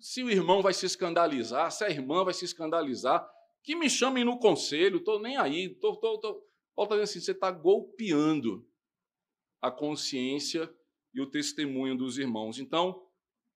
Se 0.00 0.24
o 0.24 0.30
irmão 0.30 0.60
vai 0.60 0.74
se 0.74 0.86
escandalizar, 0.86 1.70
se 1.70 1.84
a 1.84 1.88
irmã 1.88 2.24
vai 2.24 2.34
se 2.34 2.44
escandalizar, 2.44 3.24
que 3.62 3.76
me 3.76 3.88
chamem 3.88 4.24
no 4.24 4.40
conselho, 4.40 4.98
estou 4.98 5.20
nem 5.20 5.36
aí. 5.36 5.68
Tô, 5.68 5.94
tô, 5.96 6.18
tô. 6.18 6.32
Paulo 6.74 6.92
está 6.92 6.96
dizendo 6.96 7.02
assim: 7.02 7.20
você 7.20 7.30
está 7.30 7.52
golpeando 7.52 8.66
a 9.64 9.70
consciência 9.70 10.70
e 11.14 11.22
o 11.22 11.26
testemunho 11.26 11.96
dos 11.96 12.18
irmãos. 12.18 12.58
Então, 12.58 13.02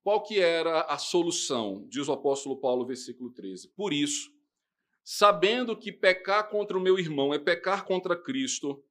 qual 0.03 0.23
que 0.23 0.41
era 0.41 0.81
a 0.83 0.97
solução? 0.97 1.87
Diz 1.91 2.09
o 2.09 2.13
apóstolo 2.13 2.59
Paulo, 2.59 2.87
versículo 2.87 3.31
13. 3.31 3.69
Por 3.75 3.93
isso, 3.93 4.33
sabendo 5.05 5.77
que 5.77 5.93
pecar 5.93 6.49
contra 6.49 6.79
o 6.79 6.81
meu 6.81 6.99
irmão 6.99 7.35
é 7.35 7.39
pecar 7.39 7.85
contra 7.85 8.17
Cristo, 8.17 8.83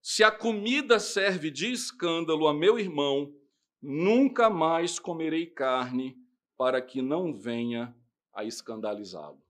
se 0.00 0.22
a 0.22 0.30
comida 0.30 1.00
serve 1.00 1.50
de 1.50 1.72
escândalo 1.72 2.46
a 2.46 2.54
meu 2.54 2.78
irmão, 2.78 3.34
nunca 3.80 4.48
mais 4.48 5.00
comerei 5.00 5.46
carne, 5.46 6.16
para 6.56 6.80
que 6.80 7.02
não 7.02 7.34
venha 7.34 7.96
a 8.32 8.44
escandalizá-lo. 8.44 9.42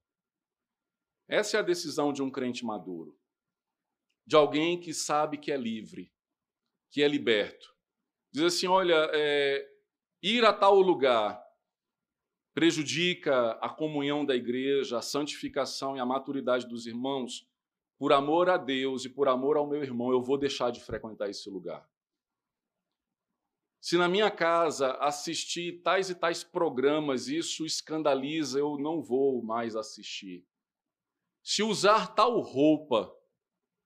Essa 1.28 1.58
é 1.58 1.60
a 1.60 1.62
decisão 1.62 2.10
de 2.10 2.22
um 2.22 2.30
crente 2.30 2.64
maduro, 2.64 3.18
de 4.26 4.34
alguém 4.34 4.80
que 4.80 4.94
sabe 4.94 5.36
que 5.36 5.52
é 5.52 5.56
livre, 5.56 6.11
que 6.92 7.02
é 7.02 7.08
liberto. 7.08 7.74
Diz 8.30 8.44
assim: 8.44 8.68
olha, 8.68 9.10
é, 9.12 9.66
ir 10.22 10.44
a 10.44 10.52
tal 10.52 10.78
lugar 10.78 11.42
prejudica 12.54 13.52
a 13.52 13.68
comunhão 13.70 14.24
da 14.24 14.36
igreja, 14.36 14.98
a 14.98 15.02
santificação 15.02 15.96
e 15.96 16.00
a 16.00 16.06
maturidade 16.06 16.68
dos 16.68 16.86
irmãos. 16.86 17.48
Por 17.98 18.12
amor 18.12 18.50
a 18.50 18.58
Deus 18.58 19.04
e 19.04 19.08
por 19.08 19.26
amor 19.26 19.56
ao 19.56 19.66
meu 19.66 19.82
irmão, 19.82 20.10
eu 20.10 20.22
vou 20.22 20.36
deixar 20.36 20.70
de 20.70 20.80
frequentar 20.80 21.30
esse 21.30 21.48
lugar. 21.48 21.88
Se 23.80 23.96
na 23.96 24.08
minha 24.08 24.30
casa 24.30 24.92
assistir 24.98 25.82
tais 25.82 26.10
e 26.10 26.14
tais 26.14 26.44
programas, 26.44 27.26
isso 27.26 27.64
escandaliza, 27.64 28.58
eu 28.58 28.76
não 28.76 29.02
vou 29.02 29.42
mais 29.42 29.74
assistir. 29.74 30.46
Se 31.42 31.62
usar 31.62 32.14
tal 32.14 32.38
roupa 32.40 33.12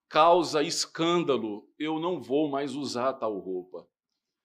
causa 0.09 0.62
escândalo, 0.62 1.68
eu 1.78 1.98
não 1.98 2.20
vou 2.20 2.48
mais 2.48 2.74
usar 2.74 3.12
tal 3.14 3.38
roupa. 3.38 3.86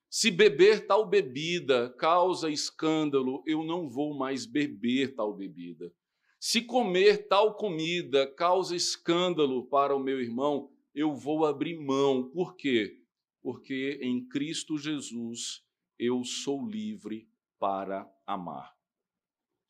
Se 0.10 0.30
beber 0.30 0.88
tal 0.88 1.06
bebida 1.08 1.90
causa 1.92 2.50
escândalo, 2.50 3.44
eu 3.46 3.64
não 3.64 3.88
vou 3.88 4.14
mais 4.14 4.46
beber 4.46 5.16
tal 5.16 5.34
bebida. 5.34 5.94
Se 6.40 6.62
comer 6.62 7.28
tal 7.28 7.56
comida 7.56 8.28
causa 8.28 8.76
escândalo 8.76 9.68
para 9.68 9.96
o 9.96 10.00
meu 10.00 10.20
irmão, 10.20 10.72
eu 10.94 11.14
vou 11.14 11.46
abrir 11.46 11.80
mão. 11.80 12.30
Por 12.30 12.56
quê? 12.56 13.00
Porque 13.42 14.00
em 14.02 14.28
Cristo 14.28 14.78
Jesus 14.78 15.64
eu 15.98 16.24
sou 16.24 16.68
livre 16.68 17.30
para 17.60 18.12
amar. 18.26 18.76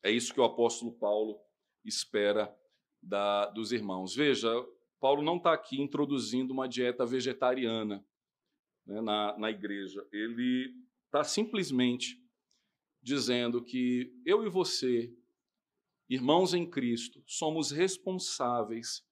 É 0.02 0.10
isso 0.10 0.34
que 0.34 0.40
o 0.40 0.44
apóstolo 0.44 0.92
Paulo 0.92 1.38
espera 1.84 2.52
da, 3.00 3.46
dos 3.50 3.70
irmãos. 3.70 4.14
Veja, 4.14 4.50
Paulo 5.02 5.20
não 5.20 5.36
está 5.36 5.52
aqui 5.52 5.82
introduzindo 5.82 6.52
uma 6.52 6.68
dieta 6.68 7.04
vegetariana 7.04 8.06
né, 8.86 9.00
na, 9.00 9.36
na 9.36 9.50
igreja. 9.50 10.06
Ele 10.12 10.72
está 11.06 11.24
simplesmente 11.24 12.24
dizendo 13.02 13.64
que 13.64 14.16
eu 14.24 14.46
e 14.46 14.48
você, 14.48 15.12
irmãos 16.08 16.54
em 16.54 16.70
Cristo, 16.70 17.20
somos 17.26 17.72
responsáveis 17.72 19.04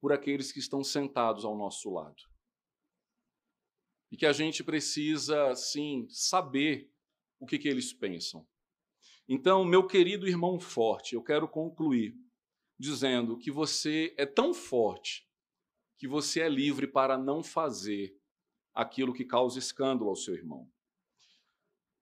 por 0.00 0.12
aqueles 0.12 0.52
que 0.52 0.60
estão 0.60 0.84
sentados 0.84 1.44
ao 1.44 1.58
nosso 1.58 1.90
lado. 1.90 2.22
E 4.12 4.16
que 4.16 4.26
a 4.26 4.32
gente 4.32 4.62
precisa, 4.62 5.56
sim, 5.56 6.06
saber 6.08 6.88
o 7.40 7.46
que, 7.46 7.58
que 7.58 7.66
eles 7.66 7.92
pensam. 7.92 8.46
Então, 9.28 9.64
meu 9.64 9.88
querido 9.88 10.28
irmão 10.28 10.60
forte, 10.60 11.16
eu 11.16 11.22
quero 11.22 11.48
concluir 11.48 12.14
dizendo 12.78 13.36
que 13.36 13.50
você 13.50 14.14
é 14.16 14.24
tão 14.24 14.54
forte 14.54 15.31
que 16.02 16.08
você 16.08 16.40
é 16.40 16.48
livre 16.48 16.88
para 16.88 17.16
não 17.16 17.44
fazer 17.44 18.12
aquilo 18.74 19.14
que 19.14 19.24
causa 19.24 19.60
escândalo 19.60 20.10
ao 20.10 20.16
seu 20.16 20.34
irmão. 20.34 20.68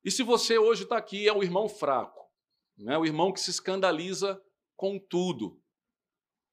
E 0.03 0.11
se 0.11 0.23
você 0.23 0.57
hoje 0.57 0.85
está 0.85 0.97
aqui, 0.97 1.29
é 1.29 1.33
o 1.35 1.43
irmão 1.43 1.69
fraco, 1.69 2.33
né? 2.79 2.97
o 2.97 3.05
irmão 3.05 3.31
que 3.31 3.39
se 3.39 3.51
escandaliza 3.51 4.43
com 4.75 4.99
tudo, 4.99 5.63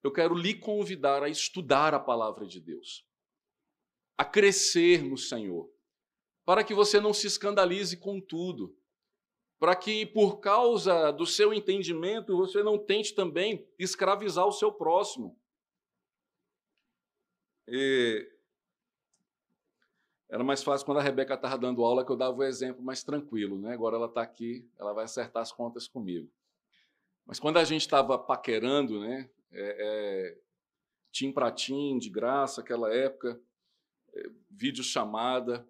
eu 0.03 0.11
quero 0.11 0.35
lhe 0.35 0.55
convidar 0.55 1.23
a 1.23 1.29
estudar 1.29 1.93
a 1.93 2.01
palavra 2.01 2.45
de 2.45 2.59
Deus, 2.59 3.07
a 4.17 4.25
crescer 4.25 5.01
no 5.01 5.17
Senhor, 5.17 5.71
para 6.43 6.65
que 6.65 6.73
você 6.73 6.99
não 6.99 7.13
se 7.13 7.27
escandalize 7.27 7.95
com 7.95 8.19
tudo, 8.19 8.77
para 9.57 9.73
que 9.73 10.05
por 10.05 10.41
causa 10.41 11.11
do 11.11 11.25
seu 11.25 11.53
entendimento 11.53 12.35
você 12.35 12.61
não 12.61 12.77
tente 12.77 13.15
também 13.15 13.65
escravizar 13.79 14.45
o 14.45 14.51
seu 14.51 14.69
próximo. 14.69 15.39
E 17.67 18.31
era 20.29 20.43
mais 20.43 20.61
fácil 20.61 20.85
quando 20.85 20.99
a 20.99 21.03
Rebeca 21.03 21.35
estava 21.35 21.57
dando 21.57 21.83
aula 21.83 22.05
que 22.05 22.11
eu 22.11 22.17
dava 22.17 22.37
o 22.37 22.43
exemplo 22.43 22.83
mais 22.83 23.03
tranquilo, 23.03 23.57
né? 23.57 23.73
Agora 23.73 23.95
ela 23.95 24.07
está 24.07 24.21
aqui, 24.21 24.69
ela 24.77 24.93
vai 24.93 25.05
acertar 25.05 25.41
as 25.41 25.51
contas 25.51 25.87
comigo. 25.87 26.29
Mas 27.25 27.39
quando 27.39 27.57
a 27.57 27.63
gente 27.63 27.81
estava 27.81 28.17
paquerando, 28.17 28.99
né? 28.99 29.29
É, 29.51 29.77
é, 29.79 30.37
tim 31.11 31.31
para 31.31 31.51
tim, 31.51 31.97
de 31.97 32.09
graça, 32.09 32.61
aquela 32.61 32.93
época, 32.93 33.39
é, 34.13 34.29
vídeo 34.49 34.83
chamada, 34.83 35.65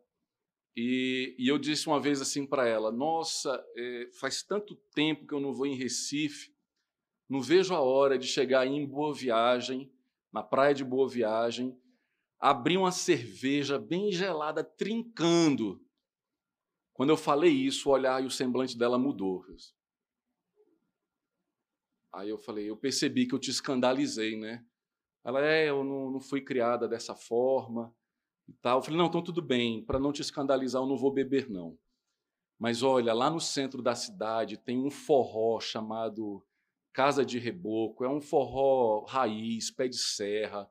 e, 0.75 1.35
e, 1.39 1.47
eu 1.47 1.57
disse 1.57 1.87
uma 1.87 1.99
vez 1.99 2.21
assim 2.21 2.45
para 2.45 2.67
ela: 2.67 2.91
Nossa, 2.91 3.63
é, 3.75 4.09
faz 4.19 4.43
tanto 4.43 4.75
tempo 4.93 5.25
que 5.25 5.33
eu 5.33 5.39
não 5.39 5.53
vou 5.53 5.65
em 5.65 5.75
Recife, 5.75 6.53
não 7.27 7.41
vejo 7.41 7.73
a 7.73 7.81
hora 7.81 8.17
de 8.17 8.27
chegar 8.27 8.65
em 8.67 8.85
Boa 8.85 9.13
Viagem, 9.13 9.91
na 10.31 10.43
praia 10.43 10.75
de 10.75 10.83
Boa 10.83 11.09
Viagem, 11.09 11.75
abrir 12.39 12.77
uma 12.77 12.91
cerveja 12.91 13.79
bem 13.79 14.11
gelada, 14.11 14.63
trincando. 14.63 15.83
Quando 16.93 17.09
eu 17.09 17.17
falei 17.17 17.51
isso, 17.51 17.89
o 17.89 17.91
olhar 17.91 18.23
e 18.23 18.25
o 18.25 18.31
semblante 18.31 18.77
dela 18.77 18.97
mudou. 18.97 19.45
Aí 22.13 22.29
eu 22.29 22.37
falei: 22.37 22.69
Eu 22.69 22.77
percebi 22.77 23.27
que 23.27 23.35
eu 23.35 23.39
te 23.39 23.51
escandalizei, 23.51 24.37
né? 24.37 24.65
Ela 25.23 25.45
é, 25.45 25.69
eu 25.69 25.83
não, 25.83 26.11
não 26.11 26.19
fui 26.21 26.41
criada 26.41 26.87
dessa 26.87 27.13
forma 27.13 27.93
e 28.47 28.53
tal. 28.53 28.79
Eu 28.79 28.81
falei, 28.81 28.97
não, 28.97 29.07
então 29.07 29.21
tudo 29.21 29.41
bem, 29.41 29.83
para 29.83 29.99
não 29.99 30.13
te 30.13 30.21
escandalizar, 30.21 30.81
eu 30.81 30.87
não 30.87 30.97
vou 30.97 31.11
beber, 31.11 31.49
não. 31.49 31.77
Mas 32.57 32.81
olha, 32.81 33.13
lá 33.13 33.29
no 33.29 33.39
centro 33.39 33.81
da 33.81 33.93
cidade 33.93 34.57
tem 34.57 34.79
um 34.79 34.89
forró 34.89 35.59
chamado 35.59 36.43
Casa 36.93 37.25
de 37.25 37.37
Reboco, 37.37 38.03
é 38.03 38.09
um 38.09 38.21
forró 38.21 39.05
raiz, 39.05 39.69
pé 39.69 39.87
de 39.87 39.97
serra. 39.97 40.69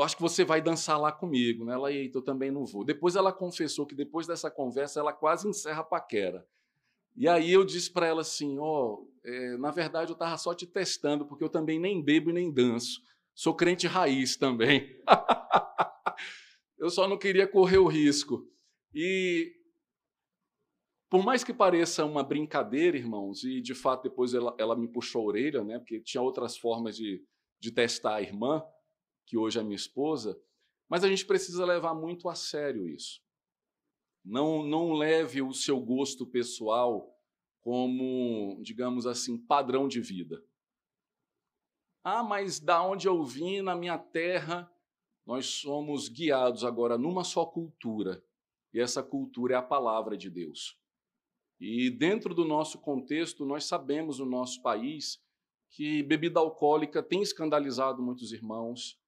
Acho 0.00 0.16
que 0.16 0.22
você 0.22 0.44
vai 0.44 0.60
dançar 0.60 1.00
lá 1.00 1.10
comigo, 1.10 1.64
né? 1.64 1.74
Ela, 1.74 1.92
eita, 1.92 2.18
eu 2.18 2.22
também 2.22 2.50
não 2.50 2.64
vou. 2.64 2.84
Depois 2.84 3.16
ela 3.16 3.32
confessou 3.32 3.86
que 3.86 3.94
depois 3.94 4.26
dessa 4.26 4.50
conversa 4.50 5.00
ela 5.00 5.12
quase 5.12 5.48
encerra 5.48 5.80
a 5.80 5.84
paquera. 5.84 6.46
E 7.16 7.26
aí 7.26 7.52
eu 7.52 7.64
disse 7.64 7.90
para 7.90 8.06
ela 8.06 8.20
assim, 8.20 8.58
ó, 8.60 8.94
oh, 8.94 9.10
é, 9.24 9.56
na 9.56 9.72
verdade 9.72 10.12
eu 10.12 10.14
estava 10.14 10.38
só 10.38 10.54
te 10.54 10.66
testando, 10.66 11.26
porque 11.26 11.42
eu 11.42 11.48
também 11.48 11.78
nem 11.80 12.00
bebo 12.00 12.30
e 12.30 12.32
nem 12.32 12.52
danço. 12.52 13.00
Sou 13.34 13.54
crente 13.54 13.88
raiz 13.88 14.36
também. 14.36 14.96
eu 16.78 16.88
só 16.90 17.08
não 17.08 17.18
queria 17.18 17.46
correr 17.48 17.78
o 17.78 17.88
risco. 17.88 18.46
E 18.94 19.52
por 21.10 21.24
mais 21.24 21.42
que 21.42 21.52
pareça 21.52 22.04
uma 22.04 22.22
brincadeira, 22.22 22.96
irmãos, 22.96 23.42
e 23.42 23.60
de 23.60 23.74
fato 23.74 24.02
depois 24.04 24.34
ela, 24.34 24.54
ela 24.58 24.76
me 24.76 24.86
puxou 24.86 25.22
a 25.22 25.24
orelha, 25.24 25.64
né, 25.64 25.78
porque 25.78 26.00
tinha 26.00 26.22
outras 26.22 26.56
formas 26.56 26.96
de, 26.96 27.20
de 27.58 27.72
testar 27.72 28.16
a 28.16 28.22
irmã, 28.22 28.62
que 29.28 29.36
hoje 29.36 29.60
é 29.60 29.62
minha 29.62 29.76
esposa, 29.76 30.40
mas 30.88 31.04
a 31.04 31.08
gente 31.08 31.26
precisa 31.26 31.66
levar 31.66 31.94
muito 31.94 32.30
a 32.30 32.34
sério 32.34 32.88
isso. 32.88 33.20
Não, 34.24 34.62
não 34.62 34.94
leve 34.94 35.42
o 35.42 35.52
seu 35.52 35.78
gosto 35.78 36.26
pessoal 36.26 37.14
como, 37.60 38.58
digamos 38.62 39.06
assim, 39.06 39.36
padrão 39.36 39.86
de 39.86 40.00
vida. 40.00 40.42
Ah, 42.02 42.24
mas 42.24 42.58
da 42.58 42.82
onde 42.82 43.06
eu 43.06 43.22
vim, 43.22 43.60
na 43.60 43.76
minha 43.76 43.98
terra, 43.98 44.70
nós 45.26 45.44
somos 45.44 46.08
guiados 46.08 46.64
agora 46.64 46.96
numa 46.96 47.22
só 47.22 47.44
cultura, 47.44 48.24
e 48.72 48.80
essa 48.80 49.02
cultura 49.02 49.54
é 49.54 49.58
a 49.58 49.62
palavra 49.62 50.16
de 50.16 50.30
Deus. 50.30 50.78
E 51.60 51.90
dentro 51.90 52.34
do 52.34 52.46
nosso 52.46 52.78
contexto, 52.78 53.44
nós 53.44 53.64
sabemos 53.64 54.20
no 54.20 54.26
nosso 54.26 54.62
país 54.62 55.22
que 55.70 56.02
bebida 56.02 56.40
alcoólica 56.40 57.02
tem 57.02 57.20
escandalizado 57.20 58.02
muitos 58.02 58.32
irmãos, 58.32 58.98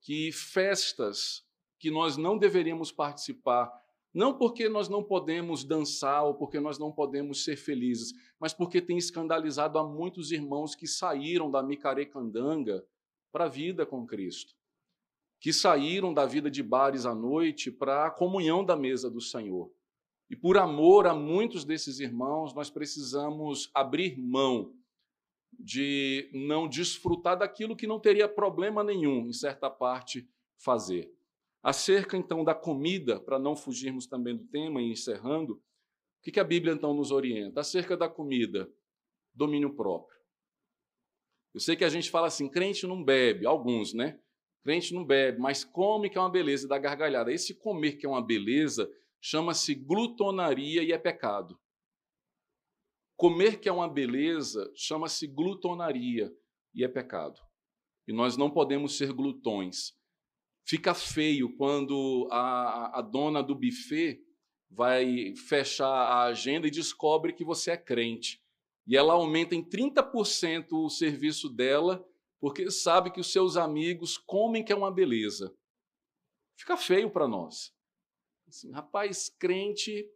que 0.00 0.32
festas 0.32 1.44
que 1.78 1.90
nós 1.90 2.16
não 2.16 2.38
deveríamos 2.38 2.90
participar, 2.90 3.70
não 4.12 4.36
porque 4.36 4.68
nós 4.68 4.88
não 4.88 5.02
podemos 5.02 5.62
dançar 5.62 6.24
ou 6.24 6.34
porque 6.34 6.58
nós 6.58 6.78
não 6.78 6.90
podemos 6.90 7.44
ser 7.44 7.56
felizes, 7.56 8.12
mas 8.40 8.54
porque 8.54 8.80
tem 8.80 8.96
escandalizado 8.96 9.78
a 9.78 9.86
muitos 9.86 10.32
irmãos 10.32 10.74
que 10.74 10.86
saíram 10.86 11.50
da 11.50 11.62
micarecandanga 11.62 12.84
para 13.30 13.44
a 13.44 13.48
vida 13.48 13.84
com 13.84 14.06
Cristo 14.06 14.56
que 15.40 15.52
saíram 15.52 16.12
da 16.12 16.26
vida 16.26 16.50
de 16.50 16.62
bares 16.62 17.06
à 17.06 17.14
noite 17.14 17.70
para 17.70 18.06
a 18.06 18.10
comunhão 18.10 18.64
da 18.64 18.76
mesa 18.76 19.10
do 19.10 19.20
Senhor. 19.20 19.70
E 20.28 20.34
por 20.34 20.58
amor 20.58 21.06
a 21.06 21.14
muitos 21.14 21.64
desses 21.64 22.00
irmãos, 22.00 22.52
nós 22.52 22.68
precisamos 22.68 23.70
abrir 23.72 24.18
mão 24.18 24.74
de 25.58 26.30
não 26.32 26.68
desfrutar 26.68 27.38
daquilo 27.38 27.76
que 27.76 27.86
não 27.86 28.00
teria 28.00 28.28
problema 28.28 28.84
nenhum, 28.84 29.28
em 29.28 29.32
certa 29.32 29.70
parte, 29.70 30.28
fazer. 30.58 31.12
Acerca 31.62 32.16
então 32.16 32.44
da 32.44 32.54
comida, 32.54 33.20
para 33.20 33.38
não 33.38 33.56
fugirmos 33.56 34.06
também 34.06 34.36
do 34.36 34.44
tema 34.44 34.80
e 34.80 34.90
encerrando, 34.90 35.54
o 35.54 35.62
que 36.22 36.40
a 36.40 36.44
Bíblia 36.44 36.74
então 36.74 36.94
nos 36.94 37.10
orienta? 37.10 37.60
Acerca 37.60 37.96
da 37.96 38.08
comida, 38.08 38.70
domínio 39.34 39.74
próprio. 39.74 40.16
Eu 41.54 41.60
sei 41.60 41.74
que 41.74 41.84
a 41.84 41.88
gente 41.88 42.10
fala 42.10 42.26
assim, 42.26 42.48
crente 42.48 42.86
não 42.86 43.02
bebe, 43.02 43.46
alguns, 43.46 43.94
né? 43.94 44.20
Crente 44.62 44.92
não 44.92 45.04
bebe, 45.04 45.38
mas 45.38 45.64
come 45.64 46.10
que 46.10 46.18
é 46.18 46.20
uma 46.20 46.30
beleza, 46.30 46.68
dá 46.68 46.78
gargalhada. 46.78 47.32
Esse 47.32 47.54
comer 47.54 47.92
que 47.92 48.04
é 48.04 48.08
uma 48.08 48.20
beleza 48.20 48.90
chama-se 49.20 49.74
glutonaria 49.74 50.82
e 50.82 50.92
é 50.92 50.98
pecado. 50.98 51.58
Comer 53.16 53.60
que 53.60 53.68
é 53.68 53.72
uma 53.72 53.88
beleza 53.88 54.70
chama-se 54.74 55.26
glutonaria 55.26 56.30
e 56.74 56.84
é 56.84 56.88
pecado. 56.88 57.40
E 58.06 58.12
nós 58.12 58.36
não 58.36 58.50
podemos 58.50 58.96
ser 58.96 59.12
glutões. 59.12 59.96
Fica 60.64 60.92
feio 60.94 61.56
quando 61.56 62.28
a, 62.30 62.98
a 62.98 63.02
dona 63.02 63.42
do 63.42 63.54
buffet 63.54 64.22
vai 64.70 65.34
fechar 65.48 65.88
a 65.88 66.24
agenda 66.24 66.66
e 66.66 66.70
descobre 66.70 67.32
que 67.32 67.44
você 67.44 67.70
é 67.70 67.76
crente. 67.76 68.42
E 68.86 68.96
ela 68.96 69.14
aumenta 69.14 69.54
em 69.54 69.64
30% 69.64 70.72
o 70.72 70.90
serviço 70.90 71.48
dela, 71.48 72.06
porque 72.38 72.70
sabe 72.70 73.10
que 73.10 73.20
os 73.20 73.32
seus 73.32 73.56
amigos 73.56 74.18
comem 74.18 74.64
que 74.64 74.72
é 74.72 74.76
uma 74.76 74.92
beleza. 74.92 75.56
Fica 76.56 76.76
feio 76.76 77.10
para 77.10 77.26
nós. 77.26 77.74
Assim, 78.48 78.70
rapaz, 78.70 79.28
crente 79.28 80.08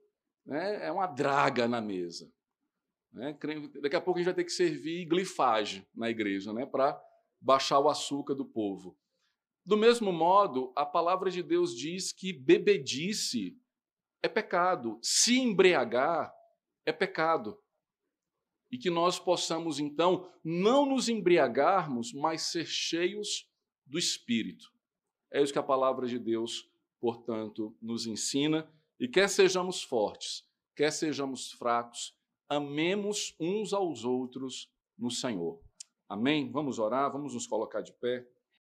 né, 0.45 0.87
é 0.87 0.93
uma 0.93 1.07
draga 1.07 1.67
na 1.67 1.81
mesa. 1.81 2.31
Né? 3.13 3.37
Daqui 3.83 3.97
a 3.97 4.01
pouco 4.01 4.19
a 4.19 4.23
gente 4.23 4.27
vai 4.27 4.35
ter 4.35 4.45
que 4.45 4.53
servir 4.53 5.07
glifagem 5.07 5.87
na 5.95 6.09
igreja 6.09 6.53
né, 6.53 6.65
para 6.65 7.01
baixar 7.41 7.79
o 7.81 7.89
açúcar 7.89 8.35
do 8.35 8.45
povo. 8.45 8.97
Do 9.65 9.77
mesmo 9.77 10.13
modo, 10.13 10.73
a 10.77 10.87
palavra 10.87 11.31
de 11.31 11.43
Deus 11.43 11.77
diz 11.77 12.13
que 12.13 12.33
bebedice 12.33 13.57
é 14.23 14.29
pecado, 14.29 14.99
se 15.03 15.39
embriagar 15.39 16.33
é 16.85 16.93
pecado. 16.93 17.59
E 18.71 18.79
que 18.79 18.89
nós 18.89 19.19
possamos, 19.19 19.81
então, 19.81 20.31
não 20.45 20.87
nos 20.87 21.09
embriagarmos, 21.09 22.13
mas 22.13 22.43
ser 22.43 22.67
cheios 22.67 23.51
do 23.85 23.99
Espírito. 23.99 24.73
É 25.33 25.43
isso 25.43 25.53
que 25.53 25.59
a 25.59 25.63
palavra 25.63 26.07
de 26.07 26.19
Deus, 26.19 26.71
portanto, 27.01 27.77
nos 27.83 28.07
ensina. 28.07 28.73
E 28.99 29.09
quer 29.09 29.29
sejamos 29.29 29.83
fortes, 29.83 30.45
quer 30.77 30.93
sejamos 30.93 31.51
fracos, 31.53 32.15
amemos 32.51 33.37
uns 33.39 33.73
aos 33.73 34.05
outros 34.05 34.69
no 34.99 35.11
Senhor. 35.11 35.61
Amém? 36.09 36.51
Vamos 36.51 36.81
orar, 36.81 37.13
vamos 37.13 37.33
nos 37.33 37.47
colocar 37.47 37.81
de 37.81 37.93
pé. 37.93 38.27